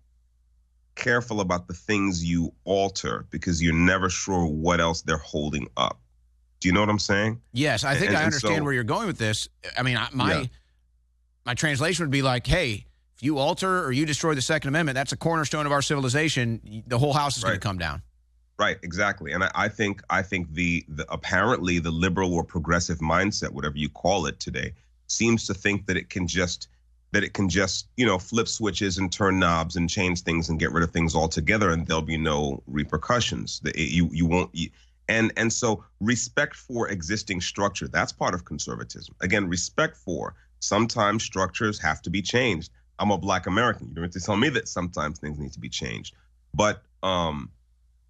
careful 0.96 1.42
about 1.42 1.68
the 1.68 1.76
things 1.76 2.26
you 2.26 2.52
alter 2.64 3.28
because 3.30 3.62
you're 3.62 3.72
never 3.72 4.10
sure 4.10 4.48
what 4.48 4.80
else 4.82 5.04
they're 5.04 5.18
holding 5.18 5.68
up. 5.78 6.00
Do 6.60 6.68
you 6.70 6.74
know 6.74 6.80
what 6.80 6.90
I'm 6.90 6.98
saying? 6.98 7.40
Yes, 7.54 7.84
I 7.84 7.94
think 7.94 8.08
And- 8.08 8.18
I 8.18 8.22
and 8.22 8.26
understand 8.26 8.58
so- 8.58 8.64
where 8.64 8.74
you're 8.74 8.84
going 8.84 9.06
with 9.06 9.20
this. 9.20 9.48
I 9.78 9.84
mean, 9.84 9.96
I- 9.96 10.10
my 10.12 10.40
Yeah. 10.40 10.46
My 11.48 11.56
translation 11.56 12.04
would 12.04 12.12
be 12.12 12.22
like, 12.22 12.46
"Hey, 12.46 12.86
if 13.16 13.24
you 13.24 13.40
alter 13.40 13.84
or 13.84 13.92
you 13.92 14.06
destroy 14.06 14.36
the 14.36 14.42
Second 14.42 14.68
Amendment, 14.68 14.96
that's 14.96 15.14
a 15.14 15.18
cornerstone 15.18 15.66
of 15.66 15.72
our 15.72 15.82
civilization. 15.82 16.84
The 16.86 17.00
whole 17.00 17.14
house 17.14 17.38
is 17.38 17.44
going 17.44 17.56
to 17.56 17.60
come 17.60 17.80
down." 17.80 18.04
Right, 18.60 18.78
exactly. 18.84 19.32
And 19.32 19.44
I, 19.44 19.52
I 19.56 19.68
think 19.70 20.04
I 20.10 20.22
think 20.22 20.54
the, 20.54 20.84
the 20.90 21.12
apparently 21.12 21.80
the 21.80 21.92
liberal 21.92 22.34
or 22.34 22.44
progressive 22.44 23.00
mindset, 23.00 23.50
whatever 23.52 23.78
you 23.78 23.90
call 23.90 24.26
it 24.26 24.40
today, 24.40 24.74
seems 25.08 25.48
to 25.48 25.54
think 25.54 25.86
that 25.88 25.96
it 25.96 26.10
can 26.10 26.28
just 26.28 26.68
that 27.14 27.24
it 27.24 27.34
can 27.34 27.48
just 27.48 27.88
you 27.96 28.06
know 28.06 28.20
flip 28.20 28.48
switches 28.48 28.98
and 28.98 29.12
turn 29.12 29.40
knobs 29.40 29.78
and 29.78 29.90
change 29.90 30.22
things 30.22 30.50
and 30.50 30.60
get 30.60 30.72
rid 30.72 30.84
of 30.84 30.92
things 30.92 31.16
altogether, 31.16 31.70
and 31.70 31.88
there'll 31.88 32.02
be 32.02 32.18
no 32.18 32.62
repercussions. 32.68 33.60
That 33.62 33.78
you 33.78 34.10
you 34.12 34.26
won't. 34.26 34.54
You, 34.54 34.70
and 35.08 35.32
and 35.38 35.54
so 35.54 35.84
respect 36.02 36.56
for 36.56 36.90
existing 36.90 37.40
structure 37.40 37.88
that's 37.88 38.12
part 38.12 38.34
of 38.34 38.44
conservatism. 38.44 39.16
Again, 39.22 39.48
respect 39.48 39.96
for 39.96 40.36
sometimes 40.60 41.24
structures 41.24 41.80
have 41.80 42.02
to 42.04 42.10
be 42.10 42.22
changed. 42.22 42.72
I'm 43.00 43.12
a 43.12 43.18
black 43.18 43.48
American. 43.48 43.88
You 43.88 43.94
don't 43.94 44.04
have 44.06 44.14
to 44.14 44.20
tell 44.20 44.38
me 44.38 44.50
that 44.50 44.68
sometimes 44.68 45.20
things 45.20 45.38
need 45.40 45.54
to 45.54 45.60
be 45.60 45.70
changed, 45.70 46.16
but 46.54 46.82
um 47.04 47.52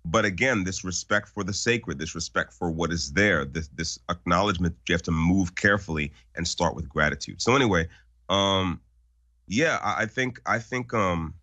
but 0.09 0.23
again, 0.23 0.63
this 0.63 0.85
respect 0.85 1.27
for 1.27 1.43
the 1.43 1.53
sacred, 1.53 1.99
this 1.99 2.15
respect 2.15 2.53
for 2.53 2.71
what 2.71 2.91
is 2.91 3.11
there, 3.11 3.43
this 3.43 3.67
this 3.75 3.99
acknowledgement 4.09 4.75
you 4.87 4.93
have 4.93 5.01
to 5.03 5.11
move 5.11 5.55
carefully 5.55 6.11
and 6.35 6.47
start 6.47 6.75
with 6.75 6.87
gratitude. 6.87 7.41
So 7.41 7.55
anyway, 7.55 7.87
um, 8.29 8.79
yeah, 9.47 9.79
I, 9.83 10.03
I 10.03 10.05
think 10.05 10.41
I 10.45 10.59
think 10.59 10.93
um, 10.93 11.33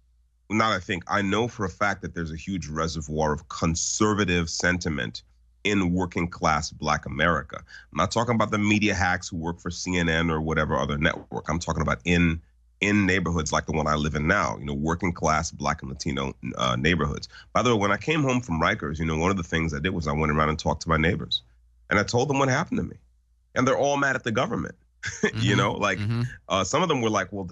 not 0.51 0.73
I 0.73 0.81
think 0.81 1.05
I 1.09 1.23
know 1.23 1.49
for 1.49 1.65
a 1.65 1.71
fact 1.71 2.03
that 2.03 2.15
there's 2.15 2.33
a 2.33 2.37
huge 2.37 2.67
reservoir 2.69 3.33
of 3.33 3.49
conservative 3.49 4.49
sentiment 4.49 5.23
in 5.65 5.93
working 5.93 6.29
class 6.29 6.71
Black 6.71 7.07
America. 7.07 7.57
I'm 7.59 7.97
not 7.97 8.13
talking 8.13 8.35
about 8.35 8.51
the 8.51 8.59
media 8.59 8.95
hacks 8.95 9.29
who 9.29 9.37
work 9.37 9.61
for 9.61 9.71
CNN 9.71 10.31
or 10.31 10.41
whatever 10.41 10.77
other 10.77 10.99
network. 10.99 11.49
I'm 11.49 11.59
talking 11.59 11.83
about 11.83 12.01
in 12.05 12.41
in 12.81 13.07
neighborhoods 13.07 13.51
like 13.53 13.67
the 13.67 13.73
one 13.73 13.87
I 13.87 13.95
live 13.95 14.15
in 14.15 14.27
now, 14.27 14.59
you 14.59 14.67
know, 14.67 14.75
working 14.75 15.13
class 15.13 15.51
Black 15.51 15.81
and 15.81 15.91
Latino 15.91 16.35
uh, 16.57 16.77
neighborhoods. 16.77 17.29
By 17.53 17.63
the 17.63 17.75
way, 17.75 17.81
when 17.81 17.93
I 17.93 17.97
came 17.97 18.23
home 18.23 18.41
from 18.41 18.61
Rikers, 18.61 18.99
you 18.99 19.07
know, 19.07 19.17
one 19.17 19.31
of 19.31 19.37
the 19.37 19.43
things 19.43 19.73
I 19.73 19.79
did 19.79 19.91
was 19.91 20.07
I 20.07 20.13
went 20.13 20.33
around 20.33 20.51
and 20.51 20.59
talked 20.59 20.83
to 20.83 20.89
my 20.89 20.99
neighbors, 20.99 21.43
and 21.89 21.99
I 21.99 22.03
told 22.03 22.29
them 22.29 22.39
what 22.39 22.49
happened 22.49 22.79
to 22.79 22.85
me, 22.85 22.97
and 23.55 23.67
they're 23.67 23.79
all 23.79 23.97
mad 23.97 24.17
at 24.17 24.25
the 24.25 24.33
government. 24.33 24.75
Mm-hmm. 25.05 25.39
you 25.41 25.55
know, 25.55 25.73
like 25.73 25.99
mm-hmm. 25.99 26.23
uh, 26.49 26.65
some 26.65 26.83
of 26.83 26.89
them 26.89 27.03
were 27.03 27.11
like, 27.11 27.31
"Well, 27.31 27.51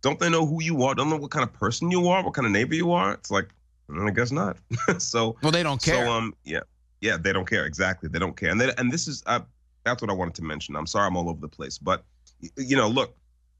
don't 0.00 0.18
they 0.18 0.30
know 0.30 0.46
who 0.46 0.62
you 0.62 0.82
are? 0.84 0.94
Don't 0.94 1.10
know 1.10 1.16
what 1.16 1.30
kind 1.30 1.42
of 1.42 1.52
person 1.52 1.90
you 1.90 2.08
are? 2.08 2.24
What 2.24 2.32
kind 2.32 2.46
of 2.46 2.52
neighbor 2.52 2.74
you 2.74 2.92
are?" 2.92 3.12
It's 3.12 3.30
like, 3.30 3.48
mm, 3.90 4.08
I 4.08 4.12
guess 4.12 4.32
not. 4.32 4.56
so, 4.98 5.36
well, 5.42 5.52
they 5.52 5.62
don't 5.62 5.82
care. 5.82 6.06
So, 6.06 6.10
um, 6.10 6.34
yeah, 6.42 6.60
yeah, 7.00 7.16
they 7.16 7.32
don't 7.32 7.48
care 7.48 7.64
exactly. 7.64 8.08
They 8.08 8.18
don't 8.18 8.36
care, 8.36 8.50
and 8.50 8.60
they, 8.60 8.72
and 8.76 8.92
this 8.92 9.08
is 9.08 9.22
uh, 9.26 9.40
that's 9.84 10.02
what 10.02 10.10
I 10.10 10.14
wanted 10.14 10.34
to 10.36 10.42
mention. 10.42 10.76
I'm 10.76 10.86
sorry, 10.86 11.06
I'm 11.06 11.16
all 11.16 11.28
over 11.28 11.40
the 11.40 11.48
place, 11.48 11.78
but 11.78 12.04
you 12.56 12.76
know, 12.76 12.88
look, 12.88 13.16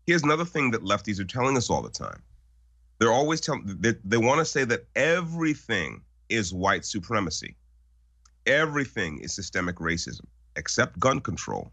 here's 0.07 0.23
another 0.23 0.45
thing 0.45 0.71
that 0.73 0.83
lefties 0.83 1.21
are 1.21 1.25
telling 1.25 1.57
us 1.57 1.71
all 1.71 1.83
the 1.83 1.91
time. 1.91 2.23
They're 2.99 3.13
always 3.13 3.41
telling 3.41 3.65
they, 3.81 3.95
they 4.05 4.19
want 4.19 4.41
to 4.41 4.45
say 4.45 4.65
that 4.65 4.85
everything 4.95 6.03
is 6.29 6.53
white 6.53 6.85
supremacy, 6.85 7.57
everything 8.47 9.21
is 9.21 9.35
systemic 9.35 9.77
racism 9.77 10.27
except 10.57 10.99
gun 10.99 11.21
control. 11.21 11.73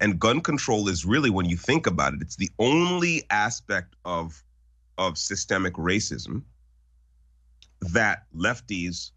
And 0.00 0.20
gun 0.20 0.40
control 0.40 0.88
is 0.88 1.04
really, 1.04 1.28
when 1.28 1.46
you 1.46 1.56
think 1.56 1.88
about 1.88 2.14
it, 2.14 2.22
it's 2.22 2.36
the 2.36 2.50
only 2.58 3.24
aspect 3.30 3.94
of 4.04 4.42
of 4.96 5.16
systemic 5.16 5.74
racism 5.74 6.42
that 7.80 8.24
lefties 8.36 9.12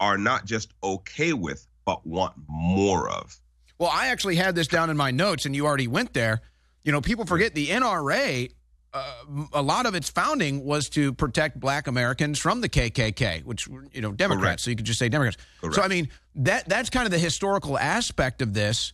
are 0.00 0.18
not 0.18 0.46
just 0.46 0.72
okay 0.82 1.32
with, 1.32 1.66
but 1.84 2.04
want 2.06 2.34
more 2.48 3.08
of. 3.10 3.38
Well, 3.78 3.90
I 3.92 4.08
actually 4.08 4.36
had 4.36 4.54
this 4.54 4.66
down 4.66 4.90
in 4.90 4.96
my 4.96 5.10
notes, 5.10 5.46
and 5.46 5.54
you 5.54 5.66
already 5.66 5.88
went 5.88 6.12
there. 6.12 6.40
You 6.84 6.92
know, 6.92 7.00
people 7.00 7.26
forget 7.26 7.54
the 7.54 7.68
NRA. 7.68 8.50
Uh, 8.92 9.12
a 9.52 9.62
lot 9.62 9.86
of 9.86 9.94
its 9.94 10.10
founding 10.10 10.64
was 10.64 10.88
to 10.90 11.12
protect 11.12 11.60
Black 11.60 11.86
Americans 11.86 12.38
from 12.38 12.60
the 12.60 12.68
KKK, 12.68 13.44
which 13.44 13.68
you 13.92 14.00
know 14.00 14.12
Democrats. 14.12 14.44
Correct. 14.44 14.60
So 14.62 14.70
you 14.70 14.76
could 14.76 14.86
just 14.86 14.98
say 14.98 15.08
Democrats. 15.08 15.36
Correct. 15.60 15.76
So 15.76 15.82
I 15.82 15.88
mean 15.88 16.08
that 16.36 16.68
that's 16.68 16.90
kind 16.90 17.06
of 17.06 17.12
the 17.12 17.18
historical 17.18 17.78
aspect 17.78 18.42
of 18.42 18.52
this. 18.52 18.92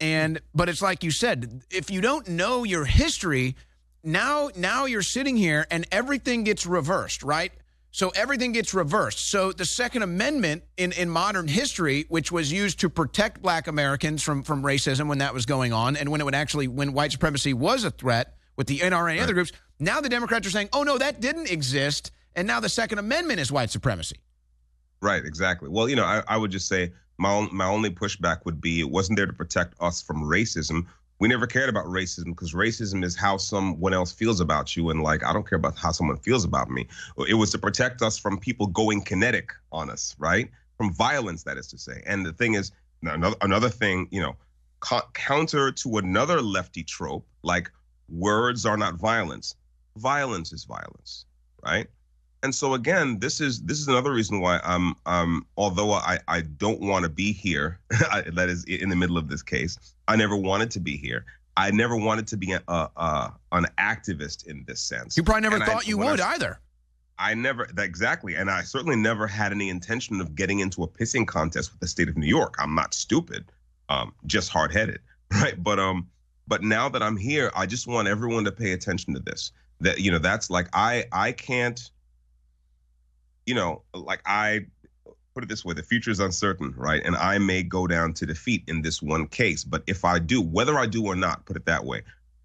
And 0.00 0.40
but 0.54 0.68
it's 0.68 0.82
like 0.82 1.04
you 1.04 1.10
said, 1.10 1.62
if 1.70 1.90
you 1.90 2.00
don't 2.00 2.26
know 2.28 2.64
your 2.64 2.84
history, 2.84 3.54
now 4.02 4.50
now 4.56 4.86
you're 4.86 5.02
sitting 5.02 5.36
here 5.36 5.66
and 5.70 5.86
everything 5.92 6.42
gets 6.44 6.66
reversed, 6.66 7.22
right? 7.22 7.52
So 7.92 8.10
everything 8.10 8.52
gets 8.52 8.72
reversed. 8.72 9.30
So 9.30 9.52
the 9.52 9.64
Second 9.64 10.02
Amendment 10.02 10.62
in, 10.76 10.92
in 10.92 11.10
modern 11.10 11.48
history, 11.48 12.06
which 12.08 12.30
was 12.30 12.52
used 12.52 12.80
to 12.80 12.88
protect 12.88 13.42
black 13.42 13.66
Americans 13.66 14.22
from, 14.22 14.42
from 14.42 14.62
racism 14.62 15.08
when 15.08 15.18
that 15.18 15.34
was 15.34 15.44
going 15.44 15.72
on, 15.72 15.96
and 15.96 16.08
when 16.08 16.20
it 16.20 16.24
would 16.24 16.34
actually, 16.34 16.68
when 16.68 16.92
white 16.92 17.10
supremacy 17.12 17.52
was 17.52 17.84
a 17.84 17.90
threat 17.90 18.36
with 18.56 18.68
the 18.68 18.78
NRA 18.78 18.82
and 18.82 18.92
right. 18.92 19.20
other 19.20 19.34
groups, 19.34 19.52
now 19.80 20.00
the 20.00 20.08
Democrats 20.08 20.46
are 20.46 20.50
saying, 20.50 20.68
oh 20.72 20.84
no, 20.84 20.98
that 20.98 21.20
didn't 21.20 21.50
exist. 21.50 22.12
And 22.36 22.46
now 22.46 22.60
the 22.60 22.68
Second 22.68 22.98
Amendment 22.98 23.40
is 23.40 23.50
white 23.50 23.70
supremacy. 23.70 24.16
Right, 25.02 25.24
exactly. 25.24 25.68
Well, 25.68 25.88
you 25.88 25.96
know, 25.96 26.04
I, 26.04 26.22
I 26.28 26.36
would 26.36 26.50
just 26.50 26.68
say 26.68 26.92
my, 27.18 27.48
my 27.50 27.66
only 27.66 27.90
pushback 27.90 28.44
would 28.44 28.60
be 28.60 28.80
it 28.80 28.90
wasn't 28.90 29.16
there 29.16 29.26
to 29.26 29.32
protect 29.32 29.74
us 29.80 30.00
from 30.00 30.22
racism 30.22 30.86
we 31.20 31.28
never 31.28 31.46
cared 31.46 31.68
about 31.68 31.84
racism 31.84 32.26
because 32.26 32.54
racism 32.54 33.04
is 33.04 33.14
how 33.14 33.36
someone 33.36 33.94
else 33.94 34.10
feels 34.10 34.40
about 34.40 34.74
you 34.74 34.90
and 34.90 35.02
like 35.02 35.22
i 35.22 35.32
don't 35.32 35.48
care 35.48 35.58
about 35.58 35.78
how 35.78 35.92
someone 35.92 36.16
feels 36.16 36.44
about 36.44 36.68
me. 36.70 36.88
It 37.28 37.34
was 37.34 37.50
to 37.52 37.58
protect 37.58 38.02
us 38.02 38.18
from 38.18 38.38
people 38.38 38.66
going 38.66 39.02
kinetic 39.02 39.52
on 39.70 39.90
us 39.90 40.16
right? 40.18 40.50
From 40.76 40.92
violence 40.92 41.44
that 41.44 41.58
is 41.58 41.68
to 41.68 41.78
say. 41.78 42.02
And 42.06 42.24
the 42.24 42.32
thing 42.32 42.54
is 42.54 42.72
another, 43.02 43.36
another 43.42 43.68
thing 43.68 44.08
you 44.10 44.20
know 44.20 44.34
co- 44.80 45.08
counter 45.12 45.70
to 45.70 45.98
another 45.98 46.40
lefty 46.40 46.82
trope 46.82 47.26
like 47.42 47.70
words 48.08 48.66
are 48.66 48.76
not 48.76 48.94
violence. 48.94 49.54
Violence 49.96 50.52
is 50.52 50.64
violence 50.64 51.26
right 51.62 51.86
and 52.42 52.54
so 52.54 52.74
again 52.74 53.18
this 53.18 53.40
is 53.40 53.62
this 53.62 53.78
is 53.78 53.88
another 53.88 54.12
reason 54.12 54.40
why 54.40 54.60
i'm 54.64 54.94
um 55.06 55.46
although 55.56 55.92
i 55.92 56.18
i 56.28 56.40
don't 56.40 56.80
want 56.80 57.02
to 57.02 57.08
be 57.08 57.32
here 57.32 57.78
that 57.90 58.48
is 58.48 58.64
in 58.64 58.88
the 58.88 58.96
middle 58.96 59.18
of 59.18 59.28
this 59.28 59.42
case 59.42 59.94
i 60.08 60.16
never 60.16 60.36
wanted 60.36 60.70
to 60.70 60.80
be 60.80 60.96
here. 60.96 61.24
I 61.56 61.70
never 61.72 61.96
wanted 61.96 62.26
to 62.28 62.36
be 62.38 62.52
a, 62.52 62.62
a 62.68 63.32
an 63.52 63.66
activist 63.78 64.46
in 64.46 64.64
this 64.66 64.80
sense. 64.80 65.16
You 65.16 65.22
probably 65.22 65.42
never 65.42 65.56
and 65.56 65.64
thought 65.64 65.84
I, 65.84 65.88
you 65.88 65.98
would 65.98 66.20
I, 66.20 66.32
either. 66.32 66.58
I 67.18 67.34
never 67.34 67.68
exactly 67.76 68.34
and 68.34 68.50
i 68.50 68.62
certainly 68.62 68.96
never 68.96 69.26
had 69.26 69.52
any 69.52 69.68
intention 69.68 70.20
of 70.20 70.34
getting 70.34 70.60
into 70.60 70.82
a 70.84 70.88
pissing 70.88 71.26
contest 71.26 71.72
with 71.72 71.80
the 71.80 71.88
state 71.88 72.08
of 72.08 72.16
new 72.16 72.26
york. 72.26 72.54
I'm 72.58 72.74
not 72.74 72.94
stupid 72.94 73.44
um 73.90 74.14
just 74.26 74.48
hard-headed 74.50 75.00
right? 75.32 75.62
But 75.62 75.78
um 75.78 76.08
but 76.48 76.62
now 76.62 76.88
that 76.88 77.02
i'm 77.02 77.16
here 77.16 77.50
i 77.54 77.66
just 77.66 77.86
want 77.86 78.08
everyone 78.08 78.44
to 78.44 78.52
pay 78.52 78.72
attention 78.72 79.14
to 79.14 79.20
this 79.20 79.52
that 79.80 80.00
you 80.00 80.10
know 80.10 80.18
that's 80.18 80.50
like 80.50 80.68
i 80.72 81.04
i 81.12 81.30
can't 81.30 81.90
you 83.50 83.56
know, 83.56 83.82
like 83.92 84.20
I 84.26 84.60
put 85.34 85.42
it 85.42 85.48
this 85.48 85.64
way 85.64 85.74
the 85.74 85.82
future 85.82 86.12
is 86.12 86.20
uncertain, 86.20 86.72
right? 86.76 87.02
And 87.04 87.16
I 87.16 87.38
may 87.38 87.64
go 87.64 87.88
down 87.88 88.14
to 88.14 88.24
defeat 88.24 88.62
in 88.68 88.80
this 88.80 89.02
one 89.02 89.26
case. 89.26 89.64
But 89.64 89.82
if 89.88 90.04
I 90.04 90.20
do, 90.20 90.40
whether 90.40 90.78
I 90.78 90.86
do 90.86 91.04
or 91.04 91.16
not, 91.16 91.46
put 91.46 91.56
it 91.56 91.66
that 91.66 91.84
way, 91.84 92.02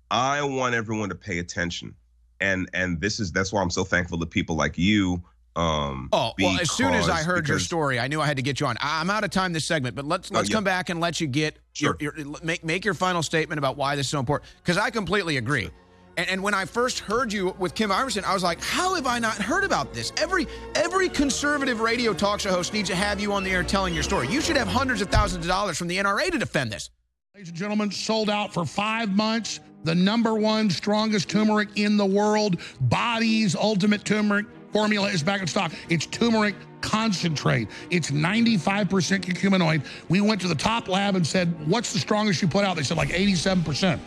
I 0.10 0.42
want 0.42 0.74
everyone 0.74 1.10
to 1.10 1.16
pay 1.16 1.38
attention. 1.38 1.94
And 2.42 2.68
and 2.74 3.00
this 3.00 3.20
is 3.20 3.32
that's 3.32 3.54
why 3.54 3.62
I'm 3.62 3.70
so 3.70 3.84
thankful 3.84 4.18
to 4.18 4.26
people 4.26 4.56
like 4.56 4.80
you. 4.80 5.22
Um, 5.56 6.10
oh 6.12 6.34
well, 6.40 6.60
as 6.60 6.72
soon 6.72 6.96
as 6.96 7.08
I 7.08 7.22
heard 7.22 7.44
because, 7.44 7.50
your 7.50 7.60
story, 7.60 8.00
I 8.00 8.08
knew 8.08 8.20
I 8.20 8.26
had 8.26 8.38
to 8.38 8.44
get 8.44 8.60
you 8.60 8.66
on. 8.66 8.78
I'm 8.82 9.12
out 9.12 9.24
of 9.24 9.30
time 9.30 9.54
this 9.54 9.64
segment, 9.64 9.96
but 9.96 10.06
let's 10.06 10.32
let's 10.32 10.50
uh, 10.50 10.50
yeah. 10.50 10.56
come 10.56 10.64
back 10.64 10.90
and 10.90 11.00
let 11.00 11.22
you 11.22 11.28
get 11.28 11.60
sure. 11.74 11.98
your, 12.00 12.18
your 12.18 12.36
make 12.42 12.64
make 12.66 12.84
your 12.84 12.96
final 12.96 13.22
statement 13.22 13.60
about 13.60 13.78
why 13.78 13.96
this 13.96 14.08
is 14.08 14.10
so 14.10 14.20
important 14.20 14.50
because 14.64 14.80
I 14.80 14.90
completely 14.90 15.38
agree. 15.38 15.66
Sure. 15.66 15.72
And, 16.18 16.30
and, 16.30 16.44
when 16.44 16.54
I 16.54 16.66
first 16.66 17.00
heard 17.00 17.34
you 17.34 17.56
with 17.60 17.76
Kim 17.76 17.90
Iversen, 17.90 18.24
I 18.24 18.34
was 18.34 18.44
like, 18.44 18.62
how 18.64 18.96
have 18.96 19.06
I 19.06 19.20
not 19.20 19.36
heard 19.36 19.64
about 19.64 19.94
this? 19.94 20.14
Every 20.18 20.48
every 20.76 21.10
conservative 21.10 21.82
radio 21.82 22.14
talk 22.14 22.40
show 22.40 22.52
host 22.52 22.74
needs 22.74 22.90
to 22.90 22.96
have 22.96 23.20
you 23.20 23.34
on 23.34 23.44
the 23.44 23.52
air 23.52 23.64
telling 23.64 23.94
your 23.94 24.04
story. 24.04 24.28
You 24.28 24.40
should 24.40 24.56
have 24.56 24.68
hundreds 24.68 25.02
of 25.02 25.10
thousands 25.10 25.46
of 25.46 25.50
dollars 25.50 25.78
from 25.78 25.88
the 25.88 25.98
NRA 25.98 26.32
to 26.32 26.38
defend 26.38 26.72
this. 26.72 26.90
Ladies 27.34 27.50
and 27.50 27.58
gentlemen, 27.58 27.92
sold 27.92 28.30
out 28.30 28.54
for 28.54 28.66
five 28.66 29.14
months. 29.14 29.60
The 29.84 29.94
number 29.94 30.36
one 30.36 30.70
strongest 30.70 31.30
turmeric 31.30 31.70
in 31.76 31.98
the 31.98 32.06
world, 32.06 32.60
Body's 32.82 33.56
Ultimate 33.56 34.06
Turmeric 34.06 34.46
formula 34.72 35.10
is 35.10 35.22
back 35.22 35.42
in 35.42 35.48
stock. 35.48 35.72
It's 35.90 36.06
turmeric 36.06 36.56
concentrate. 36.82 37.68
It's 37.90 38.10
95% 38.10 38.88
curcuminoid. 39.22 39.86
We 40.10 40.22
went 40.22 40.42
to 40.42 40.48
the 40.48 40.56
top 40.56 40.88
lab 40.88 41.16
and 41.16 41.26
said, 41.26 41.54
what's 41.68 41.94
the 41.94 42.00
strongest 42.00 42.42
you 42.42 42.48
put 42.48 42.64
out? 42.64 42.78
They 42.78 42.84
said 42.84 42.98
like 42.98 43.10
87%. 43.10 44.00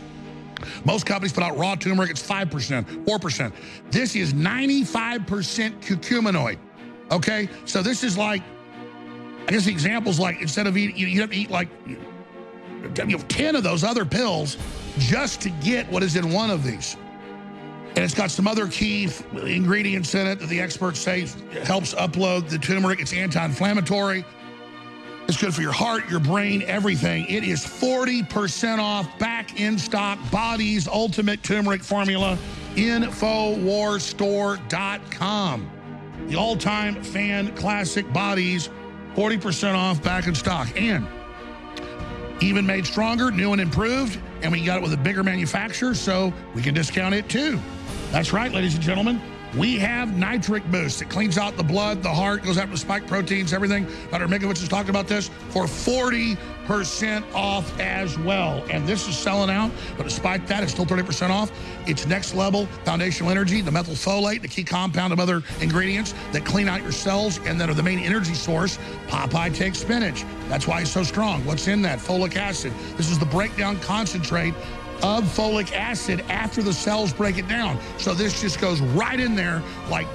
Most 0.85 1.05
companies 1.05 1.33
put 1.33 1.43
out 1.43 1.57
raw 1.57 1.75
turmeric, 1.75 2.11
it's 2.11 2.25
5%, 2.25 3.05
4%. 3.05 3.53
This 3.91 4.15
is 4.15 4.33
95% 4.33 5.81
curcuminoid. 5.81 6.57
Okay? 7.11 7.49
So 7.65 7.81
this 7.81 8.03
is 8.03 8.17
like, 8.17 8.41
I 9.47 9.51
guess 9.51 9.65
the 9.65 9.71
example's 9.71 10.19
like 10.19 10.41
instead 10.41 10.67
of 10.67 10.77
eating, 10.77 10.95
you 10.95 11.21
have 11.21 11.31
to 11.31 11.35
eat 11.35 11.49
like 11.49 11.69
you 11.87 13.17
have 13.17 13.27
10 13.27 13.55
of 13.55 13.63
those 13.63 13.83
other 13.83 14.05
pills 14.05 14.57
just 14.97 15.41
to 15.41 15.49
get 15.49 15.89
what 15.91 16.03
is 16.03 16.15
in 16.15 16.31
one 16.31 16.49
of 16.49 16.63
these. 16.63 16.95
And 17.95 17.99
it's 17.99 18.13
got 18.13 18.31
some 18.31 18.47
other 18.47 18.67
key 18.67 19.09
ingredients 19.43 20.13
in 20.13 20.27
it 20.27 20.39
that 20.39 20.47
the 20.47 20.61
experts 20.61 20.99
say 20.99 21.27
helps 21.63 21.93
upload 21.95 22.47
the 22.47 22.59
turmeric. 22.59 22.99
It's 23.01 23.13
anti-inflammatory. 23.13 24.23
It's 25.29 25.39
good 25.39 25.53
for 25.53 25.61
your 25.61 25.71
heart, 25.71 26.09
your 26.09 26.19
brain, 26.19 26.63
everything. 26.63 27.27
It 27.27 27.43
is 27.43 27.63
40% 27.63 28.79
off, 28.79 29.19
back 29.19 29.59
in 29.59 29.77
stock, 29.77 30.17
Body's 30.31 30.87
Ultimate 30.87 31.43
Turmeric 31.43 31.83
Formula, 31.83 32.35
InfoWarsStore.com. 32.73 35.71
The 36.25 36.35
all-time 36.35 37.03
fan 37.03 37.55
classic 37.55 38.11
Bodies, 38.11 38.69
40% 39.13 39.75
off, 39.75 40.01
back 40.01 40.25
in 40.25 40.33
stock. 40.33 40.67
And 40.75 41.05
even 42.41 42.65
made 42.65 42.87
stronger, 42.87 43.29
new 43.29 43.51
and 43.51 43.61
improved, 43.61 44.19
and 44.41 44.51
we 44.51 44.65
got 44.65 44.77
it 44.77 44.81
with 44.81 44.93
a 44.93 44.97
bigger 44.97 45.23
manufacturer, 45.23 45.93
so 45.93 46.33
we 46.55 46.63
can 46.63 46.73
discount 46.73 47.13
it 47.13 47.29
too. 47.29 47.59
That's 48.09 48.33
right, 48.33 48.51
ladies 48.51 48.73
and 48.73 48.81
gentlemen. 48.81 49.21
We 49.55 49.79
have 49.79 50.15
nitric 50.15 50.63
boost. 50.69 51.01
It 51.01 51.09
cleans 51.09 51.37
out 51.37 51.57
the 51.57 51.63
blood, 51.63 52.03
the 52.03 52.13
heart, 52.13 52.43
goes 52.43 52.59
after 52.59 52.77
spike 52.77 53.07
proteins, 53.07 53.51
everything. 53.51 53.87
Dr. 54.11 54.27
Mikovits 54.27 54.61
is 54.61 54.67
talking 54.67 54.91
about 54.91 55.07
this 55.07 55.29
for 55.49 55.63
40% 55.65 56.37
off 57.33 57.79
as 57.79 58.17
well. 58.19 58.63
And 58.69 58.87
this 58.87 59.07
is 59.07 59.17
selling 59.17 59.49
out, 59.49 59.71
but 59.97 60.03
despite 60.03 60.45
that, 60.47 60.61
it's 60.61 60.71
still 60.71 60.85
30% 60.85 61.31
off. 61.31 61.51
It's 61.87 62.05
next 62.05 62.35
level 62.35 62.67
foundational 62.85 63.31
energy, 63.31 63.61
the 63.61 63.71
methylfolate, 63.71 64.43
the 64.43 64.47
key 64.47 64.63
compound 64.63 65.13
of 65.13 65.19
other 65.19 65.41
ingredients 65.61 66.13
that 66.31 66.45
clean 66.45 66.69
out 66.69 66.83
your 66.83 66.91
cells 66.91 67.39
and 67.45 67.59
that 67.59 67.69
are 67.71 67.73
the 67.73 67.83
main 67.83 67.99
energy 67.99 68.35
source. 68.35 68.77
Popeye 69.07 69.53
takes 69.55 69.79
spinach. 69.79 70.25
That's 70.47 70.67
why 70.67 70.81
it's 70.81 70.91
so 70.91 71.01
strong. 71.01 71.43
What's 71.45 71.67
in 71.67 71.81
that? 71.81 71.97
Folic 71.97 72.35
acid. 72.35 72.71
This 72.97 73.09
is 73.09 73.17
the 73.17 73.25
breakdown 73.25 73.79
concentrate 73.79 74.53
of 75.03 75.23
folic 75.23 75.71
acid 75.73 76.21
after 76.29 76.61
the 76.61 76.73
cells 76.73 77.13
break 77.13 77.37
it 77.37 77.47
down. 77.47 77.79
So 77.97 78.13
this 78.13 78.41
just 78.41 78.59
goes 78.59 78.81
right 78.81 79.19
in 79.19 79.35
there 79.35 79.61
like 79.89 80.07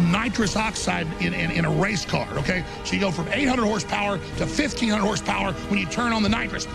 nitrous 0.00 0.56
oxide 0.56 1.06
in, 1.20 1.34
in, 1.34 1.50
in, 1.50 1.64
a 1.64 1.70
race 1.70 2.04
car, 2.04 2.28
okay? 2.34 2.64
So 2.84 2.94
you 2.94 3.00
go 3.00 3.10
from 3.10 3.28
800 3.28 3.64
horsepower 3.64 4.18
to 4.18 4.44
1500 4.44 5.00
horsepower 5.02 5.52
when 5.52 5.78
you 5.78 5.86
turn 5.86 6.12
on 6.12 6.22
the 6.22 6.28
nitrous. 6.28 6.66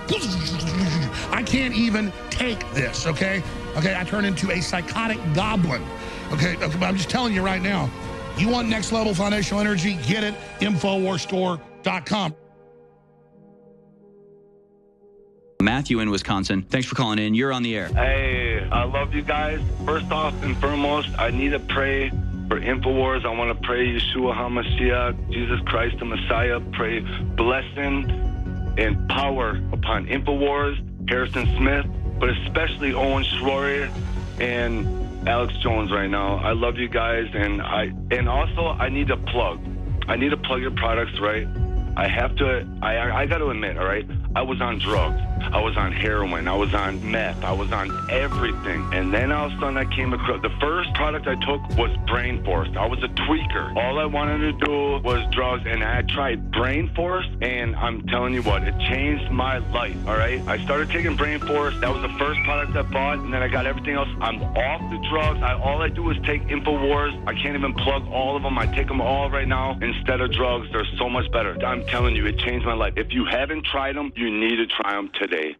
I 1.31 1.43
can't 1.43 1.73
even 1.73 2.11
take 2.29 2.59
this, 2.73 3.05
okay? 3.05 3.43
Okay, 3.77 3.95
I 3.97 4.03
turn 4.03 4.25
into 4.25 4.51
a 4.51 4.61
psychotic 4.61 5.19
goblin, 5.33 5.83
okay? 6.31 6.55
Okay, 6.57 6.77
but 6.77 6.85
I'm 6.85 6.97
just 6.97 7.09
telling 7.09 7.33
you 7.33 7.43
right 7.43 7.61
now, 7.61 7.89
you 8.37 8.49
want 8.49 8.69
next 8.69 8.91
level 8.91 9.13
financial 9.13 9.59
energy, 9.59 9.97
get 10.07 10.23
it, 10.23 10.33
InfoWarsStore.com. 10.59 12.35
Matthew 15.61 15.99
in 15.99 16.09
Wisconsin. 16.09 16.61
Thanks 16.61 16.87
for 16.87 16.95
calling 16.95 17.19
in. 17.19 17.33
You're 17.33 17.51
on 17.51 17.63
the 17.63 17.75
air. 17.75 17.89
Hey, 17.89 18.65
I 18.71 18.85
love 18.85 19.13
you 19.13 19.21
guys. 19.21 19.59
First 19.85 20.09
off 20.09 20.33
and 20.41 20.55
foremost, 20.57 21.09
I 21.17 21.31
need 21.31 21.49
to 21.49 21.59
pray 21.59 22.11
for 22.47 22.61
InfoWars. 22.61 23.25
I 23.25 23.35
want 23.35 23.59
to 23.59 23.67
pray 23.67 23.85
Yeshua 23.87 24.33
HaMashiach, 24.33 25.29
Jesus 25.29 25.59
Christ 25.65 25.99
the 25.99 26.05
Messiah. 26.05 26.61
Pray 26.71 27.01
blessing 27.01 28.09
and 28.77 29.09
power 29.09 29.61
upon 29.73 30.07
InfoWars, 30.07 31.09
Harrison 31.09 31.45
Smith, 31.57 31.85
but 32.21 32.29
especially 32.29 32.93
Owen 32.93 33.25
Schroyer 33.25 33.91
and 34.39 35.27
Alex 35.27 35.57
Jones 35.57 35.91
right 35.91 36.09
now. 36.09 36.37
I 36.37 36.53
love 36.53 36.77
you 36.77 36.87
guys, 36.87 37.27
and 37.33 37.61
I 37.61 37.91
and 38.11 38.29
also 38.29 38.67
I 38.67 38.87
need 38.87 39.09
to 39.09 39.17
plug. 39.17 39.59
I 40.07 40.15
need 40.15 40.29
to 40.29 40.37
plug 40.37 40.61
your 40.61 40.71
products, 40.71 41.19
right? 41.19 41.45
I 41.99 42.07
have 42.07 42.33
to. 42.37 42.65
I 42.81 43.23
I 43.23 43.25
got 43.25 43.39
to 43.39 43.49
admit, 43.49 43.77
all 43.77 43.85
right. 43.85 44.05
I 44.33 44.41
was 44.41 44.61
on 44.61 44.79
drugs. 44.79 45.21
I 45.41 45.59
was 45.61 45.75
on 45.75 45.91
heroin. 45.91 46.47
I 46.47 46.55
was 46.55 46.73
on 46.73 47.11
meth. 47.11 47.43
I 47.43 47.51
was 47.51 47.71
on 47.73 47.89
everything. 48.09 48.87
And 48.93 49.13
then 49.13 49.31
all 49.31 49.47
of 49.47 49.53
a 49.53 49.59
sudden 49.59 49.77
I 49.77 49.85
came 49.85 50.13
across 50.13 50.41
the 50.41 50.51
first 50.61 50.93
product 50.93 51.27
I 51.27 51.35
took 51.35 51.61
was 51.77 51.95
Brain 52.07 52.43
Force. 52.45 52.69
I 52.77 52.85
was 52.85 53.03
a 53.03 53.07
tweaker. 53.07 53.75
All 53.75 53.99
I 53.99 54.05
wanted 54.05 54.39
to 54.39 54.65
do 54.65 54.99
was 55.03 55.25
drugs. 55.31 55.63
And 55.65 55.83
I 55.83 56.03
tried 56.03 56.51
Brain 56.51 56.93
Force. 56.95 57.25
And 57.41 57.75
I'm 57.75 58.05
telling 58.07 58.33
you 58.33 58.43
what, 58.43 58.63
it 58.63 58.77
changed 58.79 59.29
my 59.31 59.57
life. 59.57 59.97
All 60.07 60.15
right. 60.15 60.39
I 60.47 60.63
started 60.63 60.89
taking 60.89 61.15
Brain 61.15 61.39
Force. 61.39 61.73
That 61.81 61.91
was 61.91 62.01
the 62.01 62.17
first 62.17 62.39
product 62.43 62.77
I 62.77 62.83
bought. 62.83 63.19
And 63.19 63.33
then 63.33 63.41
I 63.41 63.47
got 63.47 63.65
everything 63.65 63.95
else. 63.95 64.09
I'm 64.21 64.41
off 64.43 64.81
the 64.91 65.05
drugs. 65.09 65.41
I, 65.41 65.53
all 65.53 65.81
I 65.81 65.89
do 65.89 66.09
is 66.11 66.17
take 66.23 66.43
InfoWars. 66.43 67.27
I 67.27 67.33
can't 67.33 67.55
even 67.55 67.73
plug 67.73 68.07
all 68.09 68.37
of 68.37 68.43
them. 68.43 68.57
I 68.57 68.67
take 68.67 68.87
them 68.87 69.01
all 69.01 69.29
right 69.29 69.47
now 69.47 69.77
instead 69.81 70.21
of 70.21 70.31
drugs. 70.31 70.67
They're 70.71 70.85
so 70.97 71.09
much 71.09 71.29
better. 71.31 71.57
I'm 71.65 71.85
telling 71.89 72.15
you, 72.15 72.25
it 72.27 72.37
changed 72.37 72.65
my 72.65 72.73
life. 72.73 72.93
If 72.95 73.11
you 73.11 73.25
haven't 73.25 73.65
tried 73.65 73.95
them, 73.95 74.13
you 74.15 74.29
need 74.29 74.57
to 74.57 74.67
try 74.67 74.93
them 74.93 75.09
today. 75.15 75.55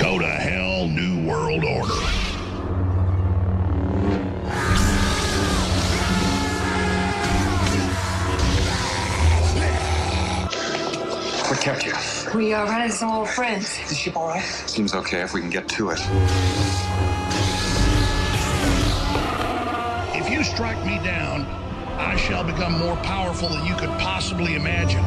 Go 0.00 0.18
to 0.18 0.26
hell, 0.26 0.88
New 0.88 1.28
World 1.28 1.62
Order. 1.64 1.92
What 11.48 11.60
kept 11.60 11.84
you? 11.84 11.92
We 12.34 12.52
are 12.54 12.66
running 12.66 12.90
some 12.90 13.10
old 13.10 13.28
friends. 13.28 13.78
Is 13.84 13.90
the 13.90 13.94
ship 13.94 14.16
all 14.16 14.28
right? 14.28 14.42
Seems 14.42 14.94
okay 14.94 15.20
if 15.20 15.34
we 15.34 15.40
can 15.40 15.50
get 15.50 15.68
to 15.68 15.90
it. 15.90 16.00
If 20.16 20.30
you 20.30 20.42
strike 20.42 20.84
me 20.84 20.98
down, 21.04 21.65
I 21.98 22.16
shall 22.16 22.44
become 22.44 22.78
more 22.78 22.96
powerful 22.96 23.48
than 23.48 23.64
you 23.64 23.74
could 23.74 23.90
possibly 23.98 24.54
imagine. 24.54 25.02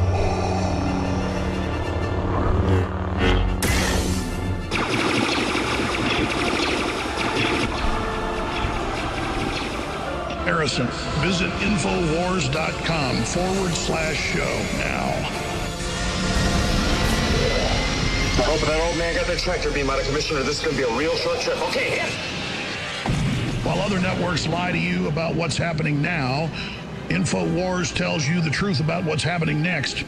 Harrison, 10.45 10.87
visit 11.21 11.51
Infowars.com 11.61 13.17
forward 13.23 13.71
slash 13.73 14.17
show 14.17 14.39
now. 14.77 15.49
I 18.39 18.41
hope 18.43 18.61
that 18.61 18.81
old 18.87 18.97
man 18.97 19.15
got 19.15 19.27
that 19.27 19.37
tractor 19.37 19.69
beam 19.69 19.89
out 19.89 19.99
of 19.99 20.05
commission 20.07 20.37
or 20.37 20.43
this 20.43 20.59
is 20.59 20.63
going 20.65 20.75
to 20.75 20.81
be 20.81 20.91
a 20.91 20.97
real 20.97 21.15
short 21.17 21.39
trip. 21.39 21.61
Okay, 21.69 21.99
hit. 21.99 22.11
While 23.63 23.79
other 23.79 23.99
networks 23.99 24.47
lie 24.47 24.71
to 24.71 24.77
you 24.79 25.07
about 25.07 25.35
what's 25.35 25.55
happening 25.55 26.01
now, 26.01 26.49
InfoWars 27.09 27.95
tells 27.95 28.27
you 28.27 28.41
the 28.41 28.49
truth 28.49 28.79
about 28.79 29.03
what's 29.03 29.23
happening 29.23 29.61
next. 29.61 30.03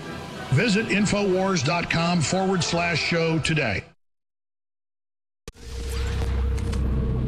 Visit 0.52 0.88
Infowars.com 0.88 2.22
forward 2.22 2.64
slash 2.64 3.00
show 3.00 3.40
today. 3.40 3.84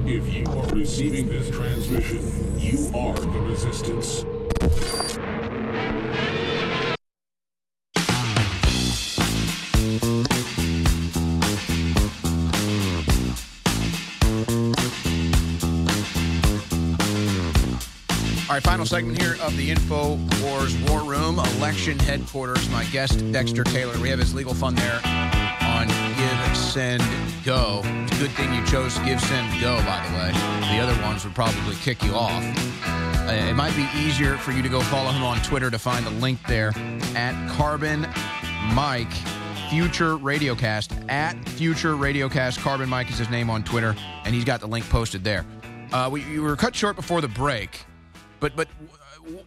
If 0.05 0.33
you 0.33 0.45
are 0.45 0.67
receiving 0.67 1.27
this 1.27 1.49
transmission, 1.49 2.59
you 2.59 2.91
are 2.93 3.15
the 3.15 3.39
resistance. 3.39 4.25
All 18.53 18.57
right, 18.57 18.63
final 18.63 18.85
segment 18.85 19.19
here 19.19 19.35
of 19.41 19.57
the 19.57 19.71
Info 19.71 20.19
Wars 20.43 20.77
War 20.83 21.01
Room, 21.01 21.39
election 21.57 21.97
headquarters. 21.97 22.69
My 22.69 22.83
guest, 22.85 23.31
Dexter 23.31 23.63
Taylor. 23.63 23.97
We 23.99 24.09
have 24.09 24.19
his 24.19 24.35
legal 24.35 24.53
fund 24.53 24.77
there 24.77 25.01
on 25.63 25.87
Give, 25.87 26.55
Send, 26.55 27.01
Go. 27.43 27.81
It's 27.83 28.11
a 28.11 28.19
good 28.19 28.29
thing 28.33 28.53
you 28.53 28.63
chose 28.67 28.95
Give, 28.99 29.19
Send, 29.19 29.59
Go, 29.59 29.77
by 29.77 30.07
the 30.07 30.15
way. 30.15 30.31
The 30.69 30.83
other 30.83 31.01
ones 31.01 31.23
would 31.23 31.33
probably 31.33 31.73
kick 31.77 32.03
you 32.03 32.13
off. 32.13 32.43
Uh, 33.27 33.31
it 33.31 33.55
might 33.55 33.75
be 33.75 33.87
easier 33.97 34.37
for 34.37 34.51
you 34.51 34.61
to 34.61 34.69
go 34.69 34.81
follow 34.81 35.09
him 35.09 35.23
on 35.23 35.41
Twitter 35.41 35.71
to 35.71 35.79
find 35.79 36.05
the 36.05 36.11
link 36.11 36.39
there 36.47 36.73
at 37.15 37.49
Carbon 37.53 38.01
Mike 38.75 39.13
Future 39.71 40.15
Radiocast. 40.17 41.09
At 41.09 41.33
Future 41.49 41.95
Radiocast. 41.95 42.59
Carbon 42.59 42.87
Mike 42.87 43.09
is 43.09 43.17
his 43.17 43.31
name 43.31 43.49
on 43.49 43.63
Twitter, 43.63 43.95
and 44.25 44.35
he's 44.35 44.45
got 44.45 44.59
the 44.59 44.67
link 44.67 44.87
posted 44.89 45.23
there. 45.23 45.43
Uh, 45.91 46.07
we, 46.11 46.23
we 46.25 46.39
were 46.39 46.55
cut 46.55 46.75
short 46.75 46.95
before 46.95 47.19
the 47.19 47.27
break. 47.27 47.83
But 48.43 48.57
but 48.57 48.67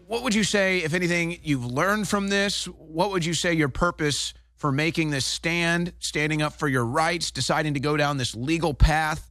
what 0.07 0.23
would 0.23 0.35
you 0.35 0.43
say, 0.43 0.79
if 0.79 0.95
anything, 0.95 1.39
you've 1.43 1.67
learned 1.67 2.09
from 2.09 2.29
this? 2.29 2.65
What 2.65 3.11
would 3.11 3.27
you 3.27 3.35
say 3.35 3.53
your 3.53 3.69
purpose 3.69 4.33
for 4.55 4.73
making 4.73 5.11
this 5.11 5.27
stand, 5.27 5.93
standing 5.99 6.41
up 6.41 6.55
for 6.55 6.67
your 6.67 6.87
rights, 6.87 7.31
deciding 7.31 7.75
to 7.75 7.81
go 7.81 7.99
down 7.99 8.17
this 8.17 8.35
legal 8.35 8.73
path? 8.73 9.31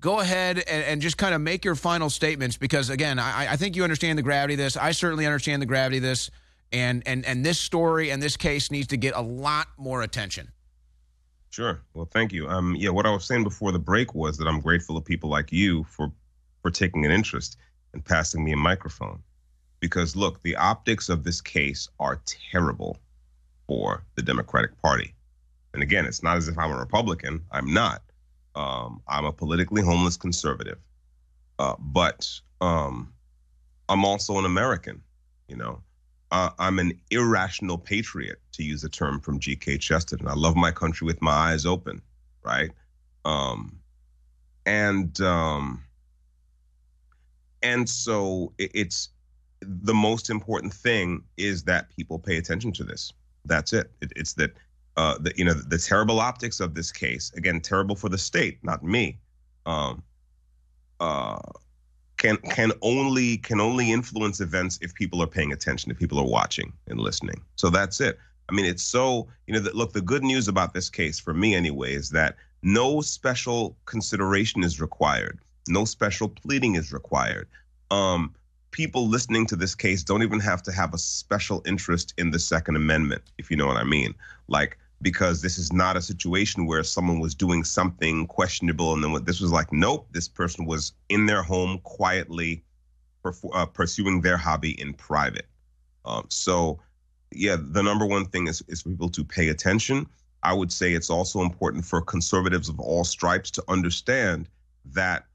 Go 0.00 0.20
ahead 0.20 0.60
and, 0.60 0.82
and 0.84 1.02
just 1.02 1.18
kind 1.18 1.34
of 1.34 1.42
make 1.42 1.62
your 1.62 1.74
final 1.74 2.08
statements 2.08 2.56
because 2.56 2.88
again, 2.88 3.18
I, 3.18 3.52
I 3.52 3.56
think 3.56 3.76
you 3.76 3.84
understand 3.84 4.18
the 4.18 4.22
gravity 4.22 4.54
of 4.54 4.58
this. 4.58 4.78
I 4.78 4.92
certainly 4.92 5.26
understand 5.26 5.60
the 5.60 5.66
gravity 5.66 5.98
of 5.98 6.04
this, 6.04 6.30
and 6.72 7.02
and 7.04 7.26
and 7.26 7.44
this 7.44 7.58
story 7.58 8.08
and 8.08 8.22
this 8.22 8.38
case 8.38 8.70
needs 8.70 8.86
to 8.88 8.96
get 8.96 9.14
a 9.14 9.20
lot 9.20 9.68
more 9.76 10.00
attention. 10.00 10.50
Sure. 11.50 11.82
Well, 11.92 12.08
thank 12.10 12.32
you. 12.32 12.48
Um, 12.48 12.74
yeah, 12.76 12.88
what 12.88 13.04
I 13.04 13.10
was 13.10 13.26
saying 13.26 13.44
before 13.44 13.72
the 13.72 13.78
break 13.78 14.14
was 14.14 14.38
that 14.38 14.48
I'm 14.48 14.60
grateful 14.60 14.94
to 14.94 15.02
people 15.02 15.28
like 15.28 15.52
you 15.52 15.84
for 15.84 16.10
for 16.62 16.70
taking 16.70 17.04
an 17.04 17.12
interest 17.12 17.58
and 17.92 18.04
passing 18.04 18.44
me 18.44 18.52
a 18.52 18.56
microphone. 18.56 19.22
Because 19.80 20.14
look, 20.14 20.42
the 20.42 20.56
optics 20.56 21.08
of 21.08 21.24
this 21.24 21.40
case 21.40 21.88
are 21.98 22.20
terrible 22.24 22.98
for 23.66 24.04
the 24.14 24.22
Democratic 24.22 24.80
Party. 24.80 25.14
And 25.74 25.82
again, 25.82 26.06
it's 26.06 26.22
not 26.22 26.36
as 26.36 26.48
if 26.48 26.58
I'm 26.58 26.70
a 26.70 26.78
Republican. 26.78 27.42
I'm 27.50 27.72
not. 27.72 28.02
Um, 28.54 29.00
I'm 29.08 29.24
a 29.24 29.32
politically 29.32 29.82
homeless 29.82 30.16
conservative. 30.16 30.78
Uh, 31.58 31.74
but 31.78 32.28
um, 32.60 33.12
I'm 33.88 34.04
also 34.04 34.38
an 34.38 34.44
American. 34.44 35.02
You 35.48 35.56
know, 35.56 35.82
uh, 36.30 36.50
I'm 36.58 36.78
an 36.78 36.98
irrational 37.10 37.78
patriot, 37.78 38.40
to 38.52 38.62
use 38.62 38.84
a 38.84 38.88
term 38.88 39.20
from 39.20 39.38
G.K. 39.38 39.78
Chesterton. 39.78 40.28
I 40.28 40.34
love 40.34 40.56
my 40.56 40.70
country 40.70 41.06
with 41.06 41.20
my 41.22 41.32
eyes 41.32 41.66
open, 41.66 42.02
right? 42.42 42.70
Um, 43.24 43.78
and 44.66 45.18
um, 45.20 45.82
and 47.62 47.88
so 47.88 48.52
it's 48.58 49.10
the 49.60 49.94
most 49.94 50.30
important 50.30 50.72
thing 50.72 51.22
is 51.36 51.62
that 51.64 51.94
people 51.94 52.18
pay 52.18 52.36
attention 52.36 52.72
to 52.72 52.84
this. 52.84 53.12
That's 53.44 53.72
it. 53.72 53.90
it 54.00 54.12
it's 54.16 54.34
that 54.34 54.52
uh, 54.96 55.18
the 55.18 55.32
you 55.36 55.44
know 55.44 55.54
the, 55.54 55.62
the, 55.62 55.78
terrible 55.78 56.20
optics 56.20 56.60
of 56.60 56.74
this 56.74 56.92
case 56.92 57.32
again 57.34 57.60
terrible 57.60 57.96
for 57.96 58.08
the 58.08 58.18
state, 58.18 58.58
not 58.62 58.82
me. 58.82 59.18
Um, 59.64 60.02
uh, 61.00 61.40
can 62.18 62.36
can 62.36 62.72
only 62.82 63.38
can 63.38 63.60
only 63.60 63.90
influence 63.90 64.40
events 64.40 64.78
if 64.82 64.94
people 64.94 65.22
are 65.22 65.26
paying 65.26 65.52
attention, 65.52 65.90
if 65.90 65.98
people 65.98 66.18
are 66.18 66.26
watching 66.26 66.72
and 66.88 67.00
listening. 67.00 67.40
So 67.56 67.70
that's 67.70 68.00
it. 68.00 68.18
I 68.48 68.54
mean, 68.54 68.66
it's 68.66 68.82
so 68.82 69.28
you 69.46 69.54
know. 69.54 69.70
Look, 69.72 69.92
the 69.92 70.02
good 70.02 70.22
news 70.22 70.46
about 70.46 70.74
this 70.74 70.90
case, 70.90 71.18
for 71.18 71.32
me 71.32 71.54
anyway, 71.54 71.94
is 71.94 72.10
that 72.10 72.36
no 72.62 73.00
special 73.00 73.76
consideration 73.86 74.62
is 74.62 74.80
required. 74.80 75.40
No 75.68 75.84
special 75.84 76.28
pleading 76.28 76.74
is 76.74 76.92
required. 76.92 77.48
Um, 77.90 78.34
people 78.70 79.08
listening 79.08 79.46
to 79.46 79.56
this 79.56 79.74
case 79.74 80.02
don't 80.02 80.22
even 80.22 80.40
have 80.40 80.62
to 80.64 80.72
have 80.72 80.94
a 80.94 80.98
special 80.98 81.62
interest 81.66 82.14
in 82.18 82.30
the 82.30 82.38
Second 82.38 82.76
Amendment, 82.76 83.22
if 83.38 83.50
you 83.50 83.56
know 83.56 83.66
what 83.66 83.76
I 83.76 83.84
mean. 83.84 84.14
Like, 84.48 84.78
because 85.02 85.42
this 85.42 85.58
is 85.58 85.72
not 85.72 85.96
a 85.96 86.02
situation 86.02 86.66
where 86.66 86.82
someone 86.82 87.20
was 87.20 87.34
doing 87.34 87.64
something 87.64 88.26
questionable 88.26 88.94
and 88.94 89.02
then 89.02 89.12
what 89.12 89.26
this 89.26 89.40
was 89.40 89.52
like, 89.52 89.72
nope, 89.72 90.06
this 90.12 90.28
person 90.28 90.64
was 90.64 90.92
in 91.08 91.26
their 91.26 91.42
home 91.42 91.80
quietly 91.82 92.64
uh, 93.52 93.66
pursuing 93.66 94.20
their 94.20 94.36
hobby 94.36 94.80
in 94.80 94.94
private. 94.94 95.46
Um, 96.04 96.26
so, 96.28 96.80
yeah, 97.30 97.56
the 97.58 97.82
number 97.82 98.06
one 98.06 98.26
thing 98.26 98.48
is, 98.48 98.62
is 98.68 98.82
for 98.82 98.90
people 98.90 99.10
to 99.10 99.24
pay 99.24 99.48
attention. 99.48 100.06
I 100.42 100.52
would 100.52 100.72
say 100.72 100.92
it's 100.92 101.10
also 101.10 101.40
important 101.42 101.84
for 101.84 102.00
conservatives 102.00 102.68
of 102.68 102.80
all 102.80 103.04
stripes 103.04 103.50
to 103.52 103.64
understand 103.68 104.48
that 104.86 105.26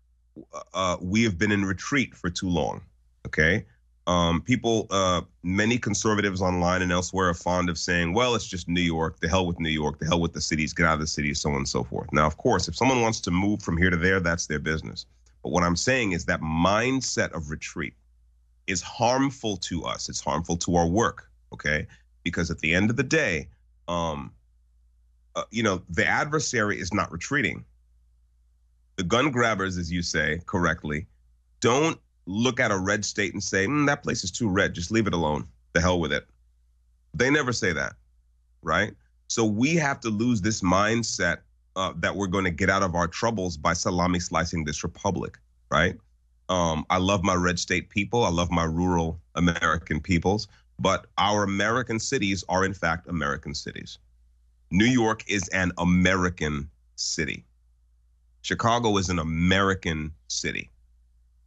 uh, 0.73 0.97
we 1.01 1.23
have 1.23 1.37
been 1.37 1.51
in 1.51 1.65
retreat 1.65 2.15
for 2.15 2.29
too 2.29 2.49
long. 2.49 2.81
Okay. 3.25 3.65
Um, 4.07 4.41
people, 4.41 4.87
uh, 4.89 5.21
many 5.43 5.77
conservatives 5.77 6.41
online 6.41 6.81
and 6.81 6.93
elsewhere 6.93 7.27
are 7.27 7.33
fond 7.33 7.69
of 7.69 7.77
saying, 7.77 8.13
well, 8.13 8.35
it's 8.35 8.47
just 8.47 8.69
New 8.69 8.81
York, 8.81 9.19
the 9.19 9.27
hell 9.27 9.45
with 9.45 9.59
New 9.59 9.69
York, 9.69 9.99
the 9.99 10.05
hell 10.05 10.21
with 10.21 10.31
the 10.31 10.39
cities, 10.39 10.71
get 10.71 10.85
out 10.85 10.93
of 10.93 11.01
the 11.01 11.07
cities, 11.07 11.41
so 11.41 11.49
on 11.49 11.57
and 11.57 11.67
so 11.67 11.83
forth. 11.83 12.07
Now, 12.13 12.25
of 12.25 12.37
course, 12.37 12.69
if 12.69 12.75
someone 12.75 13.01
wants 13.01 13.19
to 13.21 13.31
move 13.31 13.61
from 13.61 13.75
here 13.75 13.89
to 13.89 13.97
there, 13.97 14.21
that's 14.21 14.47
their 14.47 14.59
business. 14.59 15.05
But 15.43 15.49
what 15.49 15.63
I'm 15.63 15.75
saying 15.75 16.13
is 16.13 16.23
that 16.25 16.39
mindset 16.41 17.33
of 17.33 17.49
retreat 17.49 17.95
is 18.67 18.81
harmful 18.81 19.57
to 19.57 19.83
us. 19.83 20.07
It's 20.07 20.21
harmful 20.21 20.55
to 20.57 20.75
our 20.77 20.87
work, 20.87 21.29
okay? 21.51 21.85
Because 22.23 22.49
at 22.49 22.59
the 22.59 22.73
end 22.73 22.89
of 22.89 22.95
the 22.95 23.03
day, 23.03 23.49
um, 23.89 24.31
uh, 25.35 25.43
you 25.51 25.63
know, 25.63 25.81
the 25.89 26.05
adversary 26.05 26.79
is 26.79 26.93
not 26.93 27.11
retreating. 27.11 27.65
The 28.97 29.03
gun 29.03 29.31
grabbers, 29.31 29.77
as 29.77 29.91
you 29.91 30.01
say 30.01 30.41
correctly, 30.45 31.07
don't 31.59 31.99
look 32.25 32.59
at 32.59 32.71
a 32.71 32.77
red 32.77 33.05
state 33.05 33.33
and 33.33 33.43
say, 33.43 33.65
mm, 33.65 33.85
that 33.87 34.03
place 34.03 34.23
is 34.23 34.31
too 34.31 34.49
red. 34.49 34.73
Just 34.73 34.91
leave 34.91 35.07
it 35.07 35.13
alone. 35.13 35.47
The 35.73 35.81
hell 35.81 35.99
with 35.99 36.11
it. 36.11 36.27
They 37.13 37.29
never 37.29 37.53
say 37.53 37.73
that, 37.73 37.93
right? 38.61 38.93
So 39.27 39.45
we 39.45 39.75
have 39.75 39.99
to 40.01 40.09
lose 40.09 40.41
this 40.41 40.61
mindset 40.61 41.37
uh, 41.75 41.93
that 41.97 42.15
we're 42.15 42.27
going 42.27 42.43
to 42.45 42.51
get 42.51 42.69
out 42.69 42.83
of 42.83 42.95
our 42.95 43.07
troubles 43.07 43.55
by 43.55 43.73
salami 43.73 44.19
slicing 44.19 44.65
this 44.65 44.83
republic, 44.83 45.37
right? 45.69 45.95
Um, 46.49 46.85
I 46.89 46.97
love 46.97 47.23
my 47.23 47.35
red 47.35 47.59
state 47.59 47.89
people. 47.89 48.23
I 48.23 48.29
love 48.29 48.49
my 48.49 48.63
rural 48.63 49.19
American 49.35 49.99
peoples. 49.99 50.47
But 50.79 51.07
our 51.17 51.43
American 51.43 51.99
cities 51.99 52.43
are, 52.49 52.65
in 52.65 52.73
fact, 52.73 53.07
American 53.07 53.53
cities. 53.53 53.99
New 54.71 54.85
York 54.85 55.23
is 55.27 55.47
an 55.49 55.71
American 55.77 56.69
city. 56.95 57.45
Chicago 58.47 58.95
is 58.95 59.09
an 59.09 59.19
American 59.19 60.09
city. 60.29 60.71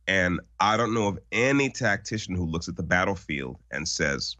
And 0.07 0.38
I 0.61 0.76
don't 0.76 0.92
know 0.92 1.09
of 1.09 1.18
any 1.32 1.70
tactician 1.70 2.34
who 2.34 2.44
looks 2.44 2.68
at 2.68 2.76
the 2.76 2.82
battlefield 2.82 3.57
and 3.70 3.88
says, 3.88 4.36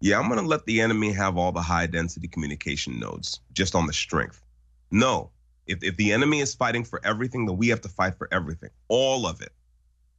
yeah, 0.00 0.16
I'm 0.16 0.28
going 0.28 0.38
to 0.38 0.46
let 0.46 0.64
the 0.66 0.80
enemy 0.80 1.10
have 1.10 1.36
all 1.36 1.50
the 1.50 1.60
high 1.60 1.86
density 1.86 2.28
communication 2.28 3.00
nodes 3.00 3.40
just 3.52 3.74
on 3.74 3.88
the 3.88 3.92
strength. 3.92 4.44
No. 4.92 5.30
If, 5.66 5.82
if 5.82 5.96
the 5.96 6.12
enemy 6.12 6.38
is 6.38 6.54
fighting 6.54 6.84
for 6.84 7.00
everything, 7.04 7.46
then 7.46 7.56
we 7.56 7.66
have 7.66 7.80
to 7.80 7.88
fight 7.88 8.14
for 8.14 8.28
everything, 8.30 8.70
all 8.86 9.26
of 9.26 9.40
it, 9.40 9.50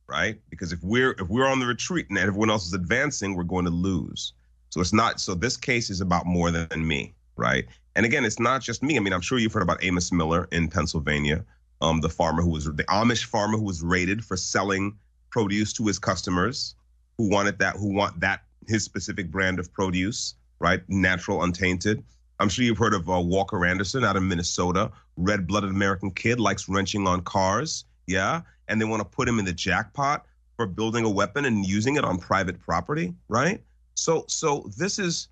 right? 0.06 0.42
Because 0.50 0.74
if 0.74 0.84
we're 0.84 1.12
if 1.12 1.30
we're 1.30 1.48
on 1.48 1.62
the 1.62 1.66
retreat 1.66 2.08
and 2.10 2.18
everyone 2.18 2.50
else 2.50 2.68
is 2.68 2.74
advancing, 2.74 3.38
we're 3.38 3.46
going 3.46 3.64
to 3.64 3.72
lose. 3.72 4.34
So 4.68 4.82
it's 4.82 4.92
not. 4.92 5.22
So 5.22 5.34
this 5.34 5.56
case 5.56 5.90
is 5.90 6.02
about 6.02 6.26
more 6.26 6.52
than 6.52 6.86
me, 6.86 7.14
right? 7.38 7.66
And 7.98 8.06
again, 8.06 8.24
it's 8.24 8.40
not 8.40 8.62
just 8.62 8.82
me. 8.82 8.96
I 8.96 9.02
mean, 9.02 9.12
I'm 9.12 9.22
sure 9.22 9.40
you've 9.40 9.52
heard 9.52 9.64
about 9.64 9.84
Amos 9.84 10.14
Miller 10.14 10.48
in 10.54 10.70
Pennsylvania 10.70 11.44
um, 11.82 12.02
the 12.02 12.10
farmer 12.10 12.42
who 12.42 12.50
was 12.50 12.66
the 12.66 12.84
Amish 12.86 13.26
farmer 13.26 13.58
who 13.58 13.64
was 13.64 13.82
raided 13.82 14.24
for 14.24 14.38
selling 14.38 14.98
produce 15.30 15.74
to 15.74 15.86
his 15.86 16.00
customers 16.00 16.76
who 17.18 17.30
wanted 17.30 17.60
that 17.60 17.76
who 17.76 17.94
want 17.94 18.20
that 18.20 18.42
his 18.68 18.84
specific 18.84 19.32
brand 19.32 19.60
of 19.60 19.72
produce, 19.74 20.36
right? 20.60 20.82
Natural, 20.90 21.44
untainted. 21.44 22.04
I'm 22.40 22.50
sure 22.50 22.66
you've 22.66 22.78
heard 22.78 22.94
of 22.94 23.10
uh, 23.10 23.20
Walker 23.20 23.66
Anderson 23.66 24.04
out 24.04 24.16
of 24.16 24.24
Minnesota, 24.24 24.92
red-blooded 25.16 25.70
American 25.70 26.12
kid, 26.12 26.40
likes 26.40 26.70
wrenching 26.70 27.08
on 27.08 27.22
cars, 27.22 27.86
yeah, 28.06 28.42
and 28.68 28.80
they 28.80 28.86
want 28.86 29.00
to 29.00 29.06
put 29.06 29.28
him 29.28 29.40
in 29.40 29.46
the 29.46 29.54
jackpot 29.54 30.26
for 30.56 30.68
building 30.68 31.06
a 31.06 31.10
weapon 31.10 31.46
and 31.46 31.66
using 31.66 31.96
it 31.96 32.04
on 32.04 32.20
private 32.20 32.60
property, 32.60 33.14
right? 33.28 33.62
So, 33.96 34.26
so 34.28 34.70
this 34.78 35.00
is 35.00 35.30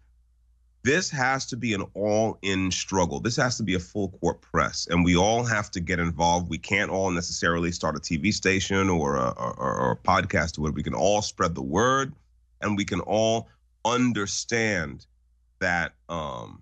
this 0.86 1.10
has 1.10 1.48
to 1.48 1.58
be 1.58 1.74
an 1.74 1.84
all 1.96 2.38
in 2.44 2.70
struggle. 2.70 3.20
This 3.20 3.36
has 3.38 3.58
to 3.58 3.64
be 3.64 3.74
a 3.74 3.80
full 3.80 4.10
court 4.10 4.40
press, 4.42 4.88
and 4.88 5.04
we 5.04 5.18
all 5.18 5.44
have 5.44 5.72
to 5.72 5.80
get 5.80 5.98
involved. 6.00 6.48
We 6.48 6.60
can't 6.60 6.92
all 6.92 7.10
necessarily 7.10 7.72
start 7.72 7.96
a 7.96 8.00
TV 8.00 8.32
station 8.32 8.88
or 8.88 9.16
a, 9.16 9.30
or, 9.32 9.60
or 9.60 9.92
a 9.94 9.98
podcast 9.98 10.60
we 10.60 10.84
can 10.84 10.94
all 10.94 11.24
spread 11.24 11.56
the 11.56 11.64
word 11.64 12.14
and 12.62 12.78
we 12.78 12.86
can 12.86 13.00
all 13.02 13.48
understand 13.84 15.08
that 15.60 15.94
um, 16.08 16.62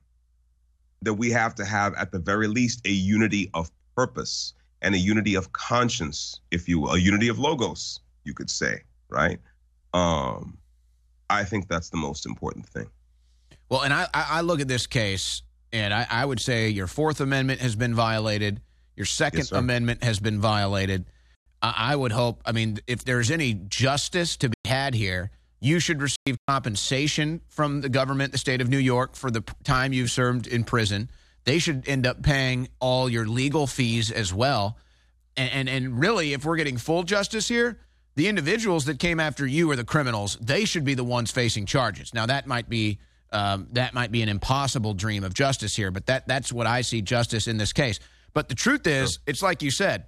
that 1.01 1.15
we 1.15 1.29
have 1.29 1.53
to 1.55 1.65
have 1.65 1.93
at 1.95 2.13
the 2.13 2.19
very 2.19 2.47
least 2.47 2.79
a 2.87 2.91
unity 2.91 3.49
of 3.53 3.69
purpose 3.93 4.53
and 4.81 4.95
a 4.95 4.99
unity 4.99 5.35
of 5.35 5.51
conscience, 5.51 6.39
if 6.49 6.69
you 6.69 6.79
will, 6.79 6.93
a 6.93 6.97
unity 6.97 7.27
of 7.27 7.39
logos, 7.39 7.99
you 8.23 8.33
could 8.33 8.49
say, 8.49 8.83
right? 9.09 9.39
Um, 9.93 10.57
I 11.29 11.43
think 11.43 11.67
that's 11.67 11.89
the 11.89 11.97
most 11.97 12.25
important 12.25 12.65
thing. 12.65 12.87
Well, 13.69 13.81
and 13.81 13.93
I, 13.93 14.07
I 14.13 14.41
look 14.41 14.61
at 14.61 14.67
this 14.67 14.87
case, 14.87 15.41
and 15.71 15.93
I, 15.93 16.05
I 16.09 16.25
would 16.25 16.39
say 16.39 16.69
your 16.69 16.87
Fourth 16.87 17.21
Amendment 17.21 17.61
has 17.61 17.75
been 17.75 17.95
violated, 17.95 18.61
your 18.95 19.05
Second 19.05 19.39
yes, 19.39 19.51
Amendment 19.51 20.03
has 20.03 20.19
been 20.19 20.39
violated. 20.39 21.05
I, 21.61 21.73
I 21.77 21.95
would 21.95 22.11
hope, 22.11 22.41
I 22.45 22.51
mean, 22.51 22.79
if 22.85 23.03
there's 23.03 23.31
any 23.31 23.53
justice 23.53 24.37
to 24.37 24.49
be 24.49 24.55
had 24.65 24.93
here, 24.93 25.31
you 25.59 25.79
should 25.79 26.01
receive 26.01 26.37
compensation 26.47 27.41
from 27.47 27.81
the 27.81 27.89
government, 27.89 28.33
the 28.33 28.37
state 28.37 28.61
of 28.61 28.69
New 28.69 28.77
York, 28.77 29.15
for 29.15 29.31
the 29.31 29.41
time 29.63 29.93
you've 29.93 30.11
served 30.11 30.45
in 30.45 30.65
prison. 30.65 31.09
They 31.45 31.57
should 31.57 31.87
end 31.87 32.05
up 32.05 32.21
paying 32.21 32.67
all 32.79 33.09
your 33.09 33.25
legal 33.25 33.65
fees 33.65 34.11
as 34.11 34.33
well. 34.33 34.77
And, 35.37 35.51
and, 35.51 35.69
and 35.69 35.99
really, 35.99 36.33
if 36.33 36.45
we're 36.45 36.57
getting 36.57 36.77
full 36.77 37.03
justice 37.03 37.47
here, 37.47 37.79
the 38.15 38.27
individuals 38.27 38.85
that 38.85 38.99
came 38.99 39.19
after 39.19 39.47
you 39.47 39.71
are 39.71 39.75
the 39.75 39.83
criminals. 39.83 40.37
They 40.39 40.65
should 40.65 40.83
be 40.83 40.93
the 40.93 41.03
ones 41.03 41.31
facing 41.31 41.65
charges. 41.65 42.13
Now, 42.13 42.25
that 42.25 42.45
might 42.45 42.69
be 42.69 42.99
um, 43.33 43.67
that 43.71 43.93
might 43.93 44.11
be 44.11 44.21
an 44.21 44.29
impossible 44.29 44.93
dream 44.93 45.23
of 45.23 45.33
justice 45.33 45.75
here, 45.75 45.91
but 45.91 46.05
that 46.05 46.27
that's 46.27 46.53
what 46.53 46.67
I 46.67 46.81
see 46.81 47.01
justice 47.01 47.47
in 47.47 47.57
this 47.57 47.73
case. 47.73 47.99
But 48.33 48.49
the 48.49 48.55
truth 48.55 48.87
is, 48.87 49.19
it's 49.27 49.41
like 49.41 49.61
you 49.61 49.71
said. 49.71 50.05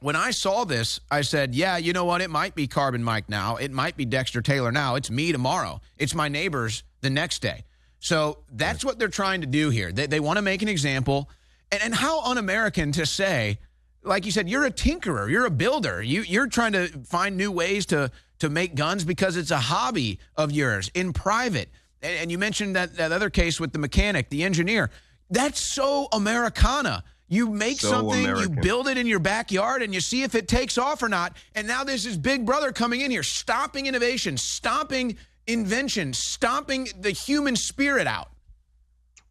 When 0.00 0.16
I 0.16 0.32
saw 0.32 0.64
this, 0.64 1.00
I 1.10 1.22
said, 1.22 1.54
"Yeah, 1.54 1.76
you 1.76 1.92
know 1.92 2.04
what? 2.04 2.20
It 2.20 2.30
might 2.30 2.54
be 2.54 2.66
Carbon 2.66 3.04
Mike 3.04 3.28
now. 3.28 3.56
It 3.56 3.70
might 3.70 3.96
be 3.96 4.04
Dexter 4.04 4.42
Taylor 4.42 4.72
now. 4.72 4.96
It's 4.96 5.10
me 5.10 5.30
tomorrow. 5.30 5.80
It's 5.96 6.14
my 6.14 6.28
neighbors 6.28 6.82
the 7.02 7.10
next 7.10 7.40
day." 7.40 7.64
So 8.00 8.38
that's 8.50 8.84
what 8.84 8.98
they're 8.98 9.06
trying 9.06 9.42
to 9.42 9.46
do 9.46 9.70
here. 9.70 9.92
They, 9.92 10.06
they 10.06 10.18
want 10.18 10.38
to 10.38 10.42
make 10.42 10.60
an 10.60 10.66
example, 10.68 11.30
and, 11.70 11.80
and 11.84 11.94
how 11.94 12.20
un-American 12.22 12.90
to 12.92 13.06
say, 13.06 13.60
like 14.02 14.26
you 14.26 14.32
said, 14.32 14.48
you're 14.48 14.64
a 14.64 14.72
tinkerer, 14.72 15.30
you're 15.30 15.46
a 15.46 15.50
builder. 15.50 16.02
You 16.02 16.22
you're 16.22 16.48
trying 16.48 16.72
to 16.72 16.88
find 17.04 17.36
new 17.36 17.52
ways 17.52 17.86
to 17.86 18.10
to 18.40 18.50
make 18.50 18.74
guns 18.74 19.04
because 19.04 19.36
it's 19.36 19.52
a 19.52 19.58
hobby 19.58 20.18
of 20.34 20.50
yours 20.50 20.90
in 20.94 21.12
private. 21.12 21.70
And, 22.02 22.18
and 22.18 22.30
you 22.30 22.38
mentioned 22.38 22.76
that, 22.76 22.96
that 22.96 23.12
other 23.12 23.30
case 23.30 23.60
with 23.60 23.72
the 23.72 23.78
mechanic, 23.78 24.28
the 24.30 24.42
engineer. 24.42 24.90
That's 25.30 25.60
so 25.60 26.08
Americana. 26.12 27.04
You 27.28 27.48
make 27.48 27.80
so 27.80 27.88
something, 27.88 28.24
American. 28.24 28.56
you 28.56 28.60
build 28.60 28.88
it 28.88 28.98
in 28.98 29.06
your 29.06 29.18
backyard, 29.18 29.82
and 29.82 29.94
you 29.94 30.00
see 30.00 30.22
if 30.22 30.34
it 30.34 30.48
takes 30.48 30.76
off 30.76 31.02
or 31.02 31.08
not. 31.08 31.34
And 31.54 31.66
now 31.66 31.82
there's 31.82 32.04
this 32.04 32.18
big 32.18 32.44
brother 32.44 32.72
coming 32.72 33.00
in 33.00 33.10
here, 33.10 33.22
stopping 33.22 33.86
innovation, 33.86 34.36
stopping 34.36 35.16
invention, 35.46 36.12
stomping 36.12 36.88
the 37.00 37.10
human 37.10 37.56
spirit 37.56 38.06
out. 38.06 38.28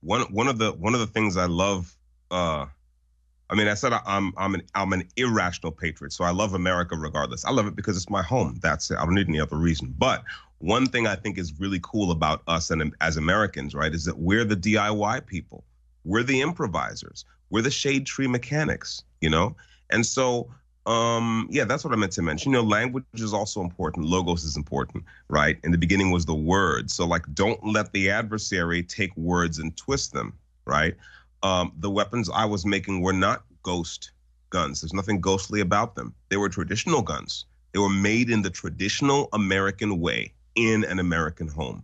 One 0.02 0.22
one 0.34 0.48
of 0.48 0.58
the 0.58 0.72
one 0.72 0.96
of 0.96 1.00
the 1.00 1.06
things 1.06 1.38
I 1.38 1.46
love. 1.46 1.96
Uh, 2.32 2.66
I 3.52 3.56
mean, 3.56 3.68
I 3.68 3.76
said 3.76 3.94
I, 3.94 4.02
I'm 4.06 4.34
I'm 4.36 4.56
an 4.56 4.64
I'm 4.74 4.94
an 4.94 5.08
irrational 5.16 5.72
patriot, 5.72 6.12
so 6.12 6.24
I 6.24 6.32
love 6.32 6.56
America 6.56 6.96
regardless. 6.96 7.46
I 7.46 7.52
love 7.52 7.68
it 7.68 7.76
because 7.76 7.98
it's 7.98 8.10
my 8.10 8.24
home. 8.24 8.58
That's 8.64 8.90
it. 8.90 8.98
I 8.98 9.06
don't 9.06 9.14
need 9.14 9.30
any 9.30 9.40
other 9.40 9.58
reason. 9.58 9.94
But 9.96 10.24
one 10.62 10.88
thing 10.88 11.08
I 11.08 11.16
think 11.16 11.38
is 11.38 11.60
really 11.60 11.80
cool 11.82 12.12
about 12.12 12.44
us 12.48 12.70
and 12.70 12.94
as 13.02 13.18
Americans, 13.18 13.76
right, 13.76 13.94
is 13.94 14.06
that 14.06 14.18
we're 14.18 14.46
the 14.46 14.56
DIY 14.56 15.26
people. 15.26 15.64
We're 16.06 16.24
the 16.24 16.42
improvisers. 16.42 17.26
We're 17.50 17.62
the 17.64 17.72
shade 17.72 18.06
tree 18.06 18.28
mechanics, 18.28 19.04
you 19.22 19.30
know? 19.30 19.56
And 19.90 20.06
so, 20.06 20.50
um, 20.86 21.48
yeah, 21.52 21.66
that's 21.66 21.84
what 21.84 21.94
I 21.94 21.98
meant 21.98 22.14
to 22.14 22.22
mention. 22.22 22.52
You 22.52 22.60
know, 22.60 22.64
language 22.64 23.06
is 23.14 23.34
also 23.34 23.62
important. 23.62 24.06
Logos 24.06 24.44
is 24.44 24.56
important, 24.58 25.04
right? 25.30 25.58
In 25.64 25.72
the 25.72 25.78
beginning 25.78 26.12
was 26.12 26.26
the 26.26 26.36
word. 26.36 26.90
So, 26.90 27.06
like, 27.06 27.26
don't 27.34 27.64
let 27.66 27.92
the 27.92 28.10
adversary 28.10 28.84
take 28.84 29.16
words 29.18 29.60
and 29.60 29.76
twist 29.78 30.14
them, 30.14 30.34
right? 30.66 30.96
Um, 31.44 31.74
the 31.80 31.90
weapons 31.90 32.30
I 32.34 32.46
was 32.46 32.66
making 32.66 33.02
were 33.02 33.14
not 33.14 33.44
ghost 33.64 34.12
guns. 34.50 34.82
There's 34.82 34.94
nothing 34.94 35.22
ghostly 35.22 35.62
about 35.62 35.96
them. 35.96 36.14
They 36.30 36.38
were 36.38 36.50
traditional 36.50 37.02
guns 37.02 37.46
They 37.74 37.80
were 37.80 37.90
made 37.90 38.30
in 38.30 38.42
the 38.42 38.50
traditional 38.50 39.30
American 39.34 40.00
way 40.00 40.34
in 40.56 40.84
an 40.86 41.00
American 41.00 41.48
home. 41.48 41.84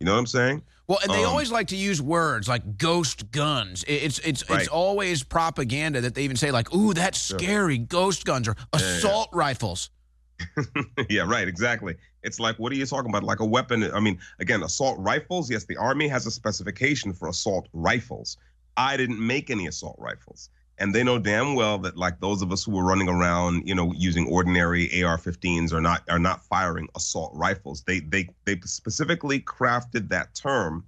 You 0.00 0.06
know 0.06 0.12
what 0.12 0.18
I'm 0.20 0.26
saying? 0.26 0.62
Well, 0.86 0.98
and 1.02 1.12
they 1.12 1.24
Um, 1.24 1.30
always 1.30 1.50
like 1.50 1.66
to 1.68 1.76
use 1.76 2.00
words 2.00 2.48
like 2.48 2.78
ghost 2.78 3.30
guns. 3.30 3.84
It's 3.86 4.18
it's 4.20 4.48
Right. 4.48 4.60
it's 4.60 4.68
always 4.68 5.22
propaganda 5.22 6.00
that 6.00 6.14
they 6.14 6.22
even 6.22 6.36
say 6.36 6.50
like, 6.50 6.72
"Ooh, 6.74 6.94
that's 6.94 7.20
scary, 7.20 7.78
ghost 7.78 8.24
guns 8.24 8.48
or 8.48 8.54
Yeah, 8.58 8.80
yeah, 8.80 8.86
yeah. 8.88 8.96
assault 8.96 9.28
rifles." 9.32 9.90
yeah, 11.10 11.22
right, 11.22 11.48
exactly. 11.48 11.96
It's 12.22 12.38
like, 12.40 12.58
what 12.58 12.72
are 12.72 12.76
you 12.76 12.86
talking 12.86 13.10
about? 13.10 13.24
Like 13.24 13.40
a 13.40 13.44
weapon? 13.44 13.82
I 13.92 14.00
mean, 14.00 14.18
again, 14.38 14.62
assault 14.62 14.98
rifles. 15.00 15.50
Yes, 15.50 15.64
the 15.64 15.76
Army 15.76 16.08
has 16.08 16.26
a 16.26 16.30
specification 16.30 17.12
for 17.12 17.28
assault 17.28 17.68
rifles. 17.72 18.36
I 18.76 18.96
didn't 18.96 19.18
make 19.24 19.50
any 19.50 19.66
assault 19.66 19.96
rifles. 19.98 20.48
And 20.80 20.94
they 20.94 21.02
know 21.02 21.18
damn 21.18 21.54
well 21.54 21.78
that, 21.78 21.96
like 21.96 22.20
those 22.20 22.40
of 22.40 22.52
us 22.52 22.64
who 22.64 22.72
were 22.72 22.84
running 22.84 23.08
around, 23.08 23.66
you 23.66 23.74
know, 23.74 23.92
using 23.96 24.28
ordinary 24.28 25.02
AR-15s 25.02 25.72
are 25.72 25.80
not 25.80 26.02
are 26.08 26.20
not 26.20 26.44
firing 26.44 26.88
assault 26.96 27.32
rifles. 27.34 27.82
They 27.82 28.00
they 28.00 28.28
they 28.44 28.60
specifically 28.64 29.40
crafted 29.40 30.08
that 30.10 30.34
term 30.34 30.84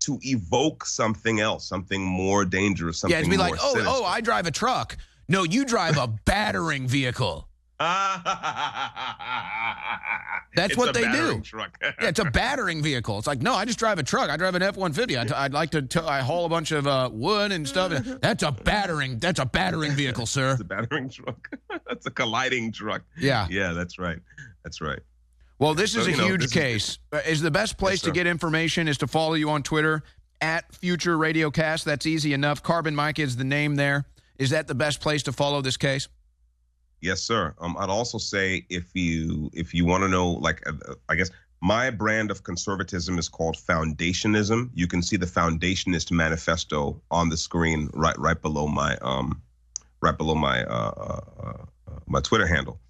to 0.00 0.18
evoke 0.22 0.86
something 0.86 1.40
else, 1.40 1.68
something 1.68 2.02
more 2.02 2.44
dangerous, 2.44 2.98
something 2.98 3.14
yeah, 3.14 3.20
it'd 3.20 3.30
be 3.30 3.36
like, 3.36 3.54
oh, 3.54 3.58
"Oh, 3.62 3.72
sinister. 3.72 3.92
oh, 3.92 4.04
I 4.04 4.20
drive 4.20 4.46
a 4.46 4.50
truck." 4.50 4.96
No, 5.28 5.42
you 5.42 5.64
drive 5.64 5.98
a 5.98 6.06
battering 6.06 6.86
vehicle. 6.86 7.48
That's 10.54 10.70
It's 10.70 10.76
what 10.78 10.94
they 10.94 11.02
do. 11.02 11.42
yeah, 11.82 11.92
it's 12.00 12.18
a 12.18 12.24
battering 12.24 12.82
vehicle. 12.82 13.18
It's 13.18 13.26
like, 13.26 13.42
no, 13.42 13.52
I 13.54 13.66
just 13.66 13.78
drive 13.78 13.98
a 13.98 14.02
truck. 14.02 14.30
I 14.30 14.38
drive 14.38 14.54
an 14.54 14.62
F 14.62 14.76
one 14.76 14.94
fifty. 14.94 15.16
I'd 15.16 15.52
like 15.52 15.70
to. 15.72 15.82
T- 15.82 16.00
I 16.00 16.20
haul 16.20 16.46
a 16.46 16.48
bunch 16.48 16.72
of 16.72 16.86
uh, 16.86 17.10
wood 17.12 17.52
and 17.52 17.68
stuff. 17.68 17.92
That's 18.22 18.42
a 18.42 18.52
battering. 18.52 19.18
That's 19.18 19.38
a 19.40 19.44
battering 19.44 19.92
vehicle, 19.92 20.24
sir. 20.24 20.52
It's 20.52 20.62
a 20.62 20.64
battering 20.64 21.10
truck. 21.10 21.50
That's 21.86 22.06
a 22.06 22.10
colliding 22.10 22.72
truck. 22.72 23.02
Yeah. 23.18 23.46
Yeah, 23.50 23.72
that's 23.72 23.98
right. 23.98 24.18
That's 24.64 24.80
right. 24.80 24.98
Well, 25.58 25.74
this 25.74 25.92
So, 25.92 26.00
is 26.00 26.06
a 26.08 26.10
you 26.12 26.16
know, 26.16 26.26
huge 26.26 26.40
this 26.40 26.50
is- 26.50 26.52
case. 26.54 26.98
Uh, 27.12 27.20
Is, 27.26 27.40
the 27.42 27.50
best 27.50 27.76
place 27.78 28.00
to 28.02 28.10
get 28.10 28.26
information 28.26 28.88
is 28.88 28.98
to 28.98 29.06
follow 29.06 29.34
you 29.34 29.50
on 29.50 29.62
Twitter 29.62 30.02
at 30.40 30.74
Future 30.74 31.16
Radiocast. 31.16 31.84
That's 31.84 32.06
easy 32.06 32.32
enough. 32.32 32.62
Carbon 32.62 32.94
Mike 32.94 33.18
is 33.18 33.36
the 33.36 33.44
name 33.44 33.76
there. 33.76 34.04
Is 34.38 34.50
that 34.50 34.66
the 34.66 34.74
best 34.74 35.00
place 35.00 35.22
to 35.24 35.32
follow 35.32 35.60
this 35.62 35.76
case? 35.76 36.08
Yes, 37.00 37.20
sir. 37.22 37.54
Um, 37.58 37.76
I'd 37.78 37.90
also 37.90 38.18
say 38.18 38.66
if 38.70 38.94
you 38.94 39.50
if 39.52 39.74
you 39.74 39.84
want 39.84 40.02
to 40.02 40.08
know, 40.08 40.30
like, 40.30 40.66
uh, 40.66 40.72
uh, 40.88 40.94
I 41.08 41.14
guess 41.14 41.30
my 41.60 41.90
brand 41.90 42.30
of 42.30 42.42
conservatism 42.42 43.18
is 43.18 43.28
called 43.28 43.56
foundationism. 43.56 44.70
You 44.74 44.86
can 44.86 45.02
see 45.02 45.16
the 45.16 45.26
Foundationist 45.26 46.10
Manifesto 46.10 47.00
on 47.10 47.28
the 47.28 47.36
screen 47.36 47.90
right 47.92 48.18
right 48.18 48.40
below 48.40 48.66
my 48.66 48.96
um 49.02 49.42
right 50.00 50.16
below 50.16 50.34
my 50.34 50.64
uh, 50.64 50.92
uh, 50.96 51.20
uh 51.90 51.98
my 52.06 52.20
Twitter 52.20 52.46
handle. 52.46 52.80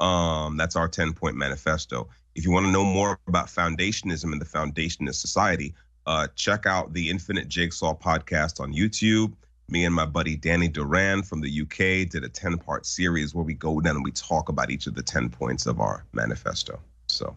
Um, 0.00 0.56
that's 0.56 0.76
our 0.76 0.88
ten 0.88 1.12
point 1.12 1.36
manifesto. 1.36 2.08
If 2.34 2.44
you 2.44 2.50
want 2.50 2.66
to 2.66 2.72
know 2.72 2.84
more 2.84 3.18
about 3.26 3.46
foundationism 3.46 4.32
and 4.32 4.40
the 4.40 4.44
foundationist 4.46 5.14
society, 5.16 5.74
uh, 6.06 6.28
check 6.36 6.66
out 6.66 6.92
the 6.92 7.10
Infinite 7.10 7.48
Jigsaw 7.48 7.94
podcast 7.94 8.60
on 8.60 8.72
YouTube. 8.72 9.32
Me 9.68 9.84
and 9.84 9.94
my 9.94 10.06
buddy 10.06 10.36
Danny 10.36 10.68
Duran 10.68 11.22
from 11.22 11.40
the 11.40 11.62
UK 11.62 12.08
did 12.08 12.22
a 12.22 12.28
10 12.28 12.58
part 12.58 12.86
series 12.86 13.34
where 13.34 13.44
we 13.44 13.54
go 13.54 13.80
down 13.80 13.96
and 13.96 14.04
we 14.04 14.12
talk 14.12 14.48
about 14.48 14.70
each 14.70 14.86
of 14.86 14.94
the 14.94 15.02
10 15.02 15.28
points 15.28 15.66
of 15.66 15.80
our 15.80 16.04
manifesto. 16.12 16.78
So, 17.08 17.34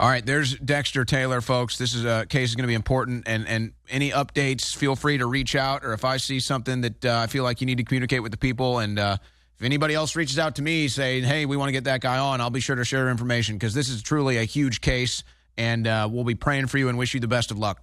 All 0.00 0.08
right, 0.08 0.24
there's 0.24 0.58
Dexter 0.58 1.04
Taylor, 1.04 1.42
folks. 1.42 1.76
This 1.76 1.94
is 1.94 2.06
a 2.06 2.24
case 2.26 2.48
is 2.48 2.54
going 2.54 2.64
to 2.64 2.68
be 2.68 2.74
important, 2.74 3.24
and 3.26 3.46
and 3.46 3.72
any 3.90 4.10
updates, 4.10 4.74
feel 4.74 4.96
free 4.96 5.18
to 5.18 5.26
reach 5.26 5.54
out, 5.54 5.84
or 5.84 5.92
if 5.92 6.04
I 6.04 6.16
see 6.16 6.40
something 6.40 6.80
that 6.80 7.04
uh, 7.04 7.20
I 7.22 7.26
feel 7.26 7.44
like 7.44 7.60
you 7.60 7.66
need 7.66 7.78
to 7.78 7.84
communicate 7.84 8.22
with 8.22 8.32
the 8.32 8.38
people, 8.38 8.78
and 8.78 8.98
uh, 8.98 9.18
if 9.58 9.64
anybody 9.64 9.94
else 9.94 10.16
reaches 10.16 10.38
out 10.38 10.56
to 10.56 10.62
me 10.62 10.88
saying, 10.88 11.24
"Hey, 11.24 11.46
we 11.46 11.56
want 11.56 11.68
to 11.68 11.72
get 11.72 11.84
that 11.84 12.00
guy 12.00 12.18
on," 12.18 12.40
I'll 12.40 12.50
be 12.50 12.60
sure 12.60 12.76
to 12.76 12.84
share 12.84 13.10
information 13.10 13.56
because 13.56 13.74
this 13.74 13.88
is 13.88 14.02
truly 14.02 14.38
a 14.38 14.44
huge 14.44 14.80
case, 14.80 15.22
and 15.56 15.86
uh, 15.86 16.08
we'll 16.10 16.24
be 16.24 16.34
praying 16.34 16.66
for 16.68 16.78
you 16.78 16.88
and 16.88 16.96
wish 16.96 17.14
you 17.14 17.20
the 17.20 17.28
best 17.28 17.50
of 17.50 17.58
luck. 17.58 17.82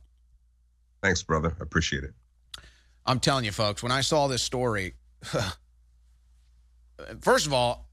thanks, 1.02 1.22
brother. 1.24 1.56
Appreciate 1.60 2.04
it. 2.04 2.14
I'm 3.06 3.20
telling 3.20 3.46
you, 3.46 3.52
folks, 3.52 3.82
when 3.82 3.92
I 3.92 4.02
saw 4.02 4.28
this 4.28 4.44
story, 4.44 4.94
first 7.22 7.46
of 7.48 7.54
all, 7.54 7.90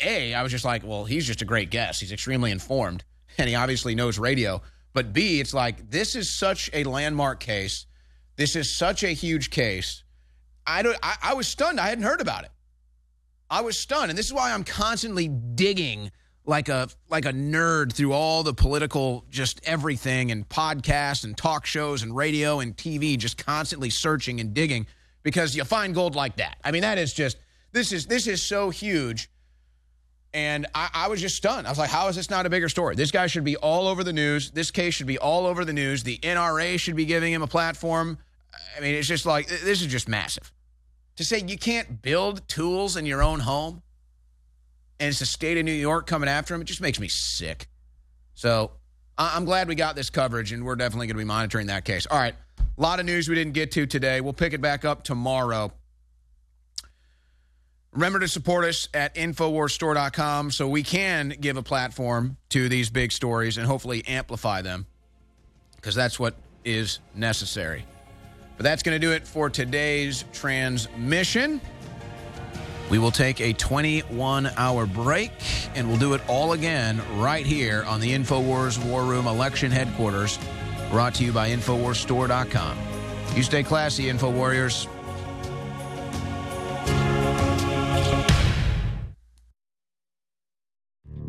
A, 0.00 0.34
I 0.34 0.42
was 0.42 0.52
just 0.52 0.64
like, 0.64 0.84
well, 0.84 1.04
he's 1.04 1.26
just 1.26 1.42
a 1.42 1.44
great 1.44 1.70
guest. 1.70 2.00
He's 2.00 2.12
extremely 2.12 2.50
informed, 2.50 3.04
and 3.38 3.48
he 3.48 3.54
obviously 3.54 3.94
knows 3.94 4.18
radio. 4.18 4.62
But 4.92 5.12
B, 5.12 5.40
it's 5.40 5.52
like, 5.52 5.90
this 5.90 6.14
is 6.14 6.30
such 6.30 6.70
a 6.72 6.84
landmark 6.84 7.40
case. 7.40 7.86
This 8.36 8.56
is 8.56 8.72
such 8.72 9.02
a 9.02 9.08
huge 9.08 9.50
case. 9.50 10.04
I, 10.66 10.82
don't, 10.82 10.96
I, 11.02 11.16
I 11.22 11.34
was 11.34 11.46
stunned. 11.46 11.80
I 11.80 11.88
hadn't 11.88 12.04
heard 12.04 12.20
about 12.20 12.44
it. 12.44 12.50
I 13.50 13.60
was 13.60 13.78
stunned. 13.78 14.10
And 14.10 14.18
this 14.18 14.26
is 14.26 14.32
why 14.32 14.52
I'm 14.52 14.64
constantly 14.64 15.28
digging 15.28 16.10
like 16.46 16.68
a 16.68 16.88
like 17.08 17.24
a 17.24 17.32
nerd 17.32 17.92
through 17.92 18.12
all 18.12 18.42
the 18.42 18.54
political 18.54 19.24
just 19.30 19.60
everything 19.64 20.30
and 20.30 20.48
podcasts 20.48 21.24
and 21.24 21.36
talk 21.36 21.66
shows 21.66 22.02
and 22.02 22.16
radio 22.16 22.60
and 22.60 22.76
TV 22.76 23.18
just 23.18 23.44
constantly 23.44 23.90
searching 23.90 24.40
and 24.40 24.54
digging 24.54 24.86
because 25.22 25.56
you 25.56 25.64
find 25.64 25.94
gold 25.94 26.14
like 26.14 26.36
that. 26.36 26.56
I 26.64 26.70
mean 26.70 26.82
that 26.82 26.98
is 26.98 27.12
just 27.12 27.38
this 27.72 27.92
is 27.92 28.06
this 28.06 28.26
is 28.26 28.42
so 28.42 28.70
huge 28.70 29.28
and 30.32 30.66
I, 30.74 30.90
I 30.92 31.08
was 31.08 31.20
just 31.20 31.36
stunned. 31.36 31.66
I 31.66 31.70
was 31.70 31.78
like, 31.78 31.88
how 31.88 32.08
is 32.08 32.16
this 32.16 32.28
not 32.28 32.44
a 32.44 32.50
bigger 32.50 32.68
story? 32.68 32.94
This 32.94 33.10
guy 33.10 33.26
should 33.26 33.44
be 33.44 33.56
all 33.56 33.88
over 33.88 34.04
the 34.04 34.12
news. 34.12 34.50
This 34.50 34.70
case 34.70 34.92
should 34.94 35.06
be 35.06 35.18
all 35.18 35.46
over 35.46 35.64
the 35.64 35.72
news. 35.72 36.02
The 36.02 36.18
NRA 36.18 36.78
should 36.78 36.94
be 36.94 37.06
giving 37.06 37.32
him 37.32 37.42
a 37.42 37.46
platform. 37.46 38.18
I 38.76 38.80
mean, 38.80 38.94
it's 38.94 39.08
just 39.08 39.24
like 39.24 39.48
this 39.48 39.80
is 39.80 39.86
just 39.86 40.08
massive. 40.08 40.52
To 41.16 41.24
say 41.24 41.42
you 41.46 41.56
can't 41.56 42.02
build 42.02 42.46
tools 42.48 42.96
in 42.96 43.06
your 43.06 43.22
own 43.22 43.40
home 43.40 43.82
and 45.00 45.08
it's 45.08 45.18
the 45.18 45.26
state 45.26 45.58
of 45.58 45.64
New 45.64 45.72
York 45.72 46.06
coming 46.06 46.28
after 46.28 46.54
him, 46.54 46.60
it 46.60 46.64
just 46.64 46.80
makes 46.80 46.98
me 46.98 47.08
sick. 47.08 47.68
So 48.34 48.72
I'm 49.18 49.44
glad 49.44 49.68
we 49.68 49.74
got 49.74 49.96
this 49.96 50.10
coverage, 50.10 50.52
and 50.52 50.64
we're 50.64 50.76
definitely 50.76 51.06
going 51.06 51.16
to 51.16 51.20
be 51.20 51.24
monitoring 51.24 51.68
that 51.68 51.84
case. 51.84 52.06
All 52.06 52.18
right, 52.18 52.34
a 52.58 52.80
lot 52.80 53.00
of 53.00 53.06
news 53.06 53.28
we 53.28 53.34
didn't 53.34 53.54
get 53.54 53.72
to 53.72 53.86
today. 53.86 54.20
We'll 54.20 54.32
pick 54.32 54.52
it 54.52 54.60
back 54.60 54.84
up 54.84 55.04
tomorrow. 55.04 55.72
Remember 57.92 58.20
to 58.20 58.28
support 58.28 58.66
us 58.66 58.88
at 58.92 59.14
InfoWarsStore.com 59.14 60.50
so 60.50 60.68
we 60.68 60.82
can 60.82 61.30
give 61.40 61.56
a 61.56 61.62
platform 61.62 62.36
to 62.50 62.68
these 62.68 62.90
big 62.90 63.10
stories 63.10 63.56
and 63.56 63.66
hopefully 63.66 64.04
amplify 64.06 64.60
them 64.60 64.84
because 65.76 65.94
that's 65.94 66.20
what 66.20 66.34
is 66.62 66.98
necessary. 67.14 67.86
But 68.58 68.64
that's 68.64 68.82
going 68.82 69.00
to 69.00 69.06
do 69.06 69.12
it 69.12 69.26
for 69.26 69.48
today's 69.48 70.26
transmission. 70.34 71.60
We 72.90 72.98
will 72.98 73.10
take 73.10 73.40
a 73.40 73.52
21 73.52 74.46
hour 74.56 74.86
break 74.86 75.32
and 75.74 75.88
we'll 75.88 75.98
do 75.98 76.14
it 76.14 76.20
all 76.28 76.52
again 76.52 77.00
right 77.18 77.44
here 77.44 77.84
on 77.84 78.00
the 78.00 78.12
InfoWars 78.12 78.82
War 78.84 79.04
Room 79.04 79.26
Election 79.26 79.70
Headquarters, 79.70 80.38
brought 80.90 81.14
to 81.16 81.24
you 81.24 81.32
by 81.32 81.50
InfoWarsStore.com. 81.50 82.78
You 83.34 83.42
stay 83.42 83.62
classy, 83.62 84.08
Info 84.08 84.30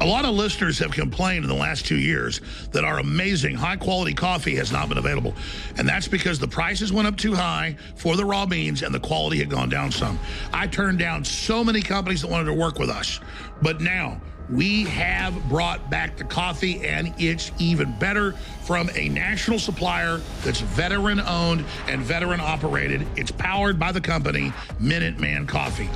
A 0.00 0.06
lot 0.06 0.26
of 0.26 0.34
listeners 0.34 0.78
have 0.80 0.92
complained 0.92 1.44
in 1.44 1.48
the 1.48 1.56
last 1.56 1.86
two 1.86 1.96
years 1.96 2.42
that 2.72 2.84
our 2.84 2.98
amazing 2.98 3.54
high 3.54 3.76
quality 3.76 4.12
coffee 4.12 4.54
has 4.56 4.70
not 4.70 4.90
been 4.90 4.98
available. 4.98 5.34
And 5.78 5.88
that's 5.88 6.06
because 6.06 6.38
the 6.38 6.46
prices 6.46 6.92
went 6.92 7.08
up 7.08 7.16
too 7.16 7.34
high 7.34 7.76
for 7.96 8.14
the 8.14 8.24
raw 8.24 8.44
beans 8.44 8.82
and 8.82 8.94
the 8.94 9.00
quality 9.00 9.38
had 9.38 9.48
gone 9.48 9.70
down 9.70 9.90
some. 9.90 10.18
I 10.52 10.66
turned 10.66 10.98
down 10.98 11.24
so 11.24 11.64
many 11.64 11.80
companies 11.80 12.20
that 12.20 12.30
wanted 12.30 12.44
to 12.44 12.52
work 12.52 12.78
with 12.78 12.90
us. 12.90 13.20
But 13.62 13.80
now, 13.80 14.20
we 14.50 14.84
have 14.84 15.48
brought 15.48 15.90
back 15.90 16.16
the 16.16 16.24
coffee 16.24 16.86
and 16.86 17.12
it's 17.18 17.50
even 17.58 17.92
better 17.98 18.32
from 18.62 18.90
a 18.94 19.08
national 19.08 19.58
supplier 19.58 20.18
that's 20.42 20.60
veteran 20.60 21.20
owned 21.20 21.64
and 21.88 22.00
veteran 22.02 22.40
operated. 22.40 23.06
It's 23.16 23.30
powered 23.30 23.78
by 23.78 23.92
the 23.92 24.00
company 24.00 24.52
Minuteman 24.80 25.48
Coffee. 25.48 25.88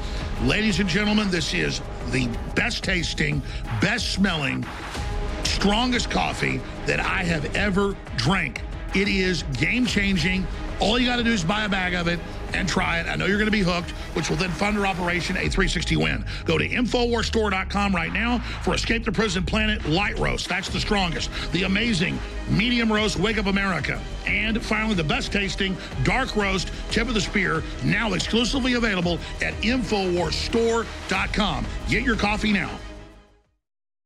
Ladies 0.43 0.81
and 0.81 0.89
gentlemen, 0.89 1.31
this 1.31 1.55
is 1.55 1.81
the 2.11 2.29
best 2.55 2.83
tasting, 2.83 3.43
best 3.81 4.13
smelling, 4.13 4.65
strongest 5.45 6.11
coffee 6.11 6.61
that 6.87 7.01
I 7.01 7.25
have 7.25 7.55
ever 7.55 7.97
drank. 8.17 8.63
It 8.95 9.07
is 9.07 9.45
game 9.59 9.87
changing. 9.87 10.47
All 10.81 10.99
you 10.99 11.07
got 11.07 11.17
to 11.17 11.23
do 11.23 11.31
is 11.31 11.45
buy 11.45 11.65
a 11.65 11.69
bag 11.69 11.95
of 11.95 12.09
it 12.09 12.19
and 12.55 12.69
try 12.69 13.01
it. 13.01 13.07
I 13.07 13.17
know 13.17 13.25
you're 13.27 13.39
going 13.39 13.47
to 13.47 13.53
be 13.53 13.63
hooked, 13.63 13.91
which 14.15 14.31
will 14.31 14.37
then 14.37 14.51
fund 14.51 14.79
our 14.79 14.87
operation 14.87 15.37
a 15.37 15.49
360 15.49 15.97
win. 15.97 16.25
Go 16.45 16.59
to 16.59 16.69
InfoWarsStore.com 16.69 17.95
right 17.95 18.13
now 18.13 18.41
for 18.63 18.75
Escape 18.75 19.05
the 19.05 19.13
Prison 19.13 19.45
Planet 19.45 19.89
Light 19.89 20.19
Roast. 20.19 20.49
That's 20.49 20.69
the 20.69 20.81
strongest. 20.81 21.31
The 21.53 21.63
amazing 21.65 22.19
Medium 22.49 22.91
Roast 22.93 23.19
Wake 23.19 23.39
Up 23.39 23.47
America. 23.47 24.01
And 24.27 24.63
finally, 24.63 24.95
the 24.95 25.05
best 25.05 25.33
tasting 25.33 25.75
Dark 26.03 26.37
Roast 26.37 26.71
Tip 26.91 27.09
of 27.09 27.15
the 27.15 27.21
Spear, 27.21 27.63
now 27.85 28.13
exclusively 28.15 28.75
available 28.75 29.19
at 29.43 29.55
InfoWarsStore.com. 29.63 31.67
Get 31.89 32.03
your 32.03 32.17
coffee 32.17 32.53
now. 32.53 32.71